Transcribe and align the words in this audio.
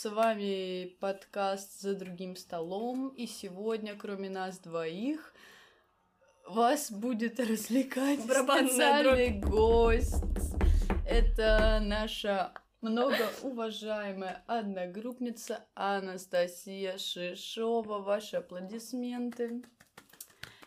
С 0.00 0.08
вами 0.08 0.96
подкаст 0.98 1.82
«За 1.82 1.94
другим 1.94 2.34
столом», 2.34 3.10
и 3.10 3.26
сегодня, 3.26 3.94
кроме 3.94 4.30
нас 4.30 4.58
двоих, 4.58 5.34
вас 6.48 6.90
будет 6.90 7.38
развлекать 7.38 8.26
Барабанная 8.26 8.68
специальный 8.68 9.40
гость. 9.40 10.24
Это 11.06 11.80
наша 11.82 12.54
многоуважаемая 12.80 14.42
одногруппница 14.46 15.66
Анастасия 15.74 16.96
Шишова. 16.96 17.98
Ваши 17.98 18.36
аплодисменты. 18.36 19.62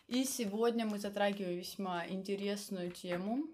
И 0.07 0.25
сегодня 0.25 0.85
мы 0.85 0.99
затрагиваем 0.99 1.57
весьма 1.57 2.05
интересную 2.07 2.91
тему 2.91 3.47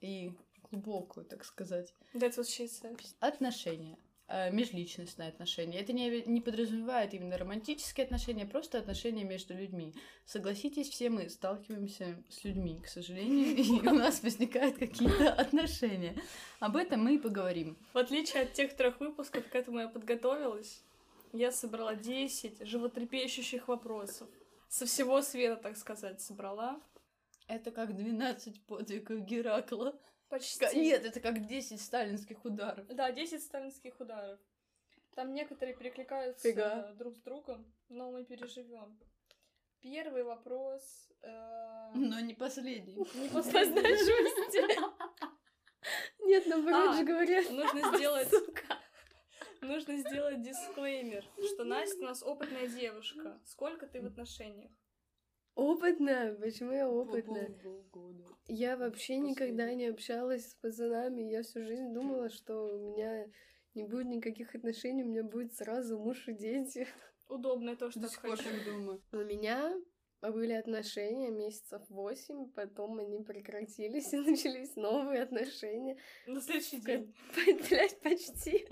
и 0.00 0.32
глубокую, 0.70 1.26
так 1.26 1.44
сказать, 1.44 1.92
That's 2.14 2.38
what 2.38 2.46
she 2.46 2.64
said. 2.64 2.98
отношения 3.20 3.98
межличностные 4.28 5.28
отношения. 5.28 5.80
Это 5.80 5.92
не, 5.92 6.22
не 6.22 6.40
подразумевает 6.40 7.14
именно 7.14 7.38
романтические 7.38 8.04
отношения, 8.04 8.42
а 8.42 8.46
просто 8.46 8.78
отношения 8.78 9.24
между 9.24 9.54
людьми. 9.54 9.94
Согласитесь, 10.24 10.88
все 10.88 11.10
мы 11.10 11.28
сталкиваемся 11.30 12.20
с 12.28 12.42
людьми, 12.42 12.80
к 12.82 12.88
сожалению, 12.88 13.56
и 13.56 13.70
у 13.86 13.94
нас 13.94 14.22
возникают 14.22 14.78
какие-то 14.78 15.32
отношения. 15.32 16.20
Об 16.58 16.76
этом 16.76 17.04
мы 17.04 17.14
и 17.14 17.18
поговорим. 17.18 17.76
В 17.92 17.98
отличие 17.98 18.42
от 18.42 18.52
тех 18.52 18.74
трех 18.74 18.98
выпусков, 18.98 19.48
к 19.48 19.54
этому 19.54 19.78
я 19.78 19.88
подготовилась, 19.88 20.82
я 21.32 21.52
собрала 21.52 21.94
10 21.94 22.66
животрепещущих 22.66 23.68
вопросов. 23.68 24.28
Со 24.68 24.86
всего 24.86 25.22
света, 25.22 25.56
так 25.62 25.76
сказать, 25.76 26.20
собрала. 26.20 26.80
Это 27.46 27.70
как 27.70 27.94
12 27.94 28.60
подвигов 28.62 29.20
Геракла. 29.20 29.94
Почти. 30.28 30.64
Нет, 30.78 31.04
это 31.04 31.20
как 31.20 31.46
10 31.46 31.80
сталинских 31.80 32.44
ударов. 32.44 32.86
Да, 32.88 33.10
10 33.12 33.42
сталинских 33.42 33.98
ударов. 34.00 34.40
Там 35.14 35.32
некоторые 35.32 35.74
перекликаются 35.76 36.42
Фига. 36.48 36.92
друг 36.98 37.16
с 37.16 37.20
другом, 37.20 37.72
но 37.88 38.10
мы 38.10 38.24
переживем. 38.24 38.98
Первый 39.80 40.24
вопрос. 40.24 40.82
э, 41.22 41.90
Но 41.94 42.18
не 42.20 42.34
последний. 42.34 42.94
Не 43.14 43.28
последний. 43.30 43.82
Нет, 46.20 46.46
наоборот 46.46 46.90
А, 46.90 46.96
же 46.98 47.04
говорят. 47.04 47.50
Нужно 47.50 47.96
сделать... 47.96 48.28
Нужно 49.62 49.96
сделать 49.96 50.42
дисклеймер, 50.42 51.24
что 51.54 51.64
Настя 51.64 51.98
у 51.98 52.02
нас 52.04 52.22
опытная 52.22 52.68
девушка. 52.68 53.40
Сколько 53.44 53.86
ты 53.86 54.00
в 54.02 54.06
отношениях? 54.06 54.70
Опытная? 55.56 56.34
Почему 56.34 56.72
я 56.72 56.88
опытная? 56.88 57.50
Полгода. 57.62 58.24
Я 58.46 58.76
вообще 58.76 59.16
никогда 59.16 59.72
не 59.72 59.86
общалась 59.86 60.50
с 60.50 60.54
пацанами. 60.54 61.22
Я 61.22 61.42
всю 61.42 61.64
жизнь 61.64 61.94
думала, 61.94 62.28
что 62.28 62.76
у 62.76 62.78
меня 62.78 63.26
не 63.74 63.84
будет 63.84 64.06
никаких 64.06 64.54
отношений, 64.54 65.02
у 65.02 65.08
меня 65.08 65.24
будет 65.24 65.54
сразу 65.54 65.98
муж 65.98 66.28
и 66.28 66.34
дети. 66.34 66.86
Удобно 67.28 67.74
то, 67.74 67.90
что 67.90 68.00
До 68.00 68.08
так 68.08 68.38
сих 68.38 68.44
так 68.44 68.64
думаю. 68.66 69.02
У 69.12 69.16
меня 69.16 69.74
были 70.20 70.52
отношения 70.52 71.30
месяцев 71.30 71.82
восемь, 71.88 72.50
потом 72.50 72.98
они 72.98 73.22
прекратились 73.22 74.12
и 74.12 74.18
начались 74.18 74.76
новые 74.76 75.22
отношения. 75.22 75.96
На 76.26 76.42
следующий 76.42 76.80
день. 76.80 77.14
Блять, 77.68 77.98
почти. 78.00 78.68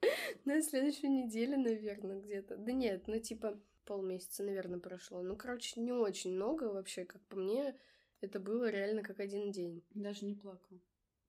На 0.44 0.60
следующую 0.60 1.10
неделю, 1.12 1.58
наверное, 1.58 2.20
где-то. 2.20 2.56
Да 2.56 2.72
нет, 2.72 3.06
ну 3.06 3.18
типа 3.20 3.60
полмесяца, 3.84 4.42
наверное, 4.42 4.78
прошло. 4.78 5.22
Ну, 5.22 5.36
короче, 5.36 5.80
не 5.80 5.92
очень 5.92 6.32
много 6.32 6.64
вообще, 6.64 7.04
как 7.04 7.22
по 7.26 7.36
мне. 7.36 7.76
Это 8.20 8.40
было 8.40 8.70
реально 8.70 9.02
как 9.02 9.20
один 9.20 9.50
день. 9.52 9.84
Даже 9.94 10.24
не 10.24 10.34
плакала. 10.34 10.80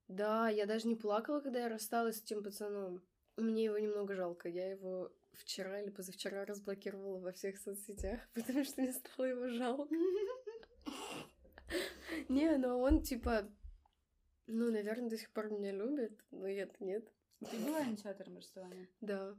Да, 0.07 0.49
я 0.49 0.65
даже 0.65 0.87
не 0.87 0.95
плакала, 0.95 1.39
когда 1.39 1.59
я 1.61 1.69
рассталась 1.69 2.17
с 2.17 2.21
тем 2.21 2.43
пацаном. 2.43 3.03
Мне 3.37 3.65
его 3.65 3.77
немного 3.77 4.15
жалко. 4.15 4.47
Я 4.47 4.69
его 4.69 5.11
вчера 5.33 5.81
или 5.81 5.89
позавчера 5.89 6.45
разблокировала 6.45 7.19
во 7.19 7.31
всех 7.31 7.57
соцсетях, 7.57 8.21
потому 8.33 8.63
что 8.63 8.81
мне 8.81 8.93
стало 8.93 9.25
его 9.25 9.49
жалко. 9.49 9.93
Не, 12.29 12.57
но 12.57 12.79
он 12.79 13.01
типа, 13.01 13.49
ну, 14.47 14.71
наверное, 14.71 15.09
до 15.09 15.17
сих 15.17 15.31
пор 15.31 15.49
меня 15.49 15.71
любит, 15.71 16.23
но 16.31 16.47
я-то 16.47 16.83
нет. 16.83 17.11
Ты 17.39 17.57
была 17.57 17.83
инициатором 17.83 18.37
расставания? 18.37 18.87
Да. 19.01 19.35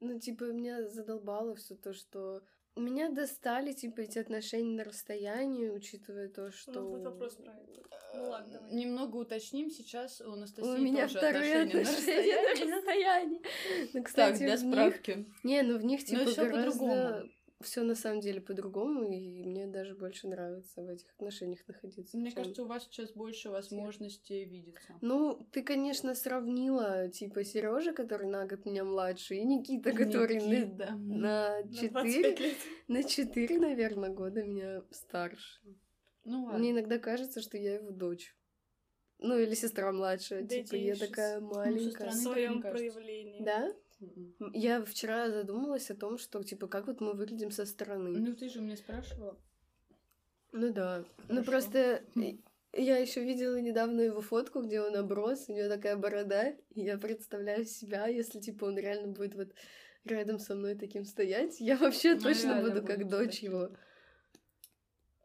Ну, 0.00 0.18
типа, 0.18 0.44
меня 0.44 0.88
задолбало 0.88 1.54
все 1.54 1.74
то, 1.74 1.92
что 1.92 2.42
меня 2.76 3.10
достали, 3.10 3.72
типа, 3.72 4.00
эти 4.00 4.18
отношения 4.18 4.76
на 4.76 4.84
расстоянии, 4.84 5.68
учитывая 5.70 6.28
то, 6.28 6.52
что... 6.52 6.72
Ну, 6.72 6.90
будет 6.90 7.04
вопрос 7.04 7.36
про 7.36 7.52
это. 7.54 7.82
Ну 8.14 8.28
ладно, 8.28 8.52
давай. 8.52 8.74
Немного 8.74 9.16
уточним, 9.16 9.70
сейчас 9.70 10.20
у 10.20 10.32
Анастасии 10.32 10.68
У 10.68 10.78
меня 10.78 11.02
тоже 11.06 11.18
вторые 11.18 11.62
отношения 11.62 11.84
на 11.84 11.90
отношения 11.90 12.34
на 12.36 12.42
расстоянии. 12.42 12.72
расстоянии. 12.72 13.40
Ну, 13.80 13.88
Так, 13.92 14.06
кстати, 14.06 14.38
для 14.38 14.56
в 14.56 14.62
них- 14.62 14.72
справки. 14.72 15.26
Не, 15.42 15.62
ну 15.62 15.78
в 15.78 15.84
них 15.84 16.00
Но 16.00 16.06
типа 16.06 16.24
гораздо 16.24 16.72
по-другому. 16.78 17.30
Все 17.62 17.82
на 17.82 17.94
самом 17.94 18.20
деле 18.20 18.40
по-другому, 18.40 19.10
и 19.10 19.44
мне 19.44 19.66
даже 19.66 19.94
больше 19.94 20.28
нравится 20.28 20.82
в 20.82 20.88
этих 20.88 21.10
отношениях 21.14 21.66
находиться. 21.66 22.16
Мне 22.16 22.30
чем- 22.30 22.36
кажется, 22.36 22.62
у 22.62 22.66
вас 22.66 22.84
сейчас 22.84 23.12
больше 23.12 23.48
возможностей 23.50 24.44
видеться. 24.44 24.94
Ну, 25.00 25.46
ты, 25.52 25.62
конечно, 25.62 26.14
сравнила, 26.14 27.08
типа, 27.08 27.44
Сережа, 27.44 27.92
который 27.92 28.28
на 28.28 28.46
год 28.46 28.66
меня 28.66 28.84
младше, 28.84 29.36
и 29.36 29.44
Никита, 29.44 29.92
который 29.92 30.38
на- 30.38 30.46
Никита. 30.46 30.90
на 30.92 31.60
На 31.60 31.62
4, 31.72 31.88
25 31.90 32.40
лет. 32.40 32.56
на 32.88 33.04
4, 33.04 33.58
наверное, 33.58 34.10
года 34.10 34.42
меня 34.42 34.82
старше. 34.90 35.60
Ну 36.24 36.44
ладно. 36.44 36.58
Мне 36.58 36.72
иногда 36.72 36.98
кажется, 36.98 37.40
что 37.40 37.56
я 37.56 37.74
его 37.76 37.90
дочь. 37.90 38.36
Ну, 39.18 39.38
или 39.38 39.54
сестра 39.54 39.90
младшая. 39.92 40.42
Да 40.42 40.48
типа, 40.48 40.74
я 40.74 40.94
такая 40.94 41.38
со 41.38 41.40
маленькая. 41.40 41.88
В 41.88 41.90
стороны 41.92 42.12
так 42.12 42.22
своем 42.22 42.60
проявлении. 42.60 43.42
Да? 43.42 43.72
М, 44.00 44.34
Я 44.52 44.84
вчера 44.84 45.30
задумалась 45.30 45.90
о 45.90 45.94
том, 45.96 46.18
что, 46.18 46.42
типа, 46.42 46.66
как 46.68 46.86
вот 46.86 47.00
мы 47.00 47.14
выглядим 47.14 47.50
со 47.50 47.64
стороны. 47.64 48.10
Ну 48.18 48.34
ты 48.34 48.48
же 48.48 48.60
меня 48.60 48.76
спрашивала. 48.76 49.38
Ну 50.52 50.72
да. 50.72 51.04
Ну 51.28 51.42
Хорошо. 51.42 51.50
просто 51.50 52.02
и- 52.14 52.40
я 52.72 52.98
еще 52.98 53.24
видела 53.24 53.58
недавно 53.60 54.02
его 54.02 54.20
фотку, 54.20 54.60
где 54.62 54.80
он 54.82 54.94
оброс, 54.96 55.48
у 55.48 55.52
него 55.54 55.68
такая 55.68 55.96
борода, 55.96 56.48
и 56.50 56.82
я 56.82 56.98
представляю 56.98 57.64
себя, 57.64 58.06
если 58.06 58.38
типа 58.40 58.64
он 58.66 58.76
реально 58.78 59.08
будет 59.12 59.34
вот 59.34 59.48
рядом 60.04 60.38
со 60.38 60.54
мной 60.54 60.74
таким 60.76 61.04
стоять, 61.04 61.58
я 61.60 61.76
вообще 61.76 62.14
Ну, 62.14 62.20
точно 62.20 62.60
буду 62.62 62.84
как 62.84 63.08
дочь 63.08 63.36
таким. 63.36 63.52
его. 63.52 63.70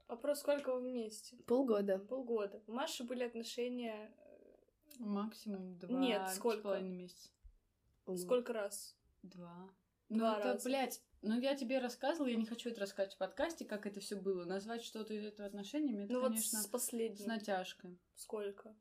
Вопрос, 0.07 0.39
сколько 0.39 0.73
вы 0.75 0.81
вместе? 0.89 1.37
Полгода. 1.45 1.99
Полгода. 1.99 2.61
У 2.67 2.73
Маши 2.73 3.03
были 3.03 3.23
отношения 3.23 4.11
э, 4.17 4.99
Максимум 4.99 5.77
два 5.77 5.99
Нет, 5.99 6.29
с 6.29 6.35
сколько? 6.35 6.63
половиной 6.63 6.97
месяца. 6.97 7.29
Сколько 8.17 8.53
раз? 8.53 8.95
Два. 9.23 9.69
Два 10.09 10.33
ну 10.33 10.39
это, 10.39 10.47
раза. 10.53 10.65
блядь, 10.67 11.01
ну 11.21 11.39
я 11.39 11.55
тебе 11.55 11.79
рассказывала, 11.79 12.27
я 12.27 12.35
не 12.35 12.45
хочу 12.45 12.69
это 12.69 12.81
рассказывать 12.81 13.15
в 13.15 13.19
подкасте, 13.19 13.65
как 13.65 13.85
это 13.85 13.99
все 14.01 14.15
было. 14.15 14.43
Назвать 14.43 14.83
что-то 14.83 15.13
из 15.13 15.23
этого 15.25 15.47
отношениями, 15.47 16.03
это, 16.03 16.13
ну 16.13 16.19
вот 16.19 16.29
конечно, 16.29 16.59
с 16.59 16.63
с 16.63 16.67
последним. 16.67 17.27
натяжкой. 17.27 17.97
Сколько? 18.15 18.75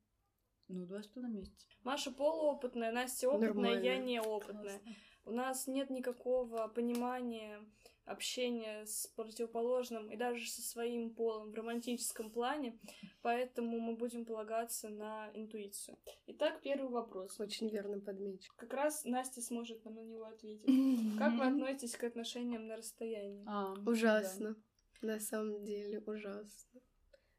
Ну, 0.68 0.86
два 0.86 1.02
с 1.02 1.06
половиной 1.06 1.40
месяца. 1.40 1.66
Маша 1.82 2.10
полуопытная, 2.10 2.92
Настя 2.92 3.28
опытная, 3.28 3.72
я 3.80 3.94
Нормально. 3.94 4.04
неопытная. 4.04 4.78
Классно. 4.78 4.94
У 5.24 5.30
нас 5.32 5.66
нет 5.66 5.90
никакого 5.90 6.68
понимания 6.68 7.60
общения 8.04 8.84
с 8.86 9.06
противоположным 9.08 10.10
и 10.10 10.16
даже 10.16 10.48
со 10.48 10.62
своим 10.62 11.14
полом 11.14 11.50
в 11.50 11.54
романтическом 11.54 12.30
плане, 12.30 12.78
поэтому 13.22 13.78
мы 13.78 13.94
будем 13.96 14.24
полагаться 14.24 14.88
на 14.88 15.30
интуицию. 15.34 15.96
Итак, 16.26 16.60
первый 16.62 16.90
вопрос. 16.90 17.38
Очень 17.38 17.68
верно 17.68 18.00
подмечу. 18.00 18.52
Как 18.56 18.72
раз 18.74 19.04
Настя 19.04 19.40
сможет 19.42 19.84
нам 19.84 19.94
на 19.94 20.00
него 20.04 20.24
ответить. 20.24 20.66
Как 21.18 21.34
вы 21.34 21.46
относитесь 21.46 21.96
к 21.96 22.04
отношениям 22.04 22.66
на 22.66 22.76
расстоянии? 22.76 23.44
А, 23.46 23.74
Ужасно. 23.86 24.56
На 25.02 25.18
самом 25.18 25.64
деле 25.64 26.00
ужасно. 26.00 26.80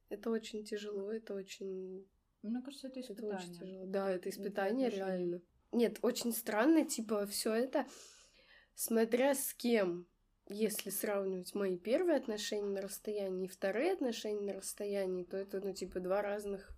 Это 0.10 0.30
очень 0.32 0.64
тяжело, 0.64 1.12
это 1.12 1.34
очень. 1.36 2.08
Мне 2.42 2.62
кажется, 2.64 2.88
это 2.88 3.00
Это 3.02 3.12
очень 3.12 3.14
испытание. 3.14 3.60
тяжело. 3.60 3.86
Да, 3.86 4.10
это 4.10 4.30
Это 4.30 4.30
испытание 4.30 4.88
отношения. 4.88 5.18
реально. 5.18 5.42
Нет, 5.72 6.00
очень 6.02 6.34
странно, 6.34 6.86
типа, 6.86 7.26
все 7.28 7.54
это, 7.54 7.86
смотря 8.76 9.36
с 9.36 9.54
кем. 9.54 10.08
Если 10.52 10.90
сравнивать 10.90 11.56
мои 11.56 11.78
первые 11.78 12.18
отношения 12.18 12.70
на 12.70 12.82
расстоянии 12.82 13.46
и 13.46 13.50
вторые 13.50 13.94
отношения 13.94 14.42
на 14.42 14.54
расстоянии, 14.54 15.24
то 15.24 15.38
это, 15.38 15.62
ну, 15.62 15.74
типа, 15.74 16.00
два 16.00 16.22
разных 16.22 16.70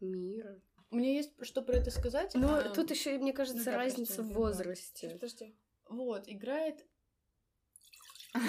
мира. 0.00 0.60
Мне 0.90 1.16
есть 1.16 1.32
что 1.42 1.62
про 1.62 1.76
это 1.76 1.90
сказать. 1.90 2.34
Но 2.34 2.56
а, 2.56 2.62
тут 2.70 2.90
еще, 2.90 3.18
мне 3.18 3.32
кажется, 3.32 3.70
ну 3.70 3.76
разница 3.76 4.16
прости, 4.16 4.32
в 4.32 4.36
возрасте. 4.36 5.10
Подожди. 5.10 5.56
Вот, 5.88 6.24
играет... 6.26 6.86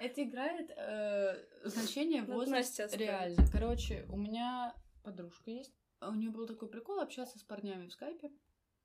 Это 0.00 0.22
играет 0.22 0.70
э, 0.76 1.44
значение 1.64 2.20
Надо 2.20 2.34
возраст 2.34 2.94
реально. 2.94 3.44
Короче, 3.52 4.06
у 4.10 4.16
меня 4.16 4.74
подружка 5.02 5.50
есть. 5.50 5.74
а 5.98 6.10
У 6.10 6.14
нее 6.14 6.30
был 6.30 6.46
такой 6.46 6.68
прикол 6.68 7.00
общаться 7.00 7.38
с 7.38 7.42
парнями 7.42 7.88
в 7.88 7.92
скайпе. 7.92 8.30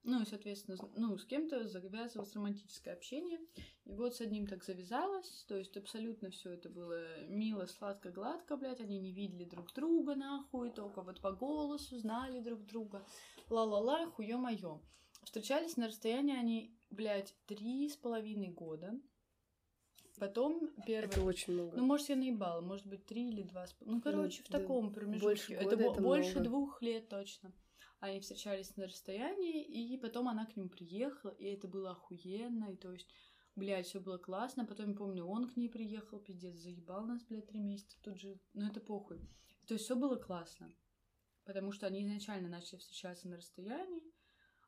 Ну, 0.05 0.21
и, 0.21 0.25
соответственно, 0.25 0.77
ну, 0.97 1.17
с 1.17 1.25
кем-то 1.25 1.65
завязывалось 1.69 2.33
романтическое 2.35 2.93
общение. 2.93 3.39
И 3.85 3.93
вот 3.95 4.15
с 4.15 4.21
одним 4.21 4.47
так 4.47 4.63
завязалось. 4.63 5.45
То 5.47 5.57
есть 5.57 5.77
абсолютно 5.77 6.29
все 6.29 6.51
это 6.51 6.69
было 6.69 7.25
мило, 7.27 7.65
сладко, 7.67 8.11
гладко, 8.11 8.57
блядь. 8.57 8.81
Они 8.81 8.99
не 8.99 9.13
видели 9.13 9.45
друг 9.45 9.73
друга, 9.73 10.15
нахуй. 10.15 10.71
Только 10.71 11.01
вот 11.01 11.21
по 11.21 11.31
голосу 11.31 11.97
знали 11.97 12.41
друг 12.41 12.65
друга. 12.65 13.05
Ла-ла-ла, 13.49 14.05
хуё 14.07 14.37
моё. 14.37 14.81
Встречались 15.23 15.77
на 15.77 15.87
расстоянии 15.87 16.35
они, 16.35 16.77
блядь, 16.89 17.33
три 17.45 17.87
с 17.87 17.95
половиной 17.95 18.49
года. 18.49 18.99
Потом 20.19 20.69
первый... 20.85 21.07
Это 21.09 21.21
очень 21.23 21.53
много. 21.53 21.77
Ну, 21.77 21.85
может, 21.85 22.09
я 22.09 22.15
наебала, 22.17 22.61
может 22.61 22.85
быть, 22.85 23.05
три 23.05 23.29
или 23.29 23.41
два. 23.43 23.65
с 23.65 23.73
пол- 23.73 23.87
Ну, 23.87 24.01
короче, 24.01 24.43
в 24.43 24.49
да, 24.49 24.59
таком 24.59 24.93
промежутке. 24.93 25.25
больше 25.25 25.53
это, 25.53 25.63
года 25.63 25.77
бо- 25.77 25.91
это 25.91 26.01
больше 26.01 26.31
много. 26.31 26.43
двух 26.49 26.81
лет 26.81 27.07
точно. 27.09 27.51
Они 28.03 28.19
встречались 28.19 28.75
на 28.75 28.87
расстоянии, 28.87 29.63
и 29.63 29.95
потом 29.95 30.27
она 30.27 30.45
к 30.45 30.57
нему 30.57 30.67
приехала, 30.67 31.31
и 31.31 31.45
это 31.45 31.69
было 31.69 31.91
охуенно, 31.91 32.65
и 32.65 32.75
то 32.75 32.91
есть, 32.91 33.09
блядь, 33.55 33.87
все 33.87 34.01
было 34.01 34.17
классно. 34.17 34.65
Потом, 34.65 34.93
помню, 34.93 35.23
он 35.23 35.47
к 35.47 35.55
ней 35.55 35.69
приехал, 35.69 36.19
пиздец, 36.19 36.57
заебал 36.57 37.05
нас, 37.05 37.23
блядь, 37.23 37.47
три 37.47 37.61
месяца 37.61 37.97
тут 38.01 38.19
же. 38.19 38.37
Ну, 38.51 38.67
это 38.67 38.81
похуй. 38.81 39.21
То 39.67 39.75
есть, 39.75 39.85
все 39.85 39.95
было 39.95 40.17
классно. 40.17 40.75
Потому 41.45 41.71
что 41.71 41.87
они 41.87 42.03
изначально 42.03 42.49
начали 42.49 42.77
встречаться 42.77 43.29
на 43.29 43.37
расстоянии, 43.37 44.03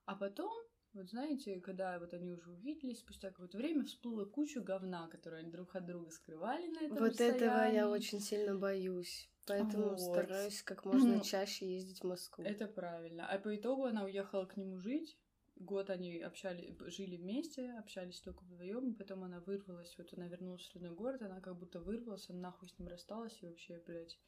а 0.06 0.16
потом, 0.16 0.56
вот 0.96 1.10
знаете, 1.10 1.60
когда 1.60 2.00
вот 2.00 2.14
они 2.14 2.32
уже 2.32 2.50
увиделись, 2.52 3.00
спустя 3.00 3.30
какое-то 3.30 3.58
время 3.58 3.84
всплыла 3.84 4.26
куча 4.26 4.62
говна, 4.62 5.08
которую 5.10 5.42
они 5.42 5.52
друг 5.52 5.76
от 5.76 5.86
друга 5.86 6.10
скрывали 6.10 6.68
на 6.68 6.80
этом 6.80 6.98
Вот 6.98 7.20
этого 7.20 7.50
я 7.50 7.64
расстоянии. 7.66 7.82
очень 7.94 8.20
сильно 8.20 8.58
боюсь. 8.58 9.30
Поэтому 9.46 9.90
Вот. 9.90 10.00
стараюсь 10.00 10.64
как 10.64 10.86
можно 10.86 11.18
Ну, 11.18 11.24
чаще 11.24 11.72
ездить 11.76 12.00
в 12.02 12.06
Москву. 12.06 12.44
Это 12.44 12.68
правильно. 12.68 13.28
А 13.28 13.38
по 13.38 13.56
итогу 13.56 13.84
она 13.84 14.06
уехала 14.06 14.46
к 14.46 14.58
нему 14.58 14.78
жить. 14.78 15.18
Год 15.58 15.90
они 15.90 16.20
общали, 16.20 16.76
жили 16.88 17.16
вместе, 17.16 17.72
общались 17.80 18.20
только 18.22 18.44
вдвоем, 18.44 18.90
и 18.92 18.94
потом 18.94 19.24
она 19.24 19.40
вырвалась. 19.40 19.96
Вот 19.98 20.14
она 20.14 20.28
вернулась 20.28 20.68
в 20.68 20.74
родной 20.74 20.96
город, 20.96 21.22
она 21.22 21.40
как 21.40 21.58
будто 21.58 21.80
вырвалась, 21.80 22.30
она 22.30 22.40
нахуй 22.40 22.68
с 22.68 22.78
ним 22.78 22.88
рассталась 22.90 23.38
и 23.42 23.46
вообще, 23.48 23.82
блядь. 23.86 24.20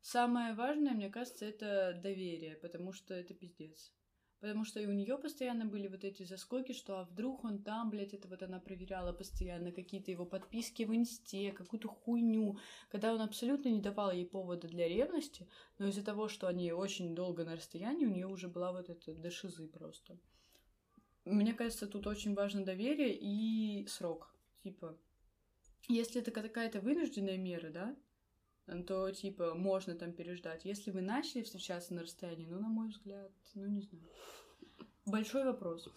Самое 0.00 0.54
важное, 0.54 0.92
мне 0.94 1.10
кажется, 1.10 1.44
это 1.44 1.98
доверие, 2.00 2.56
потому 2.56 2.92
что 2.92 3.14
это 3.14 3.34
пиздец. 3.34 3.92
Потому 4.40 4.64
что 4.64 4.80
и 4.80 4.86
у 4.86 4.92
нее 4.92 5.16
постоянно 5.16 5.64
были 5.64 5.88
вот 5.88 6.04
эти 6.04 6.22
заскоки, 6.22 6.72
что 6.72 7.00
а 7.00 7.04
вдруг 7.04 7.44
он 7.44 7.62
там, 7.62 7.88
блядь, 7.88 8.12
это 8.12 8.28
вот 8.28 8.42
она 8.42 8.60
проверяла 8.60 9.12
постоянно, 9.12 9.72
какие-то 9.72 10.10
его 10.10 10.26
подписки 10.26 10.82
в 10.82 10.94
инсте, 10.94 11.52
какую-то 11.52 11.88
хуйню, 11.88 12.58
когда 12.90 13.14
он 13.14 13.22
абсолютно 13.22 13.70
не 13.70 13.80
давал 13.80 14.12
ей 14.12 14.26
повода 14.26 14.68
для 14.68 14.88
ревности, 14.88 15.48
но 15.78 15.88
из-за 15.88 16.04
того, 16.04 16.28
что 16.28 16.48
они 16.48 16.70
очень 16.72 17.14
долго 17.14 17.44
на 17.44 17.56
расстоянии, 17.56 18.04
у 18.04 18.10
нее 18.10 18.26
уже 18.26 18.48
была 18.48 18.72
вот 18.72 18.90
эта 18.90 19.14
дошизы 19.14 19.66
просто. 19.68 20.18
Мне 21.24 21.54
кажется, 21.54 21.86
тут 21.86 22.06
очень 22.06 22.34
важно 22.34 22.64
доверие 22.64 23.16
и 23.18 23.86
срок. 23.88 24.32
Типа, 24.62 24.98
если 25.88 26.20
это 26.20 26.30
какая-то 26.30 26.80
вынужденная 26.80 27.38
мера, 27.38 27.70
да, 27.70 27.96
то, 28.86 29.10
типа, 29.10 29.54
можно 29.54 29.94
там 29.94 30.12
переждать. 30.12 30.64
Если 30.64 30.90
вы 30.90 31.00
начали 31.00 31.42
встречаться 31.42 31.94
на 31.94 32.02
расстоянии, 32.02 32.46
ну, 32.46 32.58
на 32.58 32.68
мой 32.68 32.88
взгляд, 32.88 33.30
ну, 33.54 33.66
не 33.66 33.82
знаю. 33.82 34.04
Большой 35.06 35.44
вопрос. 35.44 35.88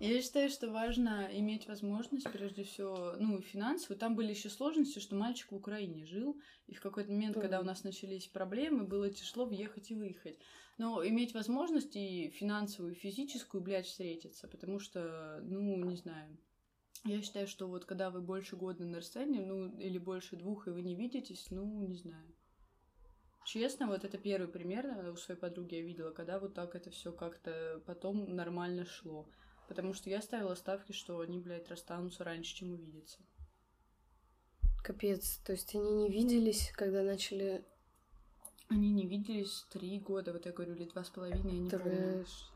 Я 0.00 0.22
считаю, 0.22 0.48
что 0.48 0.70
важно 0.70 1.28
иметь 1.32 1.68
возможность, 1.68 2.30
прежде 2.32 2.64
всего, 2.64 3.14
ну, 3.18 3.42
финансовую. 3.42 3.98
Там 3.98 4.16
были 4.16 4.30
еще 4.30 4.48
сложности, 4.48 5.00
что 5.00 5.16
мальчик 5.16 5.52
в 5.52 5.56
Украине 5.56 6.06
жил, 6.06 6.40
и 6.66 6.74
в 6.74 6.80
какой-то 6.80 7.12
момент, 7.12 7.38
когда 7.38 7.60
у 7.60 7.64
нас 7.64 7.84
начались 7.84 8.26
проблемы, 8.26 8.84
было 8.84 9.10
тяжело 9.10 9.44
въехать 9.44 9.90
и 9.90 9.94
выехать. 9.94 10.38
Но 10.78 11.06
иметь 11.06 11.34
возможность 11.34 11.94
и 11.94 12.30
финансовую, 12.30 12.94
и 12.94 12.98
физическую, 12.98 13.62
блядь, 13.62 13.86
встретиться, 13.86 14.48
потому 14.48 14.78
что, 14.78 15.40
ну, 15.42 15.76
не 15.84 15.96
знаю. 15.96 16.38
Я 17.04 17.22
считаю, 17.22 17.46
что 17.46 17.68
вот 17.68 17.84
когда 17.84 18.10
вы 18.10 18.20
больше 18.20 18.56
года 18.56 18.84
на 18.84 18.98
расстоянии, 18.98 19.40
ну, 19.40 19.68
или 19.78 19.98
больше 19.98 20.36
двух, 20.36 20.66
и 20.66 20.70
вы 20.70 20.82
не 20.82 20.94
видитесь, 20.94 21.46
ну, 21.50 21.86
не 21.86 21.96
знаю. 21.96 22.34
Честно, 23.44 23.86
вот 23.86 24.04
это 24.04 24.18
первый 24.18 24.48
пример 24.48 24.86
э, 24.86 25.10
у 25.10 25.16
своей 25.16 25.40
подруги 25.40 25.76
я 25.76 25.82
видела, 25.82 26.10
когда 26.10 26.38
вот 26.38 26.54
так 26.54 26.74
это 26.74 26.90
все 26.90 27.12
как-то 27.12 27.82
потом 27.86 28.36
нормально 28.36 28.84
шло. 28.84 29.26
Потому 29.68 29.94
что 29.94 30.10
я 30.10 30.20
ставила 30.20 30.54
ставки, 30.54 30.92
что 30.92 31.20
они, 31.20 31.38
блядь, 31.38 31.68
расстанутся 31.70 32.24
раньше, 32.24 32.54
чем 32.54 32.72
увидятся. 32.72 33.18
Капец. 34.84 35.38
То 35.46 35.52
есть 35.52 35.74
они 35.74 35.90
не 35.92 36.10
виделись, 36.10 36.72
когда 36.74 37.02
начали 37.02 37.64
Они 38.68 38.92
не 38.92 39.06
виделись 39.06 39.64
три 39.70 39.98
года, 39.98 40.32
вот 40.32 40.44
я 40.44 40.52
говорю, 40.52 40.74
или 40.74 40.84
два 40.84 41.04
с 41.04 41.10
половиной, 41.10 41.54
я 41.54 41.58
не 41.60 41.70
помню. 41.70 42.24
трэш. 42.24 42.50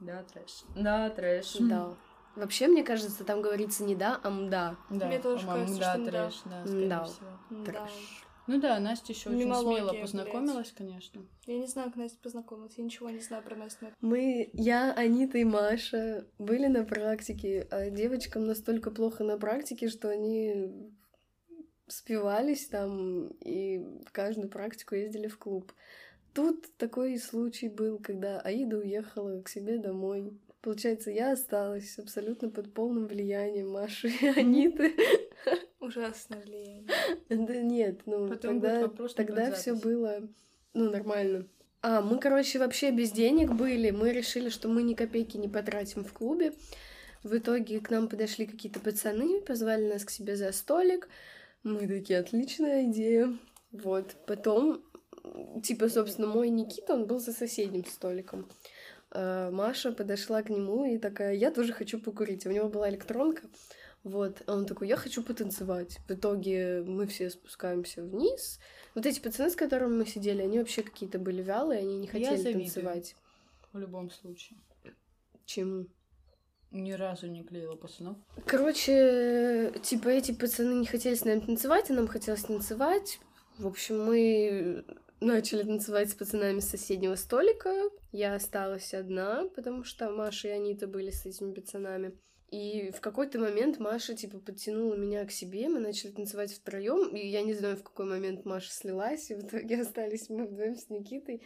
Да, 0.00 0.22
трэш. 0.24 0.64
Да, 0.74 1.10
трэш. 1.10 1.56
Да. 1.60 1.96
Вообще, 2.36 2.68
мне 2.68 2.84
кажется, 2.84 3.24
там 3.24 3.40
говорится 3.42 3.82
не 3.82 3.94
да, 3.96 4.20
а 4.22 4.30
мда. 4.30 4.76
Да, 4.90 5.06
Мне 5.06 5.18
тоже 5.18 5.46
по-моему, 5.46 5.78
кажется, 5.78 5.80
да, 5.80 5.94
что 5.94 6.04
да. 6.04 6.10
трэш, 6.10 6.40
да, 6.44 6.66
скорее 6.66 6.88
Да. 6.88 7.04
всего. 7.04 7.64
Трэш. 7.64 8.22
Ну 8.46 8.60
да, 8.60 8.78
Настя 8.78 9.12
еще 9.12 9.30
очень 9.30 9.40
смело 9.42 9.90
блядь. 9.90 10.02
познакомилась, 10.02 10.72
конечно. 10.76 11.26
Я 11.46 11.58
не 11.58 11.66
знаю, 11.66 11.88
как 11.88 11.96
Настя 11.96 12.18
познакомилась. 12.22 12.74
Я 12.76 12.84
ничего 12.84 13.10
не 13.10 13.18
знаю 13.18 13.42
про 13.42 13.56
Настю. 13.56 13.86
Мы, 14.00 14.50
я, 14.52 14.92
Анита 14.92 15.38
и 15.38 15.44
Маша 15.44 16.26
были 16.38 16.68
на 16.68 16.84
практике, 16.84 17.66
а 17.72 17.90
девочкам 17.90 18.46
настолько 18.46 18.92
плохо 18.92 19.24
на 19.24 19.36
практике, 19.36 19.88
что 19.88 20.10
они 20.10 20.92
спивались 21.88 22.66
там 22.68 23.28
и 23.40 23.78
в 24.06 24.12
каждую 24.12 24.48
практику 24.48 24.94
ездили 24.94 25.26
в 25.26 25.38
клуб. 25.38 25.72
Тут 26.34 26.66
такой 26.76 27.18
случай 27.18 27.68
был, 27.68 27.98
когда 27.98 28.40
Аида 28.40 28.78
уехала 28.78 29.40
к 29.40 29.48
себе 29.48 29.78
домой. 29.78 30.38
Получается, 30.66 31.12
я 31.12 31.30
осталась 31.30 31.96
абсолютно 31.96 32.50
под 32.50 32.74
полным 32.74 33.06
влиянием 33.06 33.70
Маши 33.70 34.08
и 34.08 34.26
Аниты. 34.26 34.96
Ужасное 35.78 36.40
влияние. 36.40 36.88
Да 37.28 37.62
нет, 37.62 38.00
ну 38.04 38.26
Потом 38.26 38.60
тогда, 38.60 38.88
тогда 39.14 39.52
все 39.52 39.74
было, 39.76 40.28
ну, 40.74 40.90
нормально. 40.90 41.46
А, 41.82 42.02
мы, 42.02 42.18
короче, 42.18 42.58
вообще 42.58 42.90
без 42.90 43.12
денег 43.12 43.52
были. 43.52 43.92
Мы 43.92 44.10
решили, 44.10 44.48
что 44.48 44.66
мы 44.68 44.82
ни 44.82 44.94
копейки 44.94 45.36
не 45.36 45.46
потратим 45.46 46.02
в 46.02 46.12
клубе. 46.12 46.52
В 47.22 47.38
итоге 47.38 47.78
к 47.78 47.88
нам 47.90 48.08
подошли 48.08 48.44
какие-то 48.44 48.80
пацаны, 48.80 49.42
позвали 49.42 49.88
нас 49.88 50.04
к 50.04 50.10
себе 50.10 50.34
за 50.34 50.50
столик. 50.50 51.08
Мы 51.62 51.86
такие, 51.86 52.18
отличная 52.18 52.90
идея. 52.90 53.38
Вот, 53.70 54.16
потом, 54.26 54.82
типа, 55.62 55.88
собственно, 55.88 56.26
мой 56.26 56.48
Никита, 56.48 56.94
он 56.94 57.06
был 57.06 57.20
за 57.20 57.32
соседним 57.32 57.84
столиком. 57.84 58.48
А, 59.16 59.50
Маша 59.50 59.92
подошла 59.92 60.42
к 60.42 60.50
нему 60.50 60.84
и 60.84 60.98
такая, 60.98 61.34
я 61.34 61.50
тоже 61.50 61.72
хочу 61.72 61.98
покурить. 61.98 62.44
У 62.46 62.50
него 62.50 62.68
была 62.68 62.90
электронка. 62.90 63.42
Вот, 64.04 64.42
а 64.46 64.54
он 64.54 64.66
такой, 64.66 64.88
я 64.88 64.96
хочу 64.96 65.22
потанцевать. 65.22 65.98
В 66.06 66.12
итоге 66.12 66.84
мы 66.86 67.06
все 67.06 67.30
спускаемся 67.30 68.04
вниз. 68.04 68.60
Вот 68.94 69.06
эти 69.06 69.18
пацаны, 69.18 69.50
с 69.50 69.56
которыми 69.56 69.96
мы 69.96 70.06
сидели, 70.06 70.42
они 70.42 70.58
вообще 70.58 70.82
какие-то 70.82 71.18
были 71.18 71.42
вялые, 71.42 71.80
они 71.80 71.98
не 71.98 72.06
Я 72.06 72.12
хотели 72.12 72.36
завидую. 72.36 72.64
танцевать. 72.66 73.16
В 73.72 73.78
любом 73.78 74.10
случае. 74.10 74.58
Чему? 75.46 75.86
Ни 76.70 76.92
разу 76.92 77.26
не 77.26 77.42
клеила 77.42 77.74
пацанов. 77.74 78.18
Короче, 78.44 79.72
типа 79.82 80.08
эти 80.08 80.32
пацаны 80.32 80.74
не 80.74 80.86
хотели 80.86 81.14
с 81.14 81.24
нами 81.24 81.40
танцевать, 81.40 81.90
а 81.90 81.94
нам 81.94 82.06
хотелось 82.06 82.42
танцевать. 82.42 83.18
В 83.56 83.66
общем, 83.66 84.04
мы 84.04 84.84
начали 85.20 85.62
танцевать 85.62 86.10
с 86.10 86.14
пацанами 86.14 86.60
с 86.60 86.68
соседнего 86.68 87.14
столика. 87.14 87.72
Я 88.12 88.34
осталась 88.34 88.94
одна, 88.94 89.48
потому 89.54 89.84
что 89.84 90.10
Маша 90.10 90.48
и 90.48 90.52
Анита 90.52 90.86
были 90.86 91.10
с 91.10 91.26
этими 91.26 91.52
пацанами. 91.52 92.18
И 92.50 92.90
в 92.92 93.00
какой-то 93.00 93.40
момент 93.40 93.80
Маша, 93.80 94.14
типа, 94.14 94.38
подтянула 94.38 94.94
меня 94.94 95.24
к 95.26 95.32
себе, 95.32 95.68
мы 95.68 95.80
начали 95.80 96.12
танцевать 96.12 96.52
втроем, 96.52 97.14
и 97.16 97.26
я 97.26 97.42
не 97.42 97.54
знаю, 97.54 97.76
в 97.76 97.82
какой 97.82 98.06
момент 98.06 98.44
Маша 98.44 98.70
слилась, 98.70 99.30
и 99.30 99.34
в 99.34 99.40
итоге 99.44 99.80
остались 99.80 100.30
мы 100.30 100.46
вдвоем 100.46 100.76
с 100.76 100.88
Никитой. 100.88 101.42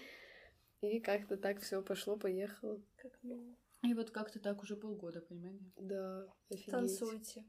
И 0.83 1.01
как-то 1.01 1.37
так 1.37 1.61
все 1.61 1.83
пошло-поехало. 1.83 2.83
Как 2.97 3.13
мило. 3.23 3.55
И 3.83 3.95
вот 3.95 4.11
как-то 4.11 4.41
так 4.41 4.63
уже 4.63 4.77
полгода, 4.77 5.21
понимаете? 5.23 5.65
Да, 5.77 6.27
офигеть. 6.51 6.71
Танцуйте. 6.71 7.45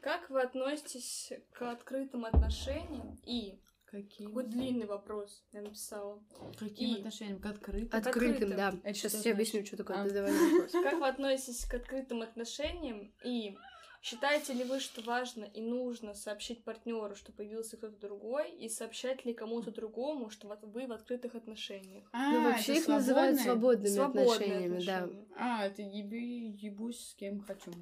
Как 0.00 0.28
вы 0.30 0.42
относитесь 0.42 1.32
к 1.52 1.62
открытым 1.62 2.24
отношениям? 2.24 3.18
И 3.24 3.60
Каким? 3.86 4.28
какой 4.28 4.44
длинный 4.46 4.86
вопрос 4.86 5.44
я 5.52 5.62
написала. 5.62 6.22
Каким 6.58 6.96
И- 6.96 6.98
отношениям? 6.98 7.40
К 7.40 7.46
открытым? 7.46 7.88
От- 7.98 8.06
Открытым, 8.06 8.32
открытым. 8.52 8.56
да. 8.56 8.74
Это 8.82 8.94
Сейчас 8.98 9.12
значит? 9.12 9.32
объясню, 9.32 9.64
что 9.64 9.76
такое. 9.76 10.02
А. 10.02 10.10
Давай 10.10 10.32
вопрос. 10.32 10.72
Как 10.72 10.94
вы 11.00 11.08
относитесь 11.08 11.64
к 11.66 11.74
открытым 11.74 12.22
отношениям? 12.22 13.12
И 13.24 13.56
считаете 14.02 14.52
ли 14.54 14.64
вы, 14.64 14.80
что 14.80 15.02
важно 15.02 15.44
и 15.44 15.60
нужно 15.60 16.14
сообщить 16.14 16.64
партнеру, 16.64 17.14
что 17.16 17.32
появился 17.32 17.76
кто-то 17.76 17.96
другой, 17.98 18.50
и 18.56 18.68
сообщать 18.68 19.24
ли 19.24 19.32
кому-то 19.34 19.70
другому, 19.70 20.30
что 20.30 20.48
вы 20.62 20.86
в 20.86 20.92
открытых 20.92 21.34
отношениях? 21.34 22.08
А, 22.12 22.32
Ну, 22.32 22.42
вообще 22.44 22.78
их 22.78 22.88
называют 22.88 23.38
свободные? 23.40 23.88
свободными 23.88 23.94
Свободные 23.94 24.32
отношениями, 24.34 24.84
да. 24.84 24.96
отношения. 25.04 25.26
А, 25.36 25.66
это 25.66 25.82
еби, 25.82 26.48
ебусь 26.60 27.00
с 27.10 27.14
кем 27.14 27.40
хочу. 27.40 27.72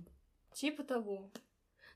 Типа 0.53 0.85
того. 0.85 1.31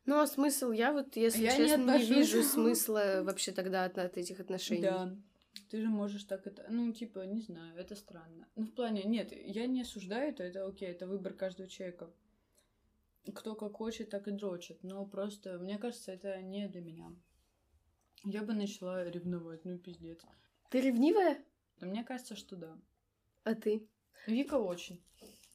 Ну, 0.09 0.21
а 0.21 0.27
смысл? 0.27 0.71
Я 0.71 0.95
вот, 0.95 1.17
если 1.17 1.43
Я 1.45 1.53
не 1.53 1.57
честно, 1.59 1.77
не, 1.77 1.91
отношусь. 1.91 2.09
вижу 2.09 2.43
смысла 2.55 3.21
вообще 3.25 3.53
тогда 3.53 3.85
от, 3.85 3.99
от 3.99 4.17
этих 4.17 4.41
отношений. 4.41 4.81
Да. 4.81 5.15
Ты 5.71 5.83
же 5.83 5.89
можешь 5.89 6.25
так 6.25 6.47
это... 6.47 6.65
Ну, 6.71 6.91
типа, 6.95 7.27
не 7.27 7.43
знаю, 7.43 7.77
это 7.77 7.95
странно. 7.95 8.49
Ну, 8.57 8.65
в 8.65 8.73
плане, 8.73 9.03
нет, 9.03 9.33
я 9.33 9.67
не 9.67 9.83
осуждаю 9.83 10.31
это, 10.31 10.45
это 10.45 10.67
окей, 10.67 10.89
это 10.89 11.07
выбор 11.07 11.35
каждого 11.35 11.69
человека. 11.69 12.11
Кто 13.35 13.55
как 13.55 13.75
хочет, 13.75 14.09
так 14.09 14.29
и 14.29 14.31
дрочит. 14.31 14.83
Но 14.83 15.05
просто, 15.05 15.59
мне 15.59 15.77
кажется, 15.77 16.13
это 16.13 16.41
не 16.41 16.67
для 16.69 16.81
меня. 16.81 17.13
Я 18.25 18.43
бы 18.43 18.55
начала 18.55 19.05
ревновать, 19.05 19.67
ну, 19.67 19.77
пиздец. 19.77 20.23
Ты 20.71 20.81
ревнивая? 20.81 21.37
Но 21.81 21.87
мне 21.87 22.03
кажется, 22.03 22.35
что 22.35 22.57
да. 22.57 22.79
А 23.45 23.55
ты? 23.55 23.87
Вика 24.27 24.55
очень. 24.55 25.03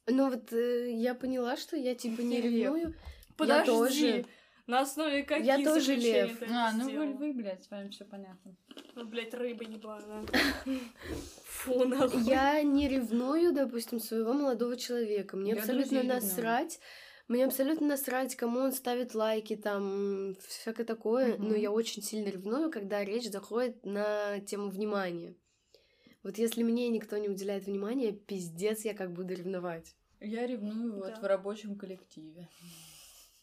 Ну 0.05 0.29
вот 0.29 0.53
э, 0.53 0.91
я 0.93 1.15
поняла, 1.15 1.57
что 1.57 1.75
я 1.75 1.95
типа 1.95 2.21
не 2.21 2.39
ревную. 2.39 2.93
Подожди. 3.35 3.71
Я 3.71 3.77
тоже. 3.77 4.25
На 4.65 4.81
основе 4.81 5.23
каких 5.23 5.45
Я 5.45 5.63
тоже 5.63 5.95
лев. 5.95 6.41
А, 6.49 6.71
ну 6.71 6.85
вы 6.85 6.89
сделала? 6.91 7.09
львы, 7.09 7.33
блядь, 7.33 7.63
с 7.65 7.69
вами 7.69 7.89
все 7.89 8.05
понятно. 8.05 8.55
Ну, 8.95 9.05
блядь, 9.05 9.33
рыба 9.33 9.63
ебаная. 9.65 10.25
Фу, 11.45 11.83
нахуй. 11.85 12.21
Я 12.23 12.61
не 12.63 12.87
ревную, 12.87 13.51
допустим, 13.53 13.99
своего 13.99 14.33
молодого 14.33 14.77
человека. 14.77 15.35
Мне 15.35 15.51
Я 15.51 15.57
абсолютно 15.59 16.03
насрать. 16.03 16.79
Мне 17.27 17.45
абсолютно 17.45 17.87
насрать, 17.87 18.35
кому 18.35 18.59
он 18.59 18.71
ставит 18.73 19.15
лайки, 19.15 19.55
там, 19.55 20.35
всякое 20.47 20.85
такое. 20.85 21.37
Но 21.37 21.45
Мгм. 21.49 21.55
я 21.55 21.71
очень 21.71 22.01
сильно 22.01 22.29
ревную, 22.29 22.69
когда 22.71 23.03
речь 23.03 23.29
заходит 23.29 23.85
на 23.85 24.39
тему 24.41 24.69
внимания. 24.69 25.35
Вот 26.21 26.37
если 26.37 26.63
мне 26.63 26.87
никто 26.89 27.17
не 27.17 27.27
уделяет 27.29 27.65
внимания, 27.65 28.13
пиздец, 28.13 28.85
я 28.85 28.93
как 28.93 29.11
буду 29.11 29.33
ревновать. 29.33 29.95
Я 30.21 30.47
ревную 30.47 30.93
вот 30.95 31.15
Да. 31.15 31.19
в 31.19 31.23
рабочем 31.25 31.77
коллективе. 31.77 32.47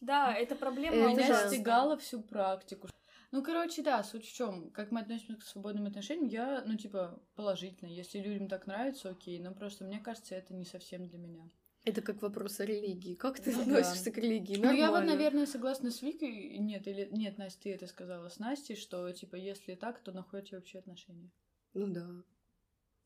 Да, 0.00 0.34
это 0.34 0.56
проблема 0.56 0.96
Это 0.96 1.08
Меня 1.10 1.24
ужасно. 1.26 1.48
стегала 1.50 1.96
всю 1.98 2.22
практику. 2.22 2.88
Ну, 3.32 3.44
короче, 3.44 3.82
да, 3.82 4.02
суть 4.02 4.26
в 4.26 4.34
чем, 4.34 4.70
как 4.70 4.90
мы 4.90 5.00
относимся 5.00 5.36
к 5.36 5.42
свободным 5.44 5.86
отношениям, 5.86 6.26
я, 6.26 6.64
ну, 6.66 6.76
типа, 6.76 7.22
положительно. 7.36 7.88
Если 7.88 8.18
людям 8.18 8.48
так 8.48 8.66
нравится, 8.66 9.10
окей. 9.10 9.38
Но 9.38 9.54
просто 9.54 9.84
мне 9.84 10.00
кажется, 10.00 10.34
это 10.34 10.52
не 10.52 10.64
совсем 10.64 11.06
для 11.06 11.18
меня. 11.18 11.48
Это 11.84 12.02
как 12.02 12.20
вопрос 12.22 12.60
о 12.60 12.66
религии. 12.66 13.14
Как 13.14 13.38
ты 13.40 13.52
Ну 13.52 13.62
относишься 13.62 14.10
к 14.10 14.18
религии? 14.18 14.56
Ну, 14.56 14.70
я 14.72 14.90
вот, 14.90 15.04
наверное, 15.04 15.46
согласна 15.46 15.90
с 15.90 16.02
Викой. 16.02 16.58
Нет, 16.58 16.86
или 16.88 17.08
нет, 17.10 17.38
Настя, 17.38 17.62
ты 17.62 17.72
это 17.74 17.86
сказала 17.86 18.28
с 18.28 18.38
Настей, 18.38 18.76
что, 18.76 19.10
типа, 19.12 19.36
если 19.36 19.74
так, 19.76 20.02
то 20.02 20.12
находите 20.12 20.56
вообще 20.56 20.78
отношения. 20.80 21.30
Ну 21.72 21.86
да. 21.86 22.06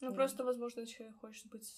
Ну, 0.01 0.11
Да. 0.11 0.17
просто, 0.17 0.43
возможно, 0.45 0.87
человек 0.87 1.17
хочет 1.21 1.47
быть 1.51 1.65
с, 1.65 1.73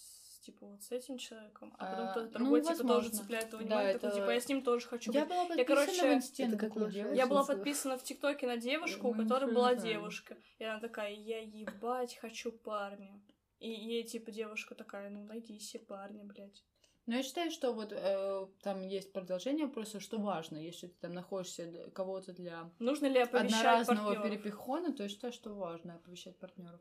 типа 0.47 0.67
вот 0.67 0.83
с 0.83 0.93
этим 0.93 1.19
человеком, 1.19 1.75
а 1.79 1.87
потом 1.91 2.07
А, 2.07 2.11
кто-то 2.13 2.27
ну, 2.39 2.45
другой, 2.45 2.63
типа, 2.63 2.89
тоже 2.89 3.09
цепляет 3.11 3.47
его 3.49 3.59
Да, 3.59 3.65
внимание, 3.65 3.99
такой, 3.99 4.21
типа, 4.21 4.31
я 4.31 4.41
с 4.41 4.49
ним 4.49 4.63
тоже 4.63 4.87
хочу 4.87 5.13
Я 5.13 5.21
быть. 5.21 5.29
была 5.31 5.45
подписана 5.47 5.67
короче, 5.67 6.21
в 6.21 6.49
на 6.49 6.57
как 6.57 6.73
девушку. 6.75 7.15
Я 7.15 7.27
была 7.27 7.45
подписана 7.45 7.99
в 7.99 8.03
ТикТоке 8.05 8.47
на 8.47 8.57
девушку, 8.57 9.09
у 9.09 9.15
Мы 9.15 9.23
которой 9.25 9.53
была 9.53 9.75
девушка. 9.75 10.37
И 10.59 10.65
она 10.65 10.81
такая, 10.81 11.13
я 11.13 11.41
ебать 11.41 12.17
хочу 12.17 12.53
парня. 12.53 13.21
И 13.59 13.71
ей, 13.71 14.05
типа, 14.05 14.31
девушка 14.31 14.75
такая, 14.75 15.11
ну, 15.11 15.25
найди 15.25 15.59
себе 15.59 15.83
парня, 15.85 16.25
блядь. 16.25 16.63
Но 17.07 17.15
я 17.17 17.23
считаю, 17.23 17.51
что 17.53 17.73
вот 17.73 17.93
э, 17.93 18.47
там 18.63 18.83
есть 18.83 19.13
продолжение 19.13 19.67
вопроса, 19.67 20.01
что 20.01 20.19
важно, 20.19 20.57
если 20.59 20.89
ты 20.89 20.95
там 21.01 21.13
находишься 21.15 21.91
кого-то 21.95 22.33
для 22.33 22.69
Нужно 22.81 23.07
ли 23.07 23.21
оповещать 23.21 23.61
одноразового 23.61 24.15
партнёров? 24.15 24.25
перепихона, 24.31 24.93
то 24.93 25.05
я 25.05 25.09
считаю, 25.09 25.33
что 25.33 25.55
важно 25.55 25.95
оповещать 25.95 26.37
партнеров. 26.37 26.81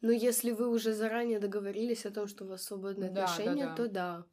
Но 0.00 0.12
если 0.12 0.52
вы 0.52 0.68
уже 0.68 0.92
заранее 0.92 1.38
договорились 1.38 2.06
о 2.06 2.10
том, 2.10 2.26
что 2.26 2.44
у 2.44 2.48
вас 2.48 2.64
свободные 2.64 3.10
Да, 3.10 3.14
да, 3.14 3.24
отношения, 3.24 3.66
да. 3.66 3.74
то 3.74 3.88
да. 3.88 4.24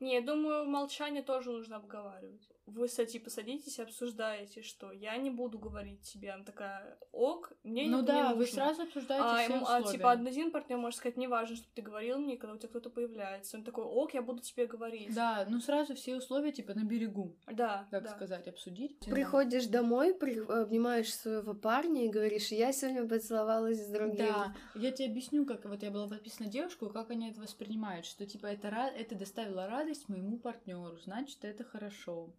Не, 0.00 0.14
я 0.14 0.20
думаю, 0.20 0.66
молчание 0.66 1.22
тоже 1.22 1.50
нужно 1.50 1.76
обговаривать. 1.76 2.48
Вы, 2.70 2.86
с- 2.88 3.06
типа, 3.06 3.30
садитесь 3.30 3.78
и 3.78 3.82
обсуждаете, 3.82 4.62
что 4.62 4.92
я 4.92 5.16
не 5.16 5.30
буду 5.30 5.58
говорить 5.58 6.02
тебе. 6.02 6.30
Она 6.32 6.44
такая, 6.44 6.98
ок, 7.12 7.52
мне 7.62 7.86
ну 7.88 8.00
не 8.00 8.06
да, 8.06 8.28
не 8.28 8.34
вы 8.34 8.40
нужно. 8.40 8.54
сразу 8.54 8.82
обсуждаете 8.82 9.24
А, 9.24 9.38
все 9.42 9.54
ему- 9.54 9.66
а, 9.66 9.78
условия. 9.78 9.96
типа 9.98 10.10
один 10.12 10.50
партнер 10.50 10.76
может 10.78 10.98
сказать, 10.98 11.16
не 11.16 11.28
важно, 11.28 11.56
чтобы 11.56 11.70
ты 11.74 11.82
говорил 11.82 12.18
мне, 12.18 12.36
когда 12.36 12.54
у 12.54 12.58
тебя 12.58 12.68
кто-то 12.68 12.90
появляется. 12.90 13.56
Он 13.56 13.64
такой, 13.64 13.84
ок, 13.84 14.12
я 14.14 14.22
буду 14.22 14.40
тебе 14.42 14.66
говорить. 14.66 15.14
Да, 15.14 15.46
ну 15.48 15.60
сразу 15.60 15.94
все 15.94 16.16
условия 16.16 16.52
типа 16.52 16.74
на 16.74 16.84
берегу, 16.84 17.34
да, 17.46 17.88
так 17.90 18.04
да. 18.04 18.10
сказать, 18.10 18.46
обсудить. 18.48 18.98
Приходишь 19.00 19.66
домой, 19.66 20.14
при- 20.14 20.38
обнимаешь 20.44 21.12
своего 21.14 21.54
парня 21.54 22.04
и 22.04 22.08
говоришь, 22.10 22.48
я 22.48 22.72
сегодня 22.72 23.08
поцеловалась 23.08 23.82
с 23.84 23.88
другим. 23.90 24.16
Да, 24.18 24.54
я 24.74 24.92
тебе 24.92 25.08
объясню, 25.08 25.46
как 25.46 25.64
вот 25.64 25.82
я 25.82 25.90
была 25.90 26.06
подписана 26.06 26.48
девушку, 26.50 26.90
как 26.90 27.10
они 27.10 27.30
это 27.30 27.40
воспринимают, 27.40 28.04
что 28.04 28.26
типа 28.26 28.46
это, 28.46 28.68
ра- 28.68 28.92
это 28.94 29.14
доставило 29.14 29.66
радость 29.66 30.08
моему 30.08 30.38
партнеру, 30.38 30.98
значит 30.98 31.44
это 31.44 31.64
хорошо. 31.64 32.30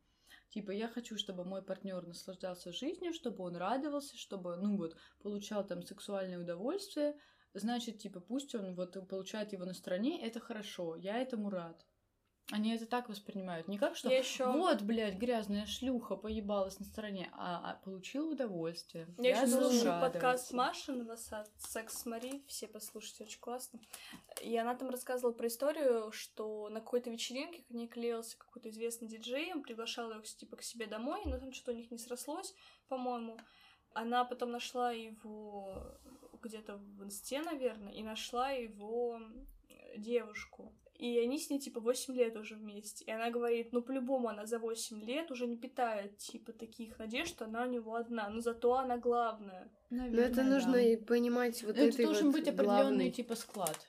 Типа 0.49 0.71
я 0.71 0.87
хочу, 0.87 1.17
чтобы 1.17 1.45
мой 1.45 1.61
партнер 1.61 2.05
наслаждался 2.05 2.71
жизнью, 2.71 3.13
чтобы 3.13 3.43
он 3.43 3.55
радовался, 3.55 4.17
чтобы, 4.17 4.55
ну 4.57 4.77
вот, 4.77 4.95
получал 5.21 5.65
там 5.65 5.83
сексуальное 5.83 6.39
удовольствие, 6.39 7.15
значит, 7.53 7.99
типа 7.99 8.19
пусть 8.19 8.55
он 8.55 8.75
вот 8.75 9.07
получает 9.07 9.53
его 9.53 9.65
на 9.65 9.73
стороне, 9.73 10.25
это 10.25 10.39
хорошо, 10.39 10.95
я 10.95 11.17
этому 11.21 11.49
рад. 11.49 11.85
Они 12.51 12.73
это 12.73 12.87
так 12.87 13.09
воспринимают, 13.09 13.67
не 13.67 13.77
как 13.77 13.95
что 13.95 14.09
Я 14.09 14.19
еще... 14.19 14.51
вот, 14.51 14.81
блядь, 14.81 15.17
грязная 15.17 15.67
шлюха 15.67 16.15
поебалась 16.15 16.79
на 16.79 16.85
стороне, 16.85 17.29
а, 17.33 17.71
а 17.71 17.75
получила 17.83 18.31
удовольствие. 18.31 19.07
Я 19.19 19.41
еще 19.41 19.47
слушаю 19.47 20.01
подкаст. 20.01 20.51
Маши 20.51 20.91
Новосад 20.93 21.47
«Секс 21.57 22.01
с 22.01 22.05
Мари», 22.07 22.43
все 22.47 22.67
послушайте, 22.67 23.25
очень 23.25 23.39
классно. 23.39 23.79
И 24.41 24.57
она 24.57 24.73
там 24.75 24.89
рассказывала 24.89 25.31
про 25.31 25.47
историю, 25.47 26.11
что 26.11 26.69
на 26.69 26.79
какой-то 26.79 27.11
вечеринке 27.11 27.61
к 27.61 27.69
ней 27.69 27.87
клеился 27.87 28.37
какой-то 28.37 28.69
известный 28.69 29.07
диджей, 29.07 29.53
он 29.53 29.61
приглашал 29.61 30.11
ее 30.11 30.21
типа 30.23 30.57
к 30.57 30.63
себе 30.63 30.87
домой, 30.87 31.21
но 31.25 31.37
там 31.37 31.53
что-то 31.53 31.73
у 31.73 31.75
них 31.75 31.91
не 31.91 31.99
срослось, 31.99 32.55
по-моему. 32.87 33.37
Она 33.93 34.25
потом 34.25 34.51
нашла 34.51 34.91
его 34.91 35.99
где-то 36.41 36.77
в 36.77 37.03
инсте, 37.03 37.41
наверное, 37.41 37.93
и 37.93 38.01
нашла 38.01 38.49
его 38.51 39.19
девушку. 39.97 40.73
И 40.99 41.17
они 41.17 41.39
с 41.39 41.49
ней, 41.49 41.59
типа, 41.59 41.79
8 41.79 42.13
лет 42.13 42.35
уже 42.35 42.55
вместе. 42.55 43.05
И 43.05 43.11
она 43.11 43.31
говорит, 43.31 43.71
ну, 43.71 43.81
по-любому 43.81 44.27
она 44.27 44.45
за 44.45 44.59
8 44.59 45.01
лет 45.01 45.31
уже 45.31 45.47
не 45.47 45.55
питает, 45.55 46.17
типа, 46.17 46.51
таких 46.51 46.99
надежд, 46.99 47.29
что 47.29 47.45
она 47.45 47.63
у 47.63 47.69
него 47.69 47.95
одна. 47.95 48.29
Но 48.29 48.41
зато 48.41 48.73
она 48.73 48.97
главная. 48.97 49.71
Но 49.89 50.05
это 50.05 50.13
Наверное, 50.13 50.43
нужно 50.43 50.73
да. 50.73 50.81
и 50.81 50.97
понимать 50.97 51.63
вот 51.63 51.77
Ну, 51.77 51.83
это 51.83 52.03
должен 52.03 52.31
вот 52.31 52.33
быть 52.33 52.49
определенный 52.49 53.11
типа 53.11 53.35
склад. 53.35 53.79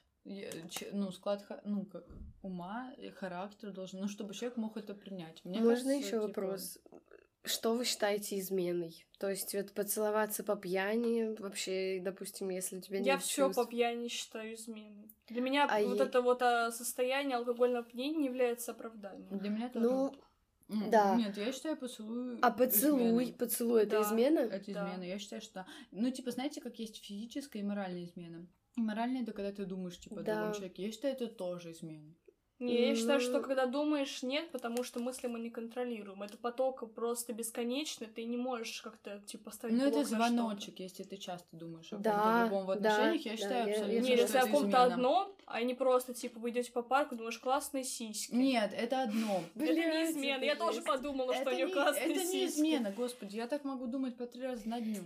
Ну, 0.92 1.10
склад, 1.10 1.44
ну, 1.64 1.84
как 1.86 2.06
ума, 2.42 2.92
и 2.96 3.10
характер 3.10 3.72
должен, 3.72 4.00
ну, 4.00 4.08
чтобы 4.08 4.32
человек 4.32 4.56
мог 4.56 4.76
это 4.76 4.94
принять. 4.94 5.44
Мне 5.44 5.58
Можно 5.58 5.90
кажется, 5.90 5.92
еще 5.92 6.10
типа, 6.10 6.26
вопрос? 6.28 6.78
Что 7.44 7.74
вы 7.74 7.84
считаете 7.84 8.38
изменой? 8.38 9.06
То 9.18 9.30
есть 9.30 9.54
вот 9.54 9.72
поцеловаться 9.72 10.44
по 10.44 10.56
пьяни, 10.56 11.34
вообще, 11.38 11.98
допустим, 12.02 12.50
если 12.50 12.78
у 12.78 12.80
тебя 12.80 12.98
нет 12.98 13.06
Я 13.06 13.18
все 13.18 13.46
чувств. 13.46 13.62
по 13.64 13.68
пьяни 13.70 14.08
считаю 14.08 14.54
изменой. 14.54 15.10
Для 15.28 15.40
меня 15.40 15.66
А 15.70 15.80
вот 15.82 15.98
е- 16.00 16.04
это 16.06 16.20
вот 16.22 16.42
а, 16.42 16.70
состояние 16.70 17.36
алкогольного 17.38 17.80
опьянения 17.84 18.18
не 18.18 18.24
является 18.26 18.72
оправданием. 18.72 19.38
Для 19.38 19.48
меня 19.50 19.68
тоже. 19.70 19.86
Ну, 19.86 20.14
М, 20.68 20.90
да. 20.90 21.16
Нет, 21.16 21.36
я 21.36 21.50
считаю 21.52 21.76
поцелуй 21.76 22.38
а 22.42 22.50
поцелуй, 22.50 23.00
изменой. 23.24 23.32
поцелуй 23.38 23.82
это 23.82 24.00
Да. 24.00 24.02
измена? 24.02 24.38
Это 24.40 24.72
Да. 24.72 24.86
измена. 24.88 25.02
Я 25.02 25.18
считаю, 25.18 25.42
что... 25.42 25.66
Ну, 25.90 26.10
типа, 26.10 26.30
знаете, 26.30 26.60
как 26.60 26.78
есть 26.78 27.02
физическая 27.04 27.62
и 27.62 27.64
моральная 27.66 28.04
измена? 28.04 28.46
И 28.76 28.80
моральная— 28.80 29.22
это 29.24 29.32
когда 29.32 29.50
ты 29.52 29.64
думаешь, 29.64 29.98
типа, 29.98 30.20
о 30.20 30.22
Да. 30.22 30.36
другом 30.36 30.54
человеке. 30.54 30.84
Я 30.84 30.92
считаю, 30.92 31.14
это 31.14 31.26
тоже 31.26 31.72
измена. 31.72 32.14
Не, 32.60 32.88
я 32.90 32.94
считаю, 32.94 33.20
что 33.20 33.40
когда 33.40 33.64
думаешь, 33.64 34.22
нет, 34.22 34.50
потому 34.50 34.84
что 34.84 35.00
мысли 35.00 35.28
мы 35.28 35.40
не 35.40 35.48
контролируем. 35.48 36.22
Это 36.22 36.36
поток 36.36 36.92
просто 36.94 37.32
бесконечный, 37.32 38.06
ты 38.06 38.24
не 38.24 38.36
можешь 38.36 38.82
как-то, 38.82 39.18
типа, 39.26 39.44
поставить 39.44 39.76
Ну, 39.78 39.84
это 39.86 40.04
звоночек, 40.04 40.78
если 40.78 41.02
ты 41.02 41.16
часто 41.16 41.48
думаешь 41.56 41.90
о 41.92 41.96
Да, 41.96 42.46
другом 42.48 42.66
в 42.66 42.76
да, 42.78 42.94
отношениях. 42.96 43.24
я 43.24 43.30
да, 43.32 43.36
считаю, 43.38 43.60
я- 43.60 43.64
я 43.74 43.80
абсолютно, 43.80 44.06
Не, 44.06 44.16
что 44.16 44.22
если 44.22 44.38
о 44.38 44.46
ком-то 44.46 44.82
одном, 44.84 45.32
а 45.46 45.62
не 45.62 45.74
просто, 45.74 46.12
типа, 46.12 46.38
вы 46.38 46.50
идете 46.50 46.70
по 46.70 46.82
парку, 46.82 47.16
думаешь, 47.16 47.38
классные 47.38 47.82
сиськи. 47.84 48.34
Нет, 48.34 48.72
это 48.76 49.02
одно. 49.04 49.42
это 49.56 49.72
не 49.74 50.10
измена. 50.10 50.44
Я 50.44 50.54
тоже 50.54 50.82
подумала, 50.82 51.34
что 51.34 51.50
у 51.50 51.54
нее 51.54 51.66
не, 51.66 51.72
классные 51.72 52.04
это 52.12 52.24
не 52.24 52.46
сиськи. 52.46 52.58
измена, 52.58 52.92
господи, 52.92 53.36
я 53.36 53.46
так 53.46 53.64
могу 53.64 53.86
думать 53.86 54.16
по 54.16 54.26
три 54.26 54.42
раза 54.42 54.68
на 54.68 54.80
дню. 54.80 55.02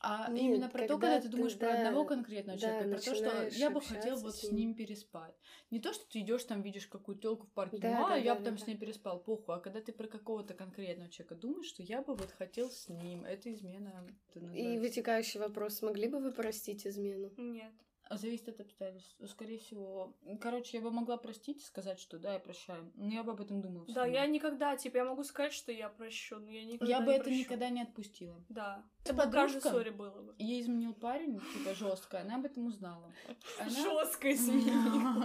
А 0.00 0.28
Нет, 0.30 0.42
именно 0.42 0.68
про 0.68 0.86
то, 0.86 0.98
когда 0.98 1.16
ты 1.20 1.28
ты, 1.28 1.36
думаешь 1.36 1.56
про 1.56 1.68
да, 1.68 1.78
одного 1.78 2.04
конкретного 2.04 2.58
да, 2.58 2.66
человека, 2.66 2.90
про 2.90 3.00
то, 3.00 3.14
что 3.14 3.48
я 3.58 3.70
бы 3.70 3.80
хотел 3.80 4.16
вот 4.16 4.34
с 4.34 4.40
с 4.40 4.50
ним. 4.50 4.74
переспать. 4.74 5.34
Не 5.70 5.80
то, 5.80 5.92
что 5.92 6.04
ты 6.08 6.20
идешь 6.20 6.44
там, 6.44 6.62
видишь 6.62 6.86
какую-то 6.86 7.22
телку 7.22 7.46
в 7.46 7.52
парке, 7.52 7.78
Да, 7.78 7.90
ну, 8.00 8.06
а 8.06 8.08
да, 8.10 8.16
я 8.16 8.34
да, 8.34 8.38
бы 8.40 8.44
там 8.44 8.56
да, 8.56 8.64
с 8.64 8.66
ней 8.66 8.76
переспал, 8.76 9.20
похуй. 9.20 9.54
А 9.54 9.60
когда 9.60 9.80
ты 9.80 9.92
про 9.92 10.06
какого-то 10.06 10.54
конкретного 10.54 11.10
человека 11.10 11.34
думаешь, 11.36 11.66
что 11.66 11.82
я 11.82 12.02
бы 12.02 12.14
вот 12.14 12.30
хотел 12.32 12.70
с 12.70 12.88
ним, 12.88 13.24
это 13.24 13.52
измена. 13.52 14.06
это 14.34 14.40
И 14.54 14.78
вытекающий 14.78 15.40
вопрос, 15.40 15.80
могли 15.82 16.08
бы 16.08 16.18
вы 16.18 16.32
простить 16.32 16.86
измену? 16.86 17.32
Нет. 17.36 17.72
А 18.10 18.16
Зависит 18.18 18.48
от 18.50 18.60
обстоятельств. 18.60 19.16
Скорее 19.28 19.58
всего. 19.58 20.14
Короче, 20.40 20.76
я 20.76 20.82
бы 20.82 20.90
могла 20.90 21.16
простить 21.16 21.62
и 21.62 21.64
сказать, 21.64 21.98
что 21.98 22.18
да, 22.18 22.34
я 22.34 22.38
прощаю. 22.38 22.92
Но 22.96 23.10
я 23.12 23.22
бы 23.22 23.32
об 23.32 23.40
этом 23.40 23.62
думала. 23.62 23.86
Да, 23.88 24.04
я 24.04 24.26
никогда, 24.26 24.76
типа, 24.76 24.98
я 24.98 25.04
могу 25.06 25.24
сказать, 25.24 25.54
что 25.54 25.72
я 25.72 25.88
прощу, 25.88 26.36
но 26.38 26.50
я 26.50 26.64
никогда 26.64 26.92
Я 26.92 26.98
не 27.00 27.06
бы 27.06 27.12
это 27.12 27.24
прощу. 27.24 27.38
никогда 27.38 27.68
не 27.70 27.80
отпустила. 27.82 28.44
Да. 28.50 28.84
Это 29.04 29.14
Это 29.14 29.28
в 29.28 29.30
каждой 29.32 29.54
подружка? 29.56 29.68
ссоре 29.70 29.90
было 29.90 30.20
бы. 30.22 30.34
Ей 30.38 30.60
изменил 30.60 30.92
парень, 30.94 31.40
типа 31.40 31.74
жестко, 31.74 32.20
она 32.20 32.36
об 32.36 32.44
этом 32.44 32.66
узнала. 32.66 33.10
Она- 33.58 33.70
Жестко 33.70 34.32
изменил. 34.32 35.24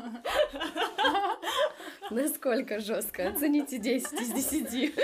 Насколько 2.12 2.80
жестко? 2.80 3.28
Оцените 3.30 3.78
10 3.78 4.14
из 4.14 4.52
10. 4.52 4.96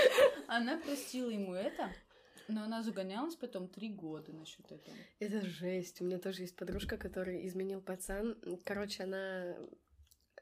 Она 0.47 0.77
простила 0.77 1.29
ему 1.29 1.53
это, 1.53 1.89
но 2.47 2.63
она 2.63 2.83
загонялась 2.83 3.35
потом 3.35 3.67
три 3.67 3.89
года 3.89 4.33
насчет 4.33 4.65
этого. 4.71 4.95
Это 5.19 5.41
жесть. 5.41 6.01
У 6.01 6.05
меня 6.05 6.19
тоже 6.19 6.43
есть 6.43 6.55
подружка, 6.55 6.97
которой 6.97 7.45
изменил 7.47 7.81
пацан. 7.81 8.37
Короче, 8.63 9.03
она 9.03 9.55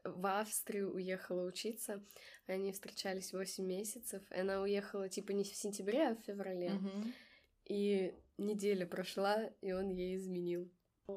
в 0.04 0.26
Австрию 0.26 0.94
уехала 0.94 1.46
учиться. 1.48 2.04
Они 2.48 2.72
встречались 2.72 3.34
8 3.34 3.66
месяцев. 3.66 4.22
И 4.32 4.40
она 4.40 4.62
уехала 4.62 5.10
типа 5.10 5.32
не 5.32 5.44
в 5.44 5.56
сентябре, 5.56 6.10
а 6.10 6.16
в 6.16 6.22
феврале. 6.22 6.72
Мгм. 6.72 7.14
И 7.66 8.14
неделя 8.38 8.86
прошла, 8.86 9.50
и 9.62 9.72
он 9.72 9.90
ей 9.90 10.18
изменил. 10.18 10.70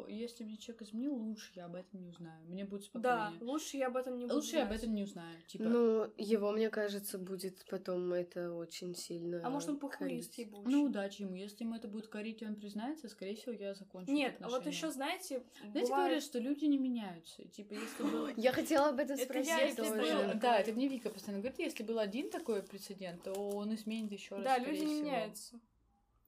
Если 0.08 0.42
мне 0.42 0.56
человек 0.56 0.82
изменил, 0.82 1.14
лучше 1.14 1.52
я 1.54 1.66
об 1.66 1.76
этом 1.76 2.00
не 2.00 2.08
узнаю. 2.08 2.44
Мне 2.48 2.64
будет 2.64 2.90
Да, 2.94 3.28
спокойнее. 3.28 3.44
лучше 3.52 3.76
я 3.76 3.86
об 3.86 3.96
этом 3.96 4.18
не 4.18 4.24
буду 4.24 4.34
Лучше 4.34 4.56
я 4.56 4.62
об 4.62 4.68
знать. 4.68 4.80
этом 4.82 4.94
не 4.96 5.02
узнаю. 5.04 5.36
Типа, 5.46 5.64
Ну, 5.64 6.10
его, 6.18 6.50
мне 6.50 6.70
кажется, 6.70 7.18
будет 7.18 7.64
потом 7.70 8.12
это 8.12 8.52
очень 8.52 8.96
сильно 8.96 9.40
А 9.46 9.48
может 9.48 9.68
он 9.68 9.78
похуист 9.78 10.34
ебучий? 10.38 10.72
ну 10.72 10.82
удачи 10.86 11.22
ему. 11.22 11.36
Если 11.36 11.62
ему 11.62 11.76
это 11.76 11.86
будет 11.86 12.08
корить, 12.08 12.42
и 12.42 12.46
он 12.46 12.56
признается, 12.56 13.08
скорее 13.08 13.36
всего, 13.36 13.52
я 13.52 13.74
закончу 13.74 14.10
Нет, 14.10 14.36
а 14.40 14.48
вот 14.48 14.66
еще, 14.66 14.90
знаете, 14.90 15.44
Знаете, 15.60 15.80
бывает- 15.82 15.88
говорят, 15.88 16.22
что 16.24 16.40
люди 16.40 16.64
не 16.64 16.78
меняются. 16.78 17.44
Типа, 17.48 17.74
если 17.74 18.02
было... 18.02 18.30
Я 18.36 18.52
хотела 18.52 18.88
об 18.88 18.98
этом 18.98 19.14
Это 19.16 19.24
спросить 19.24 19.76
тоже. 19.76 20.38
Да, 20.42 20.58
это 20.58 20.72
мне 20.72 20.88
Вика 20.88 21.10
постоянно 21.10 21.42
говорит, 21.42 21.60
если 21.60 21.84
был 21.84 22.00
один 22.00 22.28
такой 22.30 22.60
прецедент, 22.64 23.22
то 23.22 23.32
он 23.34 23.72
изменит 23.76 24.10
еще 24.10 24.34
раз. 24.34 24.44
Да, 24.44 24.54
скорее 24.56 24.72
люди 24.72 24.80
не 24.84 24.94
всего. 24.96 25.06
меняются. 25.06 25.60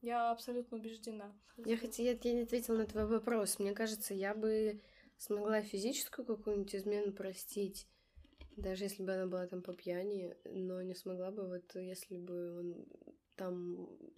Я 0.01 0.31
абсолютно 0.31 0.77
убеждена. 0.77 1.35
Я 1.57 1.77
хотя 1.77 2.03
я 2.03 2.15
тебе 2.15 2.33
не 2.33 2.41
ответила 2.43 2.77
на 2.77 2.85
твой 2.85 3.05
вопрос. 3.05 3.59
Мне 3.59 3.73
кажется, 3.73 4.13
я 4.13 4.33
бы 4.33 4.81
смогла 5.17 5.61
физическую 5.61 6.25
какую-нибудь 6.25 6.75
измену 6.75 7.11
простить, 7.11 7.87
даже 8.55 8.85
если 8.85 9.03
бы 9.03 9.13
она 9.13 9.27
была 9.27 9.45
там 9.47 9.61
по 9.61 9.73
пьяни, 9.73 10.35
но 10.45 10.81
не 10.81 10.95
смогла 10.95 11.31
бы 11.31 11.47
вот 11.47 11.75
если 11.75 12.17
бы 12.17 12.59
он 12.59 12.87
там 13.35 13.75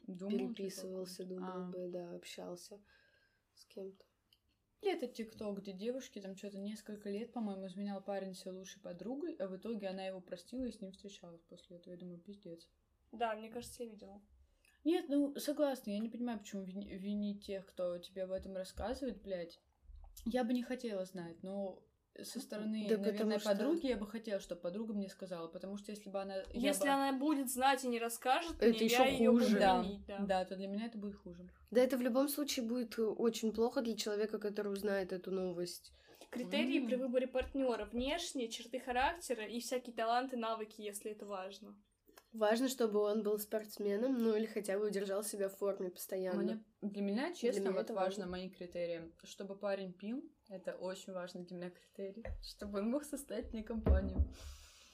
Думал, 0.08 0.32
типа, 0.32 0.56
переписывался, 0.56 1.26
думал 1.26 1.52
А. 1.52 1.72
бы, 1.72 1.88
да, 1.88 2.12
общался 2.16 2.80
с 3.54 3.66
кем-то. 3.66 4.06
Или 4.82 4.94
это 4.94 5.08
ТикТок, 5.08 5.60
где 5.60 5.74
девушке 5.74 6.22
там 6.22 6.36
что-то 6.36 6.58
несколько 6.58 7.10
лет, 7.10 7.32
по-моему, 7.32 7.68
изменял 7.68 8.02
парень 8.02 8.34
ее 8.34 8.52
лучшей 8.52 8.82
подругой, 8.82 9.36
а 9.36 9.48
в 9.48 9.56
итоге 9.56 9.88
она 9.88 10.06
его 10.06 10.22
простила 10.22 10.64
и 10.64 10.72
с 10.72 10.82
ним 10.82 10.92
встречалась 10.92 11.44
после 11.44 11.78
этого. 11.78 11.94
Я 11.94 12.00
думаю, 12.00 12.20
пиздец. 12.20 12.68
Да, 13.12 13.36
мне 13.36 13.50
кажется, 13.50 13.84
я 13.84 13.90
видела. 13.90 14.22
Нет, 14.84 15.06
ну, 15.10 15.36
согласна, 15.38 15.92
я 15.92 16.00
не 16.00 16.10
понимаю, 16.10 16.40
почему 16.40 16.64
вини- 16.64 16.96
винить 16.98 17.46
тех, 17.46 17.66
кто 17.66 17.98
тебе 18.00 18.24
об 18.24 18.32
этом 18.32 18.56
рассказывает, 18.56 19.22
блядь. 19.22 19.60
Я 20.26 20.44
бы 20.44 20.54
не 20.54 20.64
хотела 20.64 21.06
знать, 21.06 21.42
но 21.44 21.82
со 22.22 22.40
стороны, 22.42 22.86
Да 22.90 22.98
наверное, 22.98 23.40
что- 23.40 23.50
подруги 23.50 23.88
я 23.88 23.96
бы 23.96 24.06
хотела, 24.08 24.40
чтобы 24.40 24.62
подруга 24.62 24.94
мне 24.94 25.08
сказала, 25.08 25.48
потому 25.48 25.78
что 25.78 25.92
если 25.92 26.10
бы 26.10 26.20
она... 26.22 26.36
Если 26.54 26.84
бы- 26.84 26.90
она 26.90 27.14
будет 27.18 27.50
знать 27.50 27.84
и 27.86 27.88
не 27.88 28.00
расскажет 28.00 28.56
Это 28.62 28.68
мне, 28.70 28.80
ещё 28.86 29.04
я 29.04 29.10
ее 29.10 29.32
буду 29.32 29.44
хуже. 29.46 29.60
Да, 29.60 29.82
винить, 29.82 30.06
да. 30.08 30.20
да, 30.20 30.46
то 30.46 30.56
для 30.56 30.68
меня 30.68 30.88
это 30.88 30.98
будет 30.98 31.16
хуже. 31.16 31.48
Да 31.72 31.82
это 31.82 31.98
в 31.98 32.02
любом 32.02 32.28
случае 32.28 32.66
будет 32.66 32.98
э, 33.00 33.04
очень 33.04 33.54
плохо 33.54 33.82
для 33.82 33.96
человека, 33.96 34.40
который 34.40 34.74
узнает 34.74 35.14
эту 35.14 35.32
новость. 35.32 35.94
Критерии 36.32 36.80
М. 36.80 36.88
при 36.88 36.96
выборе 36.96 37.28
партнера 37.28 37.86
внешние, 37.86 38.50
черты 38.50 38.80
характера 38.80 39.46
и 39.46 39.60
всякие 39.60 39.96
таланты, 39.96 40.38
навыки, 40.38 40.82
если 40.82 41.12
это 41.12 41.26
важно. 41.26 41.76
Важно, 42.34 42.70
чтобы 42.70 43.00
он 43.00 43.24
был 43.24 43.38
спортсменом, 43.40 44.18
ну 44.18 44.34
или 44.36 44.46
хотя 44.46 44.78
бы 44.80 44.88
удержал 44.88 45.22
себя 45.24 45.50
в 45.50 45.58
форме 45.58 45.90
постоянно. 45.90 46.42
Мне- 46.42 46.64
для 46.82 47.02
меня, 47.02 47.34
честно, 47.34 47.60
меня 47.62 47.72
вот 47.72 47.82
это 47.82 47.94
важно 47.94 48.26
мои 48.26 48.50
критерии. 48.50 49.12
Чтобы 49.24 49.58
парень 49.58 49.92
пил, 49.92 50.24
это 50.50 50.76
очень 50.76 51.12
важно 51.12 51.44
для 51.44 51.58
меня 51.58 51.70
критерий. 51.72 52.24
Чтобы 52.42 52.80
он 52.80 52.90
мог 52.90 53.04
составить 53.04 53.52
мне 53.52 53.64
компанию. 53.64 54.18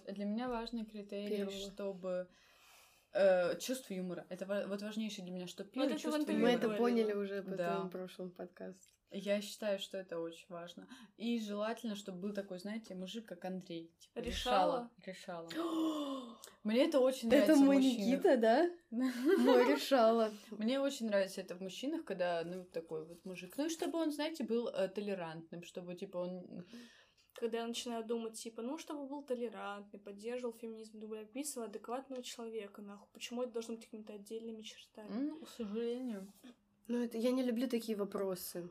Для 0.07 0.25
меня 0.25 0.49
важный 0.49 0.83
критерий, 0.85 1.37
Первого. 1.37 1.51
чтобы 1.57 2.27
э, 3.13 3.57
чувство 3.59 3.93
юмора. 3.93 4.25
Это 4.29 4.45
вот 4.67 4.81
важнейшее 4.81 5.23
для 5.25 5.33
меня, 5.33 5.47
что 5.47 5.63
пил 5.63 5.83
Вот 5.83 5.91
в 5.91 5.99
чувство 6.01 6.19
интервью 6.19 6.43
Мы 6.45 6.51
юмора. 6.53 6.67
это 6.67 6.77
поняли 6.77 7.13
уже 7.13 7.43
по 7.43 7.51
Да. 7.55 7.71
твоему 7.73 7.89
прошлому 7.89 8.31
подкасту. 8.31 8.89
Я 9.11 9.41
считаю, 9.41 9.79
что 9.79 9.97
это 9.97 10.19
очень 10.19 10.47
важно. 10.49 10.87
И 11.15 11.39
желательно, 11.39 11.95
чтобы 11.95 12.19
был 12.19 12.33
такой, 12.33 12.59
знаете, 12.59 12.93
мужик, 12.93 13.25
как 13.25 13.45
Андрей. 13.45 13.93
Типа, 13.99 14.19
Решала? 14.19 14.91
Решала. 15.05 15.47
Мне 16.63 16.85
это 16.85 16.99
очень 16.99 17.29
нравится 17.29 17.53
Это 17.53 17.61
мой. 17.61 17.77
Никита, 17.77 18.35
да? 18.35 18.69
Мой 18.91 19.73
решала. 19.73 20.33
Мне 20.51 20.81
очень 20.81 21.07
нравится 21.07 21.39
это 21.39 21.55
в 21.55 21.61
мужчинах, 21.61 22.03
когда, 22.03 22.43
ну, 22.43 22.65
такой 22.65 23.05
вот 23.05 23.23
мужик. 23.23 23.55
Ну, 23.57 23.67
и 23.67 23.69
чтобы 23.69 23.99
он, 23.99 24.11
знаете, 24.11 24.43
был 24.43 24.67
э, 24.67 24.89
толерантным, 24.89 25.63
чтобы, 25.63 25.95
типа, 25.95 26.17
он... 26.17 26.65
Когда 27.33 27.59
я 27.59 27.67
начинаю 27.67 28.03
думать, 28.03 28.33
типа, 28.33 28.61
ну, 28.61 28.77
чтобы 28.77 29.07
был 29.07 29.23
толерантный, 29.23 29.99
поддерживал 29.99 30.53
феминизм, 30.53 30.99
думаю, 30.99 31.21
описывал 31.21 31.67
адекватного 31.67 32.23
человека, 32.23 32.81
нахуй. 32.81 33.07
Почему 33.13 33.43
это 33.43 33.53
должно 33.53 33.75
быть 33.75 33.85
какими-то 33.85 34.13
отдельными 34.13 34.61
чертами? 34.63 35.29
м, 35.29 35.45
к 35.45 35.49
сожалению. 35.49 36.33
Ну, 36.87 37.03
это 37.03 37.17
я 37.17 37.31
не 37.31 37.43
люблю 37.43 37.67
такие 37.69 37.97
вопросы. 37.97 38.69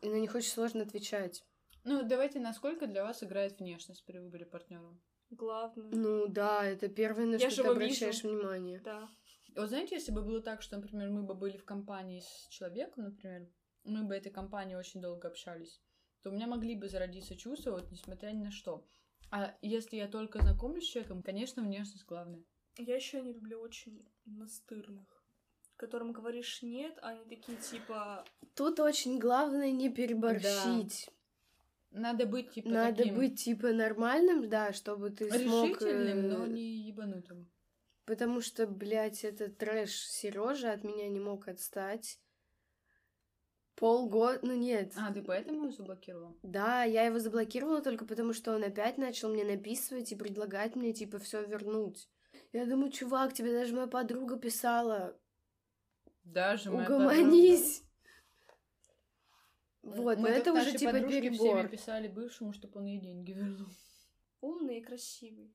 И 0.00 0.08
на 0.08 0.16
них 0.16 0.34
очень 0.34 0.50
сложно 0.50 0.82
отвечать. 0.82 1.44
Ну, 1.84 2.02
давайте, 2.02 2.38
насколько 2.38 2.86
для 2.86 3.04
вас 3.04 3.22
играет 3.22 3.58
внешность 3.58 4.04
при 4.04 4.18
выборе 4.18 4.46
партнера? 4.46 4.98
Главное. 5.30 5.90
Ну 5.90 6.26
да, 6.28 6.64
это 6.64 6.88
первое, 6.88 7.26
на 7.26 7.36
Я 7.36 7.50
что 7.50 7.56
же 7.56 7.62
ты 7.64 7.68
обращаешь 7.68 8.22
вижу. 8.22 8.34
внимание. 8.36 8.80
Да. 8.80 9.08
Вот 9.56 9.68
знаете, 9.68 9.96
если 9.96 10.12
бы 10.12 10.22
было 10.22 10.40
так, 10.40 10.62
что, 10.62 10.76
например, 10.76 11.10
мы 11.10 11.22
бы 11.22 11.34
были 11.34 11.56
в 11.56 11.64
компании 11.64 12.20
с 12.20 12.48
человеком, 12.48 13.04
например, 13.04 13.48
мы 13.84 14.04
бы 14.04 14.14
этой 14.14 14.30
компанией 14.30 14.76
очень 14.76 15.00
долго 15.00 15.28
общались, 15.28 15.82
то 16.22 16.30
у 16.30 16.32
меня 16.32 16.46
могли 16.46 16.76
бы 16.76 16.88
зародиться 16.88 17.36
чувства, 17.36 17.72
вот 17.72 17.90
несмотря 17.90 18.30
ни 18.30 18.44
на 18.44 18.50
что. 18.50 18.86
А 19.30 19.56
если 19.60 19.96
я 19.96 20.08
только 20.08 20.40
знакомлюсь 20.40 20.84
с 20.84 20.90
человеком, 20.92 21.22
конечно, 21.22 21.62
внешность 21.62 22.06
главное. 22.06 22.44
Я 22.78 22.96
еще 22.96 23.20
не 23.20 23.32
люблю 23.32 23.60
очень 23.60 24.06
настырных, 24.24 25.17
которым 25.78 26.12
говоришь 26.12 26.62
нет, 26.62 26.98
а 27.00 27.10
они 27.10 27.24
такие, 27.24 27.56
типа, 27.56 28.24
Тут 28.54 28.80
очень 28.80 29.18
главное 29.18 29.70
не 29.70 29.88
переборщить. 29.88 31.08
Надо 31.90 32.26
быть, 32.26 32.50
типа, 32.50 32.68
Надо 32.68 32.96
таким 32.98 33.14
быть 33.14 33.42
типа 33.42 33.72
нормальным, 33.72 34.48
да, 34.48 34.72
чтобы 34.72 35.10
ты 35.10 35.30
смог... 35.30 35.68
решительным, 35.68 36.18
э, 36.18 36.36
но 36.36 36.46
не 36.46 36.88
ебанутым. 36.88 37.50
Потому 38.04 38.40
что, 38.40 38.66
блядь, 38.66 39.24
этот 39.24 39.56
трэш 39.58 39.90
Сережа 39.90 40.72
от 40.72 40.84
меня 40.84 41.08
не 41.08 41.20
мог 41.20 41.48
отстать. 41.48 42.20
Полгода, 43.74 44.40
ну 44.42 44.54
нет. 44.54 44.92
А, 44.96 45.12
ты 45.12 45.22
поэтому 45.22 45.62
его 45.62 45.70
заблокировала? 45.70 46.34
Да, 46.42 46.82
я 46.82 47.04
его 47.04 47.20
заблокировала 47.20 47.80
только 47.80 48.04
потому, 48.04 48.32
что 48.32 48.52
он 48.52 48.64
опять 48.64 48.98
начал 48.98 49.30
мне 49.30 49.44
написывать 49.44 50.10
и 50.10 50.16
предлагать 50.16 50.74
мне, 50.74 50.92
типа, 50.92 51.18
все 51.18 51.44
вернуть. 51.44 52.08
Я 52.52 52.66
думаю, 52.66 52.90
чувак, 52.90 53.34
тебе 53.34 53.52
даже 53.52 53.74
моя 53.74 53.86
подруга 53.86 54.36
писала, 54.36 55.16
Даже 56.32 56.70
угомонись. 56.70 57.82
Вот, 59.82 60.16
но 60.18 60.22
Мы 60.22 60.28
это 60.28 60.52
как 60.52 60.62
уже 60.62 60.76
типа 60.76 61.00
перебор. 61.00 61.68
писали 61.68 62.08
бывшему, 62.08 62.52
чтобы 62.52 62.80
он 62.80 62.86
ей 62.86 62.98
деньги 63.00 63.32
вернул. 63.32 63.68
умный 64.40 64.78
и 64.78 64.82
красивый. 64.82 65.54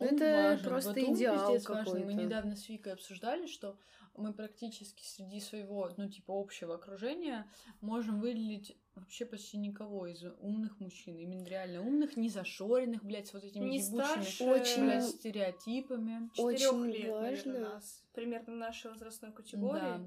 Ну, 0.00 0.06
Ум 0.08 0.14
это 0.16 0.24
важен. 0.50 0.64
просто 0.64 0.88
Вот 0.90 0.98
идеал 0.98 1.52
важен. 1.52 1.62
Мы 1.76 1.84
какой-то. 1.84 2.12
недавно 2.14 2.56
с 2.56 2.68
Викой 2.68 2.92
обсуждали, 2.94 3.46
что 3.46 3.78
мы 4.16 4.32
практически 4.32 5.04
среди 5.04 5.40
своего, 5.40 5.88
ну, 5.96 6.08
типа, 6.08 6.32
общего 6.38 6.74
окружения 6.74 7.48
можем 7.80 8.20
выделить 8.20 8.76
вообще 8.96 9.26
почти 9.26 9.56
никого 9.58 10.06
из 10.06 10.22
умных 10.40 10.78
мужчин. 10.80 11.16
Именно 11.18 11.46
реально 11.46 11.80
умных, 11.82 12.16
не 12.16 12.28
зашоренных, 12.28 13.04
блядь, 13.04 13.28
с 13.28 13.32
вот 13.34 13.44
этими 13.44 13.64
Не 13.64 13.78
ебучими, 13.78 14.02
старше, 14.04 14.44
Очень- 14.44 14.84
блядь, 14.86 15.04
стереотипами. 15.04 16.30
Очень 16.38 16.58
четырех 16.88 17.04
лет, 17.04 17.12
важно. 17.12 17.52
наверное, 17.52 17.74
нас. 17.74 18.02
Примерно 18.14 18.54
нашей 18.56 18.90
возрастной 18.90 19.32
категории. 19.32 19.80
Да. 19.80 20.00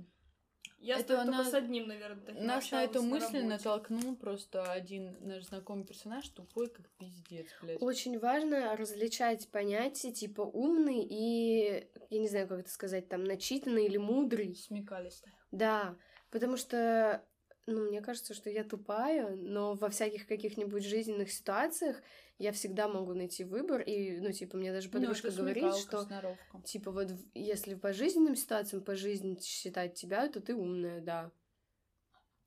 Я 0.79 0.99
Это 0.99 1.23
нас- 1.25 1.49
с 1.49 1.53
одним, 1.55 1.87
наверное, 1.87 2.23
таким 2.23 2.45
Нас 2.45 2.69
на 2.71 2.83
эту 2.83 3.01
мысль 3.01 3.37
работе. 3.37 3.43
натолкнул 3.47 4.15
просто 4.15 4.71
один 4.71 5.17
наш 5.21 5.45
знакомый 5.45 5.85
персонаж, 5.85 6.27
тупой 6.29 6.69
как 6.69 6.87
пиздец, 6.99 7.47
блядь. 7.63 7.81
Очень 7.81 8.19
важно 8.19 8.75
различать 8.77 9.49
понятия 9.49 10.11
типа 10.11 10.41
умный 10.41 11.03
и, 11.03 11.87
я 12.11 12.19
не 12.19 12.27
знаю, 12.27 12.47
как 12.47 12.59
это 12.59 12.69
сказать, 12.69 13.09
там, 13.09 13.23
начитанный 13.23 13.85
или 13.87 13.97
мудрый. 13.97 14.53
Смекалистая. 14.55 15.33
Да, 15.51 15.95
потому 16.29 16.57
что, 16.57 17.25
ну, 17.67 17.81
мне 17.89 18.01
кажется, 18.01 18.33
что 18.33 18.49
я 18.49 18.63
тупая, 18.63 19.35
но 19.35 19.75
во 19.75 19.89
всяких 19.89 20.25
каких-нибудь 20.25 20.85
жизненных 20.85 21.29
ситуациях 21.31 22.01
я 22.39 22.53
всегда 22.53 22.87
могу 22.87 23.13
найти 23.13 23.43
выбор, 23.43 23.81
и, 23.81 24.21
ну, 24.21 24.31
типа, 24.31 24.55
мне 24.55 24.71
даже 24.71 24.89
подружка 24.89 25.29
ну, 25.31 25.37
говорит, 25.37 25.75
что, 25.75 26.03
сноровка. 26.03 26.61
типа, 26.63 26.91
вот 26.91 27.09
если 27.33 27.75
по 27.75 27.91
жизненным 27.91 28.37
ситуациям, 28.37 28.83
по 28.83 28.95
жизни 28.95 29.37
считать 29.41 29.95
тебя, 29.95 30.29
то 30.29 30.39
ты 30.39 30.55
умная, 30.55 31.01
да. 31.01 31.31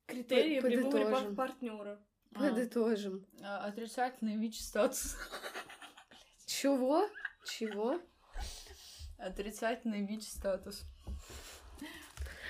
Критерии 0.07 0.59
подытожим. 0.59 1.35
партнера. 1.35 2.03
А, 2.33 2.49
Подытожим. 2.49 3.27
а, 3.43 3.65
отрицательный 3.67 4.37
ВИЧ-статус. 4.37 5.17
Чего? 6.47 7.07
Чего? 7.45 8.01
Отрицательный 9.19 10.05
ВИЧ-статус. 10.05 10.83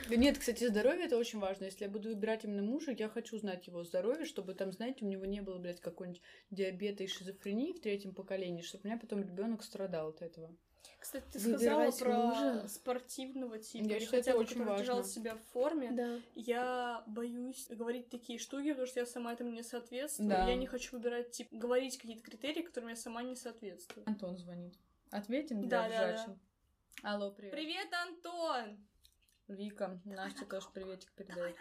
Да 0.09 0.15
нет, 0.15 0.37
кстати, 0.37 0.67
здоровье 0.67 1.05
это 1.05 1.17
очень 1.17 1.39
важно. 1.39 1.65
Если 1.65 1.85
я 1.85 1.89
буду 1.89 2.09
выбирать 2.09 2.43
именно 2.43 2.61
мужа, 2.63 2.91
я 2.91 3.07
хочу 3.09 3.37
знать 3.37 3.67
его 3.67 3.83
здоровье, 3.83 4.25
чтобы 4.25 4.53
там, 4.53 4.71
знаете, 4.71 5.05
у 5.05 5.07
него 5.07 5.25
не 5.25 5.41
было, 5.41 5.57
блядь, 5.57 5.79
какой-нибудь 5.79 6.21
диабета 6.49 7.03
и 7.03 7.07
шизофрении 7.07 7.71
в 7.73 7.79
третьем 7.79 8.13
поколении, 8.13 8.61
чтобы 8.61 8.83
у 8.83 8.87
меня 8.87 8.99
потом 8.99 9.21
ребенок 9.21 9.63
страдал 9.63 10.09
от 10.09 10.21
этого. 10.21 10.53
Кстати, 10.99 11.23
ты 11.31 11.39
Выбирать 11.39 11.95
сказала 11.95 12.13
про 12.13 12.25
мужа? 12.27 12.67
спортивного 12.67 13.57
типа, 13.59 13.87
Я 13.87 13.97
или 13.97 14.03
считаю, 14.03 14.23
хотя 14.23 14.33
бы, 14.33 14.39
очень 14.39 14.57
который 14.57 14.77
держал 14.77 14.97
важно. 14.97 15.11
себя 15.11 15.35
в 15.35 15.41
форме. 15.51 15.91
Да. 15.91 16.19
Я 16.35 17.03
боюсь 17.07 17.67
говорить 17.69 18.09
такие 18.09 18.37
штуки, 18.37 18.69
потому 18.69 18.87
что 18.87 18.99
я 18.99 19.05
сама 19.05 19.33
этому 19.33 19.51
не 19.51 19.63
соответствую. 19.63 20.29
Да. 20.29 20.47
Я 20.47 20.55
не 20.55 20.67
хочу 20.67 20.95
выбирать, 20.97 21.31
типа, 21.31 21.55
говорить 21.55 21.97
какие-то 21.97 22.21
критерии, 22.23 22.61
которым 22.61 22.89
я 22.89 22.95
сама 22.95 23.23
не 23.23 23.35
соответствую. 23.35 24.07
Антон 24.07 24.37
звонит. 24.37 24.75
Ответим 25.09 25.67
Да, 25.67 25.89
да, 25.89 26.13
ржачи? 26.13 26.37
Алло, 27.03 27.31
привет. 27.31 27.51
Привет, 27.53 27.87
Антон! 27.93 28.77
Вика, 29.51 29.99
Настя 30.05 30.45
тоже 30.45 30.67
приветик 30.73 31.11
передает. 31.13 31.55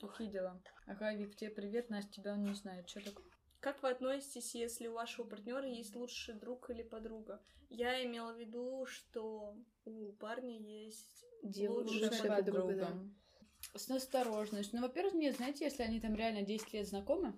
Какие 0.00 0.28
дела? 0.28 0.60
Ага, 0.86 1.14
Вик, 1.14 1.36
тебе 1.36 1.50
привет, 1.50 1.90
Настя 1.90 2.12
тебя 2.12 2.32
он 2.32 2.42
не 2.42 2.54
знает. 2.54 2.88
Что 2.88 3.04
такое? 3.04 3.26
Как 3.60 3.82
вы 3.82 3.90
относитесь, 3.90 4.54
если 4.54 4.86
у 4.86 4.92
вашего 4.92 5.26
партнера 5.26 5.66
есть 5.66 5.96
лучший 5.96 6.34
друг 6.34 6.70
или 6.70 6.82
подруга? 6.82 7.40
Я 7.68 8.04
имела 8.04 8.32
в 8.32 8.38
виду, 8.38 8.86
что 8.86 9.56
у 9.84 10.12
парня 10.12 10.58
есть 10.58 11.24
Девушка, 11.42 12.04
лучшая 12.04 12.36
подруга, 12.36 12.74
да. 12.74 13.78
С 13.78 13.88
насторожностью. 13.88 14.78
Ну, 14.78 14.86
во-первых, 14.86 15.14
мне, 15.14 15.32
знаете, 15.32 15.64
если 15.64 15.82
они 15.82 16.00
там 16.00 16.14
реально 16.14 16.42
10 16.42 16.72
лет 16.74 16.86
знакомы, 16.86 17.36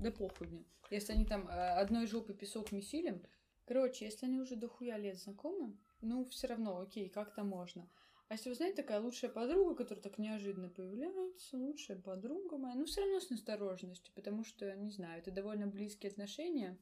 да 0.00 0.10
похуй 0.10 0.46
мне. 0.46 0.64
Если 0.90 1.12
они 1.12 1.26
там 1.26 1.46
э, 1.48 1.50
одной 1.50 2.06
жопой 2.06 2.34
песок 2.34 2.72
месили. 2.72 3.22
Короче, 3.66 4.06
если 4.06 4.26
они 4.26 4.40
уже 4.40 4.56
дохуя 4.56 4.96
лет 4.96 5.18
знакомы, 5.18 5.76
ну, 6.00 6.24
все 6.24 6.48
равно, 6.48 6.80
окей, 6.80 7.08
как-то 7.08 7.44
можно. 7.44 7.88
А 8.30 8.34
если 8.34 8.48
вы 8.48 8.54
знаете, 8.54 8.76
такая 8.76 9.00
лучшая 9.00 9.28
подруга, 9.28 9.74
которая 9.74 10.04
так 10.04 10.16
неожиданно 10.16 10.68
появляется, 10.68 11.56
лучшая 11.56 11.98
подруга 11.98 12.58
моя, 12.58 12.76
ну, 12.76 12.84
все 12.84 13.00
равно 13.00 13.18
с 13.18 13.28
настороженностью, 13.28 14.14
потому 14.14 14.44
что, 14.44 14.72
не 14.76 14.92
знаю, 14.92 15.18
это 15.18 15.32
довольно 15.32 15.66
близкие 15.66 16.12
отношения. 16.12 16.78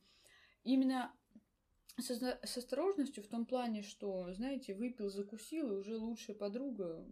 Именно 0.62 1.10
со, 1.98 2.14
с 2.14 2.58
осторожностью 2.58 3.24
в 3.24 3.28
том 3.28 3.46
плане, 3.46 3.82
что, 3.82 4.30
знаете, 4.34 4.74
выпил, 4.74 5.08
закусил, 5.08 5.72
и 5.72 5.76
уже 5.76 5.96
лучшая 5.96 6.36
подруга. 6.36 7.08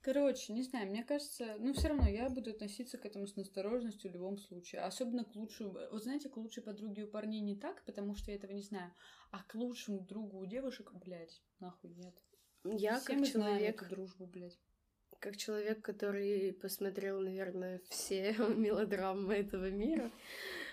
Короче, 0.00 0.54
не 0.54 0.62
знаю, 0.62 0.88
мне 0.88 1.04
кажется, 1.04 1.56
ну 1.58 1.74
все 1.74 1.88
равно 1.88 2.08
я 2.08 2.30
буду 2.30 2.52
относиться 2.52 2.96
к 2.96 3.04
этому 3.04 3.26
с 3.26 3.36
настороженностью 3.36 4.10
в 4.10 4.14
любом 4.14 4.38
случае. 4.38 4.80
Особенно 4.80 5.26
к 5.26 5.36
лучшему, 5.36 5.76
вот 5.92 6.02
знаете, 6.02 6.30
к 6.30 6.36
лучшей 6.38 6.62
подруге 6.62 7.04
у 7.04 7.08
парней 7.08 7.42
не 7.42 7.56
так, 7.56 7.84
потому 7.84 8.14
что 8.14 8.30
я 8.30 8.38
этого 8.38 8.52
не 8.52 8.62
знаю, 8.62 8.94
а 9.32 9.42
к 9.42 9.54
лучшему 9.54 10.00
другу 10.00 10.38
у 10.38 10.46
девушек, 10.46 10.94
блядь, 10.94 11.42
нахуй 11.60 11.90
нет. 11.90 12.14
Я 12.72 12.98
Все 12.98 13.06
как 13.06 13.16
мы 13.16 13.26
знаем 13.26 13.58
человек, 13.58 13.82
эту 13.82 13.90
дружбу, 13.94 14.26
блядь. 14.26 14.58
как 15.20 15.36
человек, 15.36 15.82
который 15.82 16.52
посмотрел, 16.52 17.20
наверное, 17.20 17.80
все 17.88 18.32
мелодрамы 18.56 19.34
этого 19.34 19.70
мира, 19.70 20.10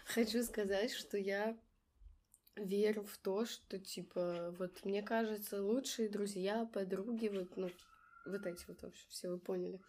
хочу 0.06 0.44
сказать, 0.44 0.92
что 0.92 1.18
я 1.18 1.58
верю 2.56 3.04
в 3.04 3.18
то, 3.18 3.46
что, 3.46 3.80
типа, 3.80 4.56
вот 4.60 4.86
мне 4.86 5.02
кажется, 5.02 5.64
лучшие 5.64 6.10
друзья, 6.10 6.66
подруги, 6.66 7.28
вот, 7.28 7.58
ну, 7.58 7.70
вот 8.26 8.46
эти 8.46 8.64
вот 8.68 8.82
вообще, 8.84 9.06
все 9.10 9.30
вы 9.30 9.40
поняли, 9.40 9.82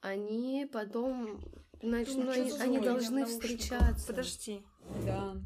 они 0.00 0.68
потом, 0.72 1.40
значит, 1.82 2.16
ну, 2.16 2.30
они, 2.30 2.52
они 2.52 2.78
должны 2.78 3.26
встречаться. 3.26 4.06
Подожди. 4.06 4.62
Да. 5.04 5.36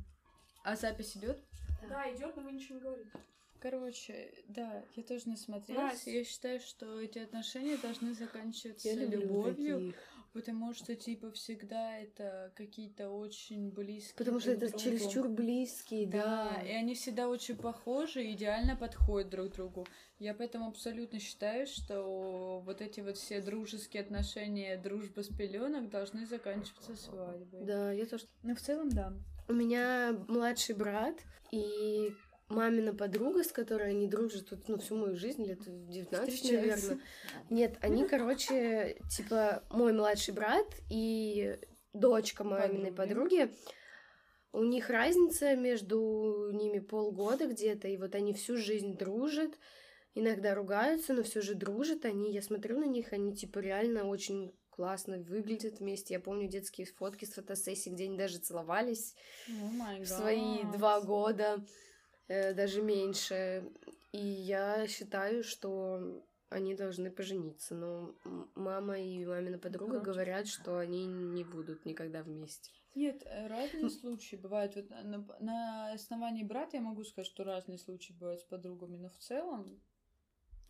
А 0.65 0.77
запись 0.77 1.17
идет? 1.17 1.43
Да, 1.89 2.13
идет, 2.15 2.37
но 2.37 2.43
вы 2.43 2.53
ничего 2.53 2.77
не 2.77 2.81
говорите. 2.83 3.11
Короче, 3.63 4.35
да, 4.49 4.85
я 4.97 5.05
тоже 5.05 5.29
насмотрелась. 5.29 6.05
Я 6.05 6.25
считаю, 6.25 6.59
что 6.59 7.01
эти 7.01 7.21
отношения 7.21 7.77
должны 7.77 8.13
заканчиваться 8.13 8.89
Я 8.89 9.05
любовью, 9.05 9.79
таких. 9.93 9.97
потому 10.33 10.75
что, 10.75 10.97
типа, 10.97 11.31
всегда 11.31 11.97
это 12.01 12.53
какие-то 12.57 13.11
очень 13.11 13.71
близкие 13.71 14.17
Потому 14.17 14.41
что 14.41 14.51
это 14.51 14.67
другу. 14.69 14.83
чересчур 14.83 15.29
близкие, 15.29 16.09
да. 16.09 16.57
Да, 16.57 16.63
и 16.63 16.73
они 16.73 16.97
всегда 16.97 17.29
очень 17.29 17.57
похожи, 17.57 18.33
идеально 18.33 18.75
подходят 18.75 19.31
друг 19.31 19.53
другу. 19.53 19.87
Я 20.19 20.35
поэтому 20.35 20.67
абсолютно 20.67 21.21
считаю, 21.21 21.69
что 21.69 22.61
вот 22.67 22.81
эти 22.81 22.99
вот 22.99 23.17
все 23.17 23.41
дружеские 23.41 24.03
отношения, 24.03 24.77
дружба 24.77 25.23
с 25.23 25.29
пеленок 25.29 25.89
должны 25.89 26.27
заканчиваться 26.27 26.97
свадьбой. 26.97 27.65
Да, 27.65 27.93
я 27.93 28.07
тоже. 28.07 28.25
Ну, 28.43 28.57
в 28.57 28.61
целом, 28.61 28.89
да. 28.89 29.13
У 29.49 29.53
меня 29.53 30.17
младший 30.27 30.75
брат 30.75 31.15
и 31.53 32.13
мамина 32.53 32.95
подруга, 32.95 33.43
с 33.43 33.53
которой 33.53 33.91
они 33.91 34.07
дружат 34.07 34.51
вот, 34.51 34.69
ну, 34.69 34.79
всю 34.79 34.97
мою 34.97 35.17
жизнь, 35.17 35.45
лет 35.45 35.61
19, 35.65 36.35
Встречаются. 36.35 36.87
наверное. 36.87 37.07
Нет, 37.51 37.79
они, 37.81 38.07
короче, 38.07 38.97
типа, 39.11 39.65
мой 39.71 39.93
младший 39.93 40.35
брат 40.35 40.67
и 40.91 41.59
дочка 41.93 42.45
маминой 42.45 42.93
Подруги. 42.93 43.51
У 44.53 44.63
них 44.65 44.91
разница 44.91 45.57
между 45.57 46.51
ними 46.53 46.79
полгода 46.79 47.47
где-то, 47.47 47.89
и 47.89 47.97
вот 47.97 48.15
они 48.15 48.35
всю 48.35 48.57
жизнь 48.57 48.99
дружат, 48.99 49.53
иногда 50.15 50.55
ругаются, 50.55 51.15
но 51.15 51.23
все 51.23 51.41
же 51.41 51.55
дружат. 51.55 52.05
Они, 52.05 52.33
я 52.33 52.43
смотрю 52.43 52.79
на 52.79 52.85
них, 52.85 53.15
они 53.15 53.35
типа 53.35 53.61
реально 53.61 54.05
очень 54.05 54.53
классно 54.69 55.19
выглядят 55.19 55.81
вместе. 55.81 56.15
Я 56.15 56.21
помню 56.21 56.49
детские 56.49 56.87
фотки 56.87 57.25
с 57.25 57.33
фотосессий, 57.33 57.93
где 57.93 58.05
они 58.05 58.17
даже 58.17 58.39
целовались 58.39 59.15
май 59.49 60.01
в 60.03 60.07
свои 60.07 60.65
два 60.75 61.01
года, 61.01 61.65
даже 62.29 62.83
меньше. 62.83 63.71
И 64.13 64.19
я 64.19 64.87
считаю, 64.87 65.43
что 65.43 66.23
они 66.51 66.75
должны 66.75 67.11
пожениться. 67.11 67.75
Но 67.75 68.15
мама 68.55 68.99
и 68.99 69.25
мамина 69.25 69.59
подруга 69.59 69.95
Против. 70.01 70.07
говорят, 70.07 70.49
что 70.49 70.79
они 70.79 71.07
не 71.07 71.45
будут 71.45 71.85
никогда 71.85 72.23
вместе. 72.23 72.71
Нет, 72.95 73.23
э, 73.25 73.47
разные 73.47 73.89
случаи 73.89 74.37
бывают. 74.37 74.77
Вот 74.77 74.91
на, 74.91 75.25
на 75.41 75.93
основании 75.93 76.45
брата 76.45 76.77
я 76.77 76.83
могу 76.83 77.05
сказать, 77.05 77.27
что 77.27 77.45
разные 77.45 77.79
случаи 77.79 78.13
бывают 78.13 78.41
с 78.41 78.45
подругами, 78.45 78.97
но 78.97 79.09
в 79.09 79.17
целом 79.17 79.81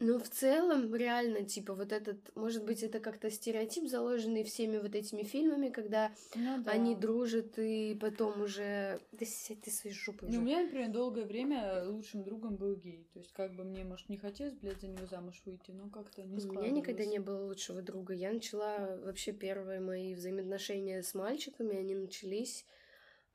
Ну, 0.00 0.18
в 0.18 0.28
целом, 0.28 0.92
реально, 0.94 1.44
типа, 1.44 1.74
вот 1.74 1.92
этот, 1.92 2.35
может 2.35 2.64
быть, 2.64 2.83
это 2.83 2.98
как-то 2.98 3.31
стереотип, 3.31 3.88
заложенный 3.88 4.42
всеми 4.42 4.78
вот 4.78 4.96
этими 4.96 5.22
фильмами, 5.22 5.68
когда 5.68 6.11
Ну 6.35 6.62
да. 6.62 6.72
они 6.72 6.96
дружат, 6.96 7.57
и 7.59 7.96
потом 8.00 8.42
уже... 8.42 9.00
Да 9.12 9.24
сядь 9.24 9.61
ты 9.61 9.70
своей 9.70 9.94
жопой 9.94 10.28
Ну, 10.28 10.40
у 10.40 10.42
меня, 10.42 10.62
например, 10.62 10.90
долгое 10.90 11.24
время 11.24 11.85
лучшим 11.88 12.24
другом 12.24 12.57
был 12.57 12.74
гей. 12.74 13.09
То 13.12 13.20
есть, 13.20 13.33
как 13.33 13.55
бы 13.55 13.62
мне, 13.62 13.85
может, 13.85 14.09
не 14.09 14.16
хотелось, 14.16 14.55
блядь, 14.55 14.81
за 14.81 14.88
него 14.88 15.07
замуж 15.07 15.40
выйти, 15.44 15.70
но 15.70 15.88
как-то 15.88 16.22
не 16.22 16.44
У 16.44 16.52
меня 16.52 16.70
никогда 16.70 17.05
не 17.05 17.20
было 17.20 17.46
лучшего 17.46 17.81
друга. 17.81 18.12
Я 18.12 18.33
начала 18.33 18.98
вообще 19.05 19.31
первые 19.33 19.78
мои 19.78 20.14
взаимоотношения 20.14 21.02
с 21.02 21.14
мальчиками, 21.14 21.76
они 21.76 21.94
начались, 21.94 22.66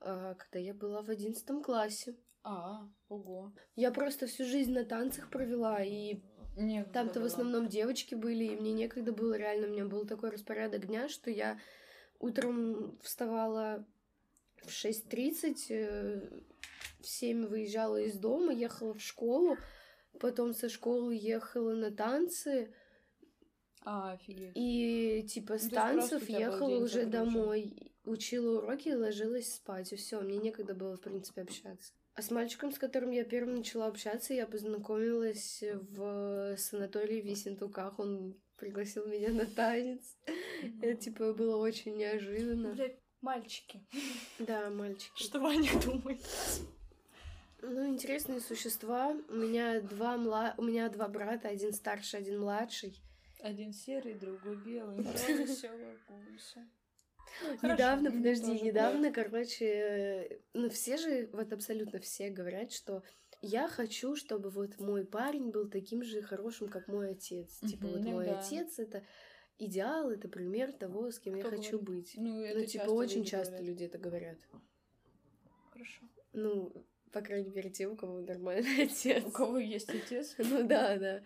а, 0.02 0.34
когда 0.34 0.60
я 0.60 0.74
была 0.74 1.02
в 1.02 1.10
одиннадцатом 1.10 1.64
классе. 1.64 2.16
А, 2.44 2.88
ого. 3.10 3.54
Я 3.76 3.92
просто 3.92 4.28
всю 4.28 4.46
жизнь 4.46 4.72
на 4.72 4.86
танцах 4.86 5.30
провела, 5.30 5.84
и 5.84 6.22
Некогда 6.58 6.94
там-то 6.94 7.14
в 7.20 7.24
было. 7.24 7.28
основном 7.28 7.68
девочки 7.70 8.16
были, 8.16 8.46
и 8.46 8.56
мне 8.56 8.74
некогда 8.74 9.12
было 9.12 9.36
реально, 9.38 9.68
у 9.68 9.70
меня 9.70 9.86
был 9.86 10.06
такой 10.06 10.32
распорядок 10.32 10.88
дня, 10.88 11.08
что 11.08 11.30
я 11.30 11.60
утром 12.20 12.98
вставала 13.04 13.86
в 14.64 14.70
6.30, 14.70 15.66
э, 15.70 16.30
в 17.00 17.08
7 17.08 17.46
выезжала 17.46 17.98
из 18.02 18.18
дома, 18.18 18.52
ехала 18.54 18.94
в 18.94 19.02
школу, 19.02 19.58
потом 20.20 20.54
со 20.54 20.68
школы 20.68 21.16
ехала 21.16 21.74
на 21.76 21.92
танцы, 21.92 22.74
А, 23.82 24.14
офигеть. 24.14 24.52
и 24.56 25.26
типа 25.30 25.60
с 25.60 25.66
Ну, 25.66 25.70
танцев 25.70 26.28
ехала 26.28 26.84
уже 26.84 27.06
домой, 27.06 27.94
учила 28.04 28.58
уроки 28.58 28.90
и 28.90 28.96
ложилась 28.96 29.54
спать, 29.54 29.94
и 29.94 29.96
все, 29.96 30.20
мне 30.22 30.38
некогда 30.38 30.74
было, 30.74 30.98
в 30.98 31.02
принципе, 31.02 31.42
общаться. 31.42 31.94
А 32.18 32.22
с 32.24 32.32
мальчиком, 32.32 32.72
с 32.72 32.80
которым 32.80 33.12
я 33.12 33.24
первым 33.24 33.58
начала 33.58 33.86
общаться, 33.86 34.34
я 34.34 34.48
познакомилась 34.48 35.64
в 35.92 36.58
санатории 36.58 37.22
в 37.22 37.26
Ессентуках. 37.26 38.00
Он 38.00 38.36
пригласил 38.56 39.06
меня 39.06 39.30
на 39.30 39.46
танец. 39.46 40.18
Это, 40.82 40.96
типа, 41.00 41.34
было 41.34 41.58
очень 41.58 41.96
неожиданно. 41.96 42.74
Блядь, 42.74 42.98
мальчики. 43.22 43.86
Да, 44.40 44.72
мальчики. 44.72 45.12
Что 45.16 45.40
Ваня 45.40 45.70
думает? 45.86 46.26
Ну, 47.62 47.88
интересные 47.88 48.40
существа. 48.40 49.16
У 49.30 49.36
меня 49.36 49.80
два 49.82 50.18
мла... 50.18 50.56
у 50.58 50.64
меня 50.64 50.90
два 50.90 51.08
брата, 51.08 51.50
один 51.50 51.72
старший, 51.72 52.22
один 52.22 52.40
младший. 52.40 53.00
Один 53.42 53.74
серый, 53.74 54.16
другой 54.16 54.56
белый. 54.56 55.04
Два 55.04 55.12
веселых 55.12 56.00
гуся. 57.42 57.68
недавно, 57.74 58.12
подожди, 58.12 58.46
тоже, 58.54 58.64
недавно, 58.66 59.12
короче, 59.12 59.66
э, 59.66 60.40
ну 60.54 60.70
все 60.70 60.98
же, 60.98 61.30
вот 61.34 61.52
абсолютно 61.54 62.00
все 62.00 62.30
говорят, 62.30 62.72
что 62.72 63.04
я 63.42 63.68
хочу, 63.68 64.16
чтобы 64.16 64.50
вот 64.50 64.80
мой 64.80 65.06
парень 65.06 65.52
был 65.52 65.70
таким 65.70 66.04
же 66.04 66.22
хорошим, 66.22 66.70
как 66.70 66.88
мой 66.88 67.12
отец. 67.12 67.60
Типа 67.60 67.86
Мгм, 67.88 67.94
вот 67.94 68.04
ну 68.06 68.12
мой 68.12 68.26
да. 68.26 68.40
отец 68.40 68.80
это 68.80 69.04
идеал, 69.60 70.10
это 70.12 70.28
пример 70.28 70.72
того, 70.74 71.12
с 71.12 71.20
кем 71.20 71.36
я 71.36 71.42
Кто 71.42 71.52
хочу 71.52 71.80
говорит? 71.80 71.86
быть. 71.88 72.14
Ну, 72.18 72.42
это 72.44 72.60
Ну, 72.60 72.66
типа, 72.66 72.90
очень 72.90 73.18
люди 73.20 73.30
часто 73.30 73.52
говорят. 73.52 73.68
люди 73.70 73.84
это 73.84 73.98
говорят. 73.98 74.38
Хорошо. 75.72 76.06
Ну, 76.34 76.86
по 77.12 77.22
крайней 77.22 77.50
мере, 77.52 77.70
те, 77.70 77.88
у 77.88 77.96
кого 77.96 78.22
нормальный 78.22 78.84
отец. 78.84 79.24
У 79.26 79.32
кого 79.32 79.58
есть 79.58 79.90
отец? 79.90 80.36
Ну 80.38 80.68
да, 80.68 80.98
да. 80.98 81.24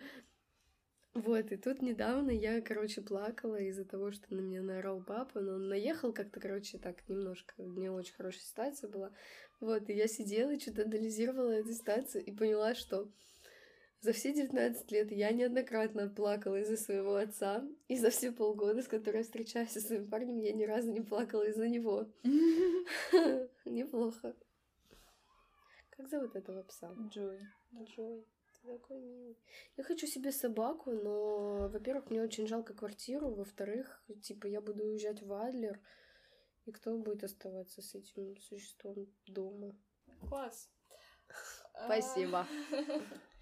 Вот, 1.14 1.52
и 1.52 1.56
тут 1.56 1.82
недавно 1.82 2.30
я, 2.30 2.62
короче, 2.62 3.02
плакала 3.02 3.56
из-за 3.56 3.84
того, 3.84 4.12
что 4.12 4.34
на 4.34 4.40
меня 4.40 4.62
наорал 4.62 5.02
папа, 5.02 5.40
но 5.40 5.54
он 5.54 5.68
наехал 5.68 6.12
как-то, 6.12 6.40
короче, 6.40 6.78
так 6.78 7.06
немножко, 7.06 7.54
не 7.58 7.90
очень 7.90 8.14
хорошая 8.14 8.42
ситуация 8.42 8.88
была. 8.88 9.10
Вот, 9.60 9.90
и 9.90 9.92
я 9.92 10.08
сидела, 10.08 10.58
что-то 10.58 10.84
анализировала 10.84 11.50
эту 11.50 11.72
ситуацию 11.72 12.24
и 12.24 12.32
поняла, 12.32 12.74
что 12.74 13.10
за 14.00 14.12
все 14.12 14.32
19 14.32 14.90
лет 14.90 15.12
я 15.12 15.30
неоднократно 15.32 16.08
плакала 16.08 16.60
из-за 16.60 16.78
своего 16.78 17.16
отца, 17.16 17.62
и 17.88 17.98
за 17.98 18.08
все 18.08 18.32
полгода, 18.32 18.82
с 18.82 18.88
которой 18.88 19.18
я 19.18 19.22
встречаюсь 19.22 19.70
со 19.70 19.80
своим 19.80 20.08
парнем, 20.08 20.38
я 20.38 20.52
ни 20.52 20.64
разу 20.64 20.90
не 20.90 21.02
плакала 21.02 21.42
из-за 21.42 21.68
него. 21.68 22.08
Неплохо. 23.66 24.34
Как 25.90 26.08
зовут 26.08 26.34
этого 26.34 26.62
пса? 26.62 26.90
Джой. 27.10 27.38
Джой. 27.84 28.26
Ты 28.62 28.68
такой 28.78 29.00
милый. 29.00 29.36
Я 29.76 29.84
хочу 29.84 30.06
себе 30.06 30.30
собаку, 30.30 30.92
но, 30.92 31.68
во-первых, 31.68 32.10
мне 32.10 32.22
очень 32.22 32.46
жалко 32.46 32.74
квартиру, 32.74 33.34
во-вторых, 33.34 34.04
типа, 34.22 34.46
я 34.46 34.60
буду 34.60 34.84
уезжать 34.84 35.20
в 35.22 35.32
Адлер, 35.32 35.80
и 36.64 36.70
кто 36.72 36.96
будет 36.96 37.24
оставаться 37.24 37.82
с 37.82 37.94
этим 37.94 38.36
существом 38.38 39.08
дома? 39.26 39.76
Класс. 40.28 40.70
Спасибо. 41.84 42.46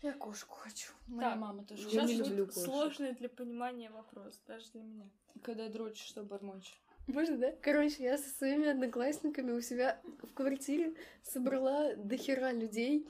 Я 0.02 0.14
кошку 0.14 0.54
хочу. 0.54 0.90
Моя 1.08 1.30
Так, 1.30 1.38
мама 1.38 1.64
тоже. 1.66 1.82
Я 1.82 1.90
Сейчас 1.90 2.08
не 2.08 2.16
люблю 2.16 2.46
кошек. 2.46 2.62
сложный 2.62 3.12
для 3.14 3.28
понимания 3.28 3.90
вопрос, 3.90 4.40
даже 4.46 4.70
для 4.70 4.82
меня. 4.82 5.10
Когда 5.42 5.68
дрочишь, 5.68 6.06
что 6.06 6.22
бормочешь? 6.22 6.80
Можно, 7.06 7.36
да? 7.36 7.52
Короче, 7.60 8.04
я 8.04 8.16
со 8.16 8.30
своими 8.30 8.68
одноклассниками 8.68 9.52
у 9.52 9.60
себя 9.60 10.00
в 10.22 10.32
квартире 10.32 10.94
собрала 11.22 11.94
дохера 11.96 12.50
людей. 12.52 13.06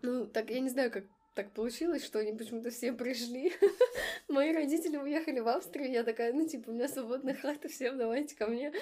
Ну, 0.00 0.26
так, 0.26 0.50
я 0.50 0.58
не 0.58 0.70
знаю, 0.70 0.90
как 0.90 1.04
так 1.34 1.52
получилось, 1.52 2.04
что 2.04 2.18
они 2.18 2.32
почему-то 2.32 2.70
все 2.70 2.92
пришли. 2.92 3.52
Мои 4.28 4.52
родители 4.52 4.96
уехали 4.96 5.40
в 5.40 5.48
Австрию, 5.48 5.90
я 5.90 6.04
такая, 6.04 6.32
ну, 6.32 6.46
типа, 6.46 6.70
у 6.70 6.72
меня 6.72 6.88
свободная 6.88 7.34
хата, 7.34 7.68
всем 7.68 7.96
давайте 7.98 8.36
ко 8.36 8.46
мне. 8.46 8.72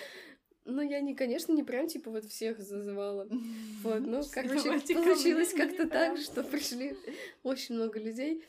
Ну, 0.65 0.83
я 0.83 1.01
не, 1.01 1.15
конечно, 1.15 1.53
не 1.53 1.63
прям, 1.63 1.87
типа, 1.87 2.11
вот 2.11 2.25
всех 2.25 2.61
зазывала. 2.61 3.29
Вот, 3.83 4.01
ну, 4.01 4.23
короче, 4.31 4.95
получилось 4.95 5.55
как-то 5.55 5.89
так, 5.89 6.19
что 6.19 6.43
пришли 6.43 6.97
очень 7.43 7.77
много 7.77 7.99
людей. 7.99 8.45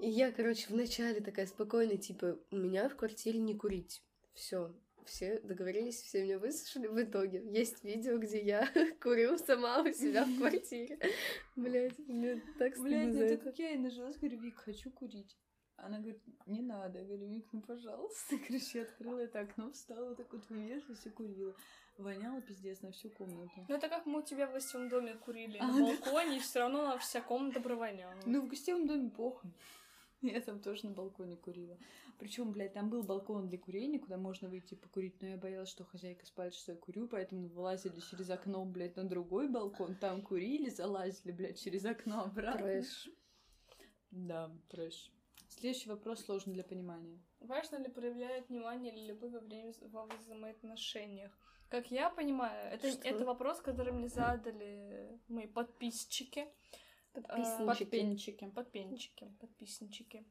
И 0.00 0.08
я, 0.08 0.32
короче, 0.32 0.66
вначале 0.70 1.20
такая 1.20 1.46
спокойная, 1.46 1.98
типа, 1.98 2.38
у 2.50 2.56
меня 2.56 2.88
в 2.88 2.96
квартире 2.96 3.38
не 3.38 3.54
курить. 3.54 4.02
Все, 4.34 4.74
все 5.10 5.40
договорились, 5.40 6.00
все 6.00 6.22
меня 6.22 6.38
выслушали. 6.38 6.86
В 6.86 7.02
итоге 7.02 7.42
есть 7.50 7.82
видео, 7.84 8.16
где 8.18 8.40
я 8.40 8.68
курю 9.02 9.36
сама 9.38 9.82
у 9.82 9.92
себя 9.92 10.24
в 10.24 10.38
квартире. 10.38 10.98
Блять, 11.56 11.98
мне 11.98 12.40
так 12.58 12.74
стыдно 12.74 12.88
Блядь, 12.88 13.14
ну 13.14 13.20
это 13.20 13.44
как 13.44 13.58
я 13.58 13.72
и 13.72 13.78
нажилась, 13.78 14.16
говорю, 14.16 14.38
Вик, 14.38 14.56
хочу 14.56 14.90
курить. 14.90 15.36
Она 15.76 15.98
говорит, 15.98 16.22
не 16.46 16.60
надо. 16.60 17.00
Я 17.00 17.04
говорю, 17.04 17.26
Вик, 17.26 17.48
ну 17.52 17.60
пожалуйста. 17.60 18.36
Короче, 18.46 18.78
я 18.78 18.82
открыла 18.84 19.18
это 19.18 19.40
окно, 19.40 19.72
встала, 19.72 20.14
так 20.14 20.32
вот 20.32 20.48
вывешивалась 20.48 21.04
и 21.06 21.10
курила. 21.10 21.54
Воняло 21.98 22.40
пиздец 22.40 22.80
на 22.80 22.92
всю 22.92 23.10
комнату. 23.10 23.66
Ну, 23.68 23.74
это 23.74 23.88
как 23.88 24.06
мы 24.06 24.20
у 24.20 24.22
тебя 24.22 24.46
в 24.46 24.52
гостевом 24.52 24.88
доме 24.88 25.14
курили 25.14 25.58
А, 25.58 25.66
на 25.66 25.74
да. 25.74 25.80
балконе, 25.80 26.36
и 26.36 26.40
все 26.40 26.60
равно 26.60 26.84
наша 26.84 26.98
вся 27.00 27.20
комната 27.20 27.60
провоняла. 27.60 28.14
Ну, 28.24 28.42
в 28.42 28.48
гостевом 28.48 28.86
доме 28.86 29.10
похуй. 29.10 29.50
Я 30.22 30.40
там 30.40 30.60
тоже 30.60 30.86
на 30.86 30.92
балконе 30.92 31.36
курила. 31.36 31.76
Причем, 32.20 32.52
блядь, 32.52 32.74
там 32.74 32.90
был 32.90 33.02
балкон 33.02 33.48
для 33.48 33.56
курения, 33.56 33.98
куда 33.98 34.18
можно 34.18 34.50
выйти 34.50 34.74
покурить, 34.74 35.22
но 35.22 35.28
я 35.28 35.38
боялась, 35.38 35.70
что 35.70 35.84
хозяйка 35.84 36.26
спалит, 36.26 36.52
что 36.52 36.72
я 36.72 36.78
курю, 36.78 37.08
поэтому 37.08 37.48
вылазили 37.48 37.98
через 37.98 38.28
окно, 38.28 38.62
блядь, 38.66 38.94
на 38.96 39.04
другой 39.08 39.48
балкон, 39.48 39.94
там 39.94 40.20
курили, 40.20 40.68
залазили, 40.68 41.32
блядь, 41.32 41.58
через 41.58 41.86
окно 41.86 42.24
обратно. 42.24 42.60
Трэш. 42.60 43.08
Да, 44.10 44.50
трэш. 44.68 45.10
Следующий 45.48 45.88
вопрос 45.88 46.20
сложный 46.20 46.52
для 46.52 46.62
понимания. 46.62 47.18
Важно 47.40 47.76
ли 47.76 47.88
проявлять 47.88 48.50
внимание 48.50 48.94
или 48.94 49.06
любовь 49.06 49.32
во 49.32 49.40
время 49.40 49.72
во 49.80 50.04
взаимоотношениях? 50.04 51.32
Как 51.70 51.90
я 51.90 52.10
понимаю, 52.10 52.74
это, 52.74 52.90
Что? 52.90 53.08
это 53.08 53.24
вопрос, 53.24 53.62
который 53.62 53.94
мне 53.94 54.08
задали 54.08 55.18
мои 55.28 55.46
подписчики. 55.46 56.46
Подписнички. 57.14 57.84
Подпенчики. 57.84 58.50
Подпенчики, 58.54 59.32
подписнички. 59.40 60.26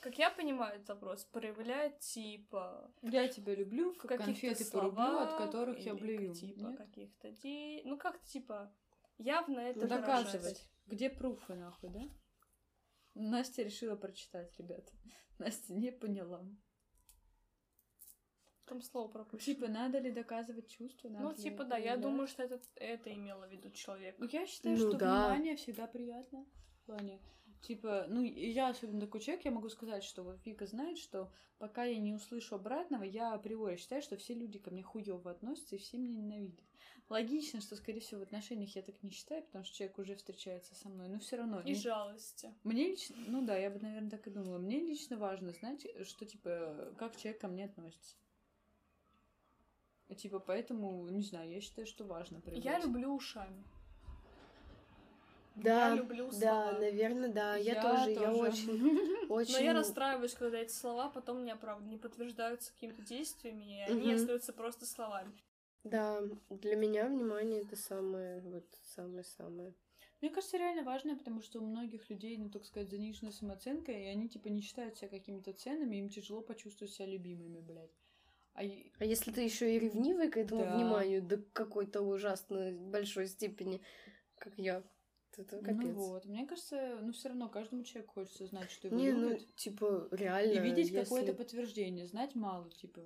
Как 0.00 0.18
я 0.18 0.30
понимаю 0.30 0.76
этот 0.76 0.88
вопрос, 0.88 1.24
проявляет 1.24 1.98
типа 2.00 2.90
Я 3.02 3.28
тебя 3.28 3.54
люблю, 3.54 3.92
в 3.92 3.98
как 3.98 4.18
каких-то 4.18 4.46
конфеты 4.46 4.70
порублю, 4.70 5.18
от 5.18 5.36
которых 5.36 5.78
я 5.80 5.94
блюю. 5.94 6.34
Типа 6.34 6.66
Нет? 6.68 6.76
каких-то 6.76 7.30
де... 7.32 7.82
Ну 7.84 7.98
как-то 7.98 8.26
типа 8.26 8.72
явно 9.18 9.60
это 9.60 9.80
Ну, 9.80 9.88
доказывать. 9.88 10.34
выражать. 10.42 10.68
Где 10.86 11.10
пруфы, 11.10 11.54
нахуй, 11.54 11.90
да? 11.90 12.00
Настя 13.14 13.62
решила 13.62 13.96
прочитать, 13.96 14.56
ребята. 14.58 14.92
Настя 15.38 15.74
не 15.74 15.90
поняла. 15.90 16.44
Там 18.66 18.82
слово 18.82 19.08
пропущено. 19.08 19.54
Типа, 19.54 19.68
надо 19.68 19.98
ли 19.98 20.10
доказывать 20.12 20.68
чувства? 20.68 21.08
ну, 21.08 21.18
надо 21.20 21.36
ли 21.36 21.42
типа, 21.42 21.64
да, 21.64 21.78
я 21.78 21.96
думаю, 21.96 22.26
что 22.26 22.42
это, 22.42 22.60
это 22.74 23.12
имело 23.14 23.46
в 23.46 23.50
виду 23.50 23.70
человек. 23.70 24.16
Ну, 24.18 24.26
Я 24.30 24.46
считаю, 24.46 24.76
Ну 24.76 24.88
что 24.90 24.98
да. 24.98 25.28
внимание 25.28 25.56
всегда 25.56 25.86
приятно. 25.86 26.44
В 26.82 26.86
плане, 26.86 27.18
типа, 27.62 28.06
ну, 28.08 28.22
я 28.22 28.68
особенно 28.68 29.00
такой 29.00 29.20
человек, 29.20 29.44
я 29.44 29.50
могу 29.50 29.68
сказать, 29.68 30.04
что 30.04 30.22
вот 30.22 30.38
Вика 30.44 30.66
знает, 30.66 30.98
что 30.98 31.30
пока 31.58 31.84
я 31.84 31.98
не 31.98 32.12
услышу 32.12 32.54
обратного, 32.54 33.02
я 33.02 33.32
априори 33.34 33.76
считаю, 33.76 34.02
что 34.02 34.16
все 34.16 34.34
люди 34.34 34.58
ко 34.58 34.70
мне 34.70 34.82
хуёво 34.82 35.30
относятся 35.30 35.76
и 35.76 35.78
все 35.78 35.98
меня 35.98 36.20
ненавидят. 36.20 36.64
Логично, 37.08 37.60
что, 37.60 37.74
скорее 37.76 38.00
всего, 38.00 38.20
в 38.20 38.24
отношениях 38.24 38.76
я 38.76 38.82
так 38.82 39.02
не 39.02 39.10
считаю, 39.10 39.42
потому 39.42 39.64
что 39.64 39.74
человек 39.76 39.98
уже 39.98 40.14
встречается 40.14 40.74
со 40.74 40.88
мной, 40.88 41.08
но 41.08 41.18
все 41.18 41.36
равно. 41.36 41.60
И 41.62 41.70
не- 41.70 41.74
жалости. 41.74 42.52
Мне 42.64 42.88
лично, 42.88 43.16
ну 43.26 43.44
да, 43.46 43.56
я 43.56 43.70
бы, 43.70 43.78
наверное, 43.80 44.10
так 44.10 44.26
и 44.26 44.30
думала. 44.30 44.58
Мне 44.58 44.78
лично 44.80 45.16
важно 45.16 45.52
знать, 45.52 45.86
что, 46.06 46.26
типа, 46.26 46.92
как 46.98 47.16
человек 47.16 47.40
ко 47.40 47.48
мне 47.48 47.64
относится. 47.64 48.16
Типа, 50.16 50.38
поэтому, 50.38 51.08
не 51.08 51.22
знаю, 51.22 51.50
я 51.50 51.60
считаю, 51.60 51.86
что 51.86 52.04
важно 52.04 52.36
Я 52.36 52.42
проявлять. 52.42 52.84
люблю 52.84 53.14
ушами. 53.14 53.62
Да, 55.62 55.88
я 55.90 55.96
люблю 55.96 56.30
да, 56.30 56.64
слова. 56.64 56.80
наверное, 56.80 57.28
да. 57.28 57.56
Я, 57.56 57.74
Я 57.74 57.82
тоже, 57.82 58.10
я 58.10 58.32
тоже. 58.32 58.40
очень, 58.50 59.28
очень... 59.28 59.52
Но 59.52 59.58
я 59.58 59.72
расстраиваюсь, 59.74 60.34
когда 60.34 60.58
эти 60.58 60.72
слова 60.72 61.08
потом 61.08 61.44
не, 61.44 61.50
оправ... 61.50 61.80
не 61.82 61.96
подтверждаются 61.96 62.72
какими-то 62.72 63.02
действиями, 63.02 63.78
и 63.78 63.80
они 63.82 64.06
Мгм. 64.06 64.16
остаются 64.16 64.52
просто 64.52 64.86
словами. 64.86 65.32
Да, 65.84 66.22
для 66.50 66.76
меня 66.76 67.06
внимание 67.06 67.62
это 67.62 67.76
самое, 67.76 68.40
вот 68.42 68.66
самое-самое. 68.94 69.72
Мне 70.20 70.30
кажется, 70.30 70.56
реально 70.58 70.82
важно, 70.82 71.16
потому 71.16 71.40
что 71.40 71.60
у 71.60 71.64
многих 71.66 72.10
людей, 72.10 72.36
ну, 72.36 72.50
так 72.50 72.64
сказать, 72.64 72.90
заниженная 72.90 73.32
самооценка, 73.32 73.92
и 73.92 74.04
они, 74.06 74.28
типа, 74.28 74.48
не 74.48 74.60
считают 74.60 74.96
себя 74.96 75.08
какими-то 75.08 75.52
ценными, 75.52 75.96
им 75.96 76.08
тяжело 76.08 76.40
почувствовать 76.40 76.92
себя 76.92 77.06
любимыми, 77.06 77.60
блядь. 77.60 77.92
А 78.54 78.62
А 78.98 79.04
если 79.04 79.30
ты 79.30 79.42
еще 79.42 79.76
и 79.76 79.78
ревнивый 79.78 80.28
к 80.28 80.36
этому 80.36 80.64
Да. 80.64 80.74
вниманию 80.74 81.22
до 81.22 81.38
какой-то 81.52 82.00
ужасно 82.02 82.72
большой 82.72 83.28
степени, 83.28 83.80
как 84.36 84.52
я, 84.58 84.82
это 85.36 85.58
капец. 85.60 85.76
ну 85.78 85.92
вот, 85.94 86.24
мне 86.26 86.46
кажется, 86.46 86.98
ну, 87.02 87.12
все 87.12 87.28
равно 87.28 87.48
каждому 87.48 87.84
человеку 87.84 88.14
хочется 88.14 88.46
знать, 88.46 88.70
что 88.70 88.88
его 88.88 88.96
Не, 88.96 89.12
ну, 89.12 89.28
любят. 89.30 89.54
типа, 89.56 90.08
реально. 90.10 90.52
И 90.52 90.58
видеть 90.60 90.86
если- 90.90 91.02
какое-то 91.04 91.34
подтверждение, 91.34 92.06
знать 92.06 92.34
мало, 92.34 92.70
типа. 92.70 93.02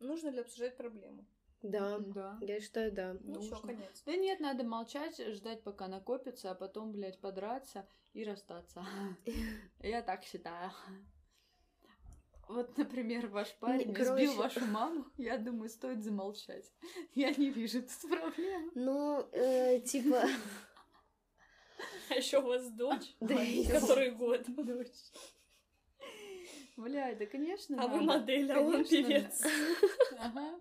Нужно 0.00 0.28
ли 0.28 0.40
обсуждать 0.40 0.76
проблему? 0.76 1.26
Да, 1.62 1.98
Да. 1.98 2.38
я 2.40 2.60
считаю, 2.60 2.92
да. 2.92 3.16
Ну 3.24 3.40
все, 3.40 3.56
конец. 3.60 4.02
Да 4.06 4.14
нет, 4.16 4.38
надо 4.40 4.62
молчать, 4.64 5.18
ждать, 5.34 5.62
пока 5.62 5.88
накопится, 5.88 6.50
а 6.50 6.54
потом, 6.54 6.92
блядь, 6.92 7.20
подраться 7.20 7.88
и 8.12 8.22
расстаться. 8.24 8.84
Я 9.80 10.02
так 10.02 10.22
считаю. 10.24 10.70
Вот, 12.48 12.78
например, 12.78 13.26
ваш 13.26 13.54
парень 13.56 13.92
короче- 13.92 14.24
избил 14.24 14.36
вашу 14.38 14.64
маму, 14.66 15.04
я 15.18 15.36
думаю, 15.36 15.68
стоит 15.68 16.02
замолчать. 16.02 16.72
Я 17.14 17.30
не 17.34 17.50
вижу 17.50 17.82
тут 17.82 18.10
проблем. 18.10 18.70
Ну, 18.74 19.28
э, 19.32 19.80
типа, 19.80 20.22
А 22.10 22.14
еще 22.14 22.38
у 22.38 22.46
вас 22.46 22.68
дочь, 22.70 23.14
Да, 23.20 23.34
и- 23.42 23.64
который 23.70 24.10
год. 24.12 24.44
Бля, 26.76 27.14
да, 27.14 27.26
конечно, 27.26 27.76
А 27.82 27.86
вы 27.88 28.00
надо. 28.02 28.20
модель, 28.20 28.52
а 28.52 28.60
он 28.60 28.84
певец. 28.84 29.42
Ага. 30.18 30.58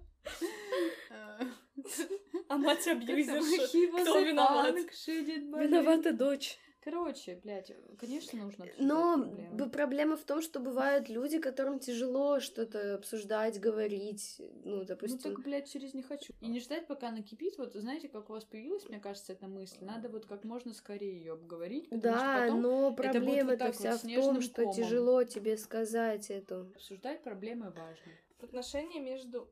А 2.50 2.58
мать 2.58 2.88
абьюзерша. 2.88 3.68
Кто 4.02 4.20
виноват? 4.20 4.76
виновата 5.16 6.12
дочь. 6.14 6.58
Короче, 6.90 7.38
блядь, 7.44 7.74
конечно, 8.00 8.40
нужно 8.42 8.66
Но 8.78 9.18
проблемы. 9.18 9.70
проблема 9.70 10.16
в 10.16 10.24
том, 10.24 10.42
что 10.42 10.62
бывают 10.62 11.10
люди, 11.10 11.38
которым 11.38 11.80
тяжело 11.80 12.40
что-то 12.40 12.96
обсуждать, 12.96 13.60
говорить. 13.60 14.36
Ну, 14.64 14.78
Ну 14.78 14.86
допустим. 14.86 15.20
так, 15.36 15.44
блядь, 15.44 15.70
через 15.70 15.94
не 15.94 16.02
хочу. 16.02 16.32
И 16.40 16.48
не 16.48 16.62
ждать, 16.62 16.88
пока 16.88 17.12
накипит. 17.12 17.58
Вот 17.58 17.74
знаете, 17.74 18.08
как 18.08 18.30
у 18.30 18.34
вас 18.34 18.46
появилась, 18.46 18.88
мне 18.88 19.02
кажется, 19.02 19.34
эта 19.34 19.48
мысль. 19.48 19.80
Надо 19.82 20.08
вот 20.08 20.28
как 20.28 20.46
можно 20.46 20.74
скорее 20.74 21.18
ее 21.18 21.34
обговорить. 21.34 21.90
потому 21.90 22.16
что 22.16 22.24
Да, 22.26 22.42
потом 22.44 22.62
но 22.62 22.92
будет 22.92 23.06
вот 23.06 23.12
проблема-то 23.14 23.66
вот 23.66 23.76
вся 23.76 23.98
в 23.98 24.00
снежным 24.00 24.36
том, 24.36 24.42
что 24.42 24.62
комом. 24.62 24.74
тяжело 24.74 25.24
тебе 25.26 25.58
сказать 25.58 26.30
это. 26.30 26.62
обсуждать 26.74 27.22
проблемы 27.22 27.66
важно. 27.72 28.12
Отношения 28.40 29.02
между... 29.02 29.50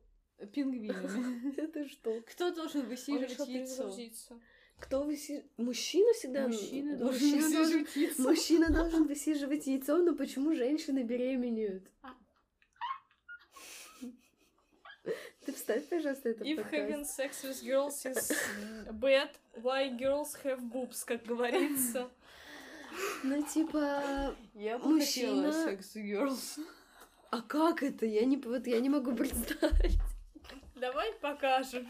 Пингвинами. 0.52 1.56
Это 1.60 1.88
что? 1.88 2.20
Кто 2.26 2.50
должен 2.54 2.82
высиживать 2.86 3.48
яйцо? 3.48 4.38
Кто 4.78 5.02
выси... 5.02 5.44
Мужчина 5.56 6.12
всегда... 6.14 6.46
Мужчина 6.48 6.96
Мужчина 6.96 7.40
должен 7.50 7.52
должен... 7.52 7.84
высиживать 7.84 7.96
яйцо. 7.96 8.22
Мужчина 8.22 8.70
должен 8.70 9.06
высиживать 9.06 9.66
яйцо, 9.66 9.96
но 9.98 10.14
почему 10.14 10.54
женщины 10.54 11.02
беременеют? 11.02 11.90
Ты 15.44 15.52
вставь, 15.52 15.88
пожалуйста, 15.88 16.30
это 16.30 16.42
If 16.44 16.56
подкаст. 16.56 16.74
having 16.74 17.04
sex 17.04 17.44
with 17.44 17.62
girls 17.64 18.04
is 18.04 18.32
bad, 18.90 19.30
why 19.54 19.88
girls 19.96 20.34
have 20.42 20.60
boobs, 20.60 21.04
как 21.06 21.22
говорится. 21.24 22.10
Ну, 23.22 23.42
типа... 23.42 24.34
Я 24.54 24.78
бы 24.78 24.88
Мужчина- 24.88 25.52
хотела 25.52 25.64
секс 25.64 25.96
girls. 25.96 26.58
А 27.30 27.40
как 27.42 27.82
это? 27.82 28.06
Я 28.06 28.24
не, 28.24 28.36
вот 28.36 28.66
я 28.66 28.80
не 28.80 28.88
могу 28.88 29.14
представить. 29.14 29.98
Давай 30.74 31.12
покажем. 31.14 31.86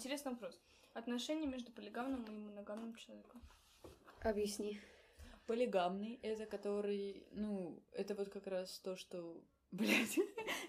Интересный 0.00 0.32
вопрос. 0.32 0.58
Отношения 0.94 1.46
между 1.46 1.70
полигамным 1.72 2.24
и 2.24 2.30
моногамным 2.30 2.94
человеком. 2.94 3.42
Объясни. 4.22 4.80
Полигамный— 5.46 6.18
это 6.22 6.46
который, 6.46 7.26
ну, 7.32 7.82
это 7.92 8.14
вот 8.14 8.30
как 8.30 8.46
раз 8.46 8.78
то, 8.78 8.96
что 8.96 9.42
Блять. 9.72 10.18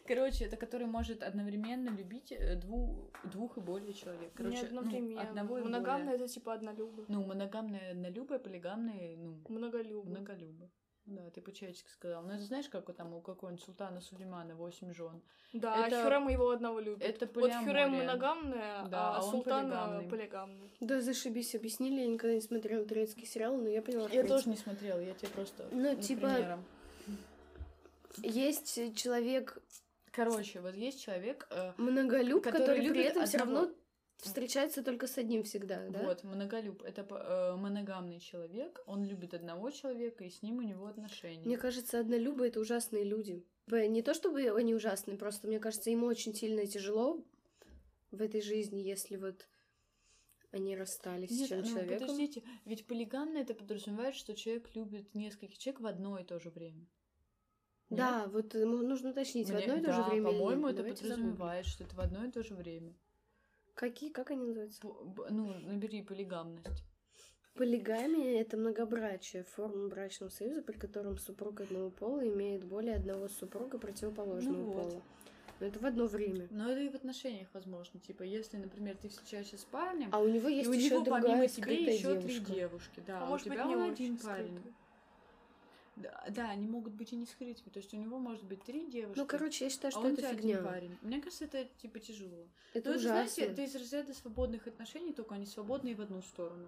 Короче, 0.05 0.45
это 0.45 0.57
который 0.57 0.85
может 0.85 1.23
одновременно 1.23 1.89
любить 1.89 2.31
э, 2.31 2.55
двух, 2.55 3.09
двух 3.23 3.57
и 3.57 3.61
более 3.61 3.93
человек. 3.93 4.31
Короче, 4.35 4.57
Не 4.57 4.67
одновременно. 4.67 5.23
Ну, 5.23 5.29
одного 5.29 5.57
и 5.57 5.63
Моногамное 5.63 6.05
более. 6.11 6.25
это 6.25 6.33
типа 6.33 6.53
однолюбы. 6.53 7.05
Ну, 7.07 7.25
моногамное 7.25 7.91
однолюбое, 7.91 8.37
полигамное, 8.39 9.15
ну, 9.17 9.41
Многолюбы. 9.49 10.09
многолюбы. 10.09 10.69
Да, 11.05 11.29
ты 11.31 11.41
по-человечески 11.41 11.89
сказал. 11.89 12.21
Ну, 12.23 12.31
это 12.33 12.43
знаешь, 12.43 12.69
как 12.69 12.87
вот 12.87 12.95
там 12.95 13.13
у 13.13 13.21
какого-нибудь 13.21 13.63
султана 13.65 14.01
Сулеймана 14.01 14.55
восемь 14.55 14.93
жен. 14.93 15.21
Да, 15.51 15.87
Это- 15.87 16.03
Хюрем 16.03 16.27
его 16.29 16.49
одного 16.51 16.79
любит. 16.79 17.01
Это 17.03 17.25
вот 17.25 17.33
Хюрем 17.51 17.65
полиамория. 17.65 17.89
моногамная, 18.07 18.85
Да, 18.87 19.15
а, 19.15 19.17
а 19.17 19.21
Султан 19.21 19.65
полигамный. 19.65 20.05
э, 20.05 20.09
полигамный. 20.09 20.71
Да, 20.79 21.01
зашибись, 21.01 21.55
объяснили, 21.55 22.01
я 22.01 22.07
никогда 22.07 22.35
не 22.35 22.41
смотрела 22.41 22.85
турецкий 22.85 23.25
сериал, 23.25 23.57
но 23.57 23.67
я 23.67 23.81
поняла. 23.81 24.07
Я 24.09 24.23
тоже 24.25 24.47
не 24.49 24.55
смотрела, 24.57 24.99
я 24.99 25.13
тебе 25.13 25.29
просто 25.29 25.67
Ну, 25.71 25.95
ну, 25.95 26.01
типа- 26.01 26.27
примером. 26.33 26.63
Есть 28.23 28.95
человек 28.95 29.57
Короче, 30.11 30.59
вот 30.59 30.75
есть 30.75 31.01
человек, 31.01 31.47
э, 31.51 31.71
многолюб, 31.77 32.43
Который 32.43 32.59
который, 32.59 32.79
при 32.79 32.85
любит 32.87 33.05
этом 33.05 33.25
все 33.25 33.37
равно 33.37 33.69
встречается 34.21 34.83
только 34.83 35.07
с 35.07 35.17
одним 35.17 35.43
всегда, 35.43 35.87
да? 35.89 36.03
вот, 36.03 36.23
многолюб, 36.23 36.83
это 36.83 37.01
э, 37.01 37.55
моногамный 37.55 38.19
человек, 38.19 38.81
он 38.85 39.03
любит 39.03 39.33
одного 39.33 39.71
человека, 39.71 40.23
и 40.23 40.29
с 40.29 40.41
ним 40.41 40.59
у 40.59 40.61
него 40.61 40.87
отношения. 40.87 41.43
Мне 41.43 41.57
кажется, 41.57 41.99
однолюбы— 41.99 42.47
это 42.49 42.59
ужасные 42.59 43.03
люди. 43.03 43.43
Не 43.67 44.01
то 44.01 44.13
чтобы 44.13 44.49
они 44.51 44.75
ужасные, 44.75 45.17
просто 45.17 45.47
мне 45.47 45.59
кажется, 45.59 45.89
им 45.89 46.03
очень 46.03 46.33
сильно 46.33 46.65
тяжело 46.65 47.23
в 48.11 48.21
этой 48.21 48.41
жизни, 48.41 48.79
если 48.79 49.17
вот 49.17 49.47
они 50.51 50.75
расстались 50.75 51.31
Нет, 51.31 51.45
с 51.45 51.49
чем 51.49 51.61
ну, 51.61 51.67
человеком. 51.67 51.99
подождите, 51.99 52.43
ведь 52.65 52.85
полигамно 52.85 53.37
это 53.37 53.53
подразумевает, 53.53 54.15
что 54.15 54.35
человек 54.35 54.69
любит 54.75 55.15
нескольких 55.15 55.57
человек 55.57 55.81
в 55.81 55.85
одно 55.87 56.19
и 56.19 56.23
то 56.23 56.39
же 56.39 56.49
время. 56.49 56.85
Нет? 57.89 57.99
Да, 57.99 58.27
вот 58.27 58.53
нужно 58.53 59.11
уточнить, 59.11 59.47
в 59.47 59.53
Мне- 59.53 59.63
одно 59.63 59.75
и 59.75 59.79
то 59.79 59.87
да, 59.87 59.93
же 59.93 60.09
время 60.09 60.31
по-моему, 60.31 60.67
это 60.67 60.83
подразумевает, 60.83 61.65
что 61.65 61.83
это 61.85 61.95
в 61.95 61.99
одно 61.99 62.25
и 62.25 62.31
то 62.31 62.43
же 62.43 62.53
время. 62.53 62.93
Какие, 63.81 64.11
как 64.11 64.29
они 64.29 64.45
называются? 64.45 64.79
Ну, 65.31 65.55
набери 65.55 66.03
полигамность. 66.03 66.83
Полигамия— 67.55 68.39
это 68.41 68.55
многобрачие, 68.55 69.43
форма 69.43 69.87
брачного 69.89 70.29
союза, 70.29 70.61
при 70.61 70.77
котором 70.77 71.17
супруг 71.17 71.61
одного 71.61 71.89
пола 71.89 72.27
имеет 72.27 72.63
более 72.63 72.95
одного 72.97 73.27
супруга 73.27 73.79
противоположного 73.79 74.55
Ну 74.55 74.63
вот. 74.65 74.89
пола. 74.91 75.01
Но 75.59 75.65
это 75.65 75.79
в 75.79 75.85
одно 75.87 76.05
время. 76.05 76.47
Но 76.51 76.69
это 76.71 76.79
и 76.79 76.89
в 76.89 76.95
отношениях 76.95 77.47
возможно. 77.53 77.99
Типа, 77.99 78.21
если, 78.21 78.57
например, 78.57 78.97
ты 78.97 79.09
встречаешься 79.09 79.57
с 79.57 79.63
парнем, 79.63 80.09
А 80.11 80.19
у 80.19 80.27
него 80.27 80.47
и 80.47 80.57
есть 80.57 80.69
у 80.69 80.73
еще 80.73 80.99
него 81.01 81.05
помимо 81.05 81.47
тебя 81.47 81.71
еще 81.73 82.21
три 82.21 82.39
девушки, 82.39 83.01
да, 83.07 83.21
а 83.21 83.25
у 83.25 83.29
может 83.29 83.45
тебя 83.45 83.65
быть, 83.65 83.65
не 83.65 83.75
он 83.75 83.81
очень 83.89 83.93
один 83.93 84.17
парень. 84.17 84.59
Да, 85.95 86.23
да, 86.29 86.49
они 86.49 86.67
могут 86.67 86.93
быть 86.93 87.11
и 87.11 87.15
не 87.15 87.25
скрытыми. 87.25 87.69
То 87.69 87.79
есть 87.79 87.93
у 87.93 87.97
него 87.97 88.17
может 88.17 88.43
быть 88.45 88.63
три 88.63 88.89
девушки. 88.89 89.19
Ну, 89.19 89.25
короче, 89.25 89.65
я 89.65 89.69
считаю, 89.69 89.89
а 89.89 89.91
что 89.91 89.99
он 90.01 90.11
у 90.11 90.13
это 90.13 90.35
фигня. 90.35 90.57
один 90.57 90.63
парень. 90.63 90.97
Мне 91.01 91.21
кажется, 91.21 91.45
это 91.45 91.65
типа 91.81 91.99
тяжело. 91.99 92.47
Это 92.73 92.89
это, 92.89 92.89
ужасно. 92.91 93.09
знаете, 93.09 93.41
это 93.41 93.61
из 93.63 93.75
разряда 93.75 94.13
свободных 94.13 94.67
отношений, 94.67 95.13
только 95.13 95.35
они 95.35 95.45
свободные 95.45 95.95
в 95.95 96.01
одну 96.01 96.21
сторону. 96.21 96.67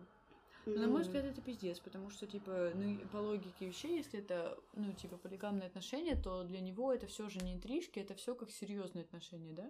Но, 0.66 0.82
на 0.82 0.88
мой 0.88 1.02
взгляд, 1.02 1.26
это 1.26 1.42
пиздец, 1.42 1.80
потому 1.80 2.10
что, 2.10 2.26
типа, 2.26 2.72
ну, 2.74 2.98
по 3.12 3.18
логике 3.18 3.68
вещей, 3.68 3.98
если 3.98 4.20
это, 4.20 4.58
ну, 4.74 4.94
типа, 4.94 5.18
полигамные 5.18 5.68
отношения, 5.68 6.16
то 6.16 6.44
для 6.44 6.62
него 6.62 6.94
это 6.94 7.06
все 7.06 7.28
же 7.28 7.40
не 7.40 7.54
интрижки, 7.54 8.00
это 8.00 8.16
все 8.16 8.34
как 8.34 8.50
серьезные 8.50 9.04
отношения, 9.04 9.52
да, 9.52 9.70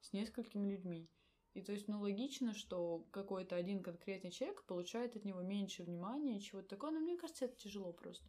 с 0.00 0.14
несколькими 0.14 0.70
людьми. 0.70 1.10
И 1.52 1.62
то 1.62 1.72
есть, 1.72 1.88
ну, 1.88 2.00
логично, 2.00 2.54
что 2.54 3.04
какой-то 3.10 3.56
один 3.56 3.82
конкретный 3.82 4.30
человек 4.30 4.62
получает 4.64 5.16
от 5.16 5.24
него 5.24 5.42
меньше 5.42 5.82
внимания 5.82 6.38
и 6.38 6.40
чего-то 6.40 6.68
такого, 6.68 6.92
но 6.92 7.00
мне 7.00 7.18
кажется, 7.18 7.44
это 7.44 7.56
тяжело 7.56 7.92
просто. 7.92 8.24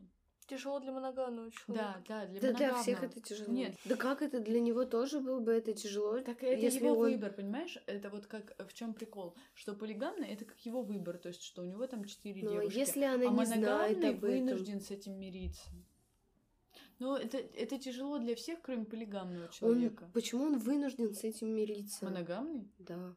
Тяжело 0.52 0.82
для 0.82 0.92
моногамного 0.92 1.50
человека. 1.50 2.04
Да, 2.10 2.26
да, 2.26 2.26
для 2.28 2.42
Да 2.42 2.58
для 2.58 2.74
всех 2.76 3.04
это 3.04 3.22
тяжело. 3.22 3.54
Нет. 3.54 3.74
Да 3.86 3.96
как 3.96 4.22
это 4.22 4.42
для 4.42 4.60
него 4.60 4.84
тоже 4.84 5.22
было 5.22 5.40
бы 5.40 5.54
это 5.54 5.72
тяжело? 5.72 6.20
Так 6.20 6.44
это 6.44 6.60
если 6.62 6.80
его 6.88 6.98
он- 6.98 7.12
выбор, 7.12 7.32
понимаешь? 7.32 7.78
Это 7.86 8.10
вот 8.10 8.28
как 8.28 8.54
в 8.68 8.74
чем 8.74 8.94
прикол, 8.94 9.34
что 9.54 9.74
полигамный 9.74 10.28
это 10.28 10.44
как 10.44 10.60
его 10.66 10.82
выбор, 10.82 11.18
то 11.18 11.30
есть 11.30 11.42
что 11.42 11.62
у 11.62 11.66
него 11.66 11.88
там 11.88 12.04
четыре 12.04 12.44
Ну, 12.44 12.50
а 12.50 12.60
девушки. 12.60 12.78
если 12.80 13.04
она 13.06 13.30
а 13.30 13.34
не 13.34 13.46
знает 13.46 13.98
об 14.04 14.04
этом. 14.04 14.20
вынужден 14.20 14.82
с 14.82 14.92
этим 14.92 15.18
мириться. 15.18 15.70
Ну, 17.00 17.16
это, 17.16 17.38
это 17.38 17.80
тяжело 17.80 18.20
для 18.20 18.36
всех, 18.36 18.62
кроме 18.62 18.84
полигамного 18.84 19.46
Он, 19.46 19.52
человека. 19.52 20.12
почему 20.14 20.44
он 20.48 20.58
вынужден 20.60 21.14
с 21.16 21.24
этим 21.24 21.48
мириться? 21.56 22.04
Моногамный? 22.04 22.70
Да. 22.78 23.16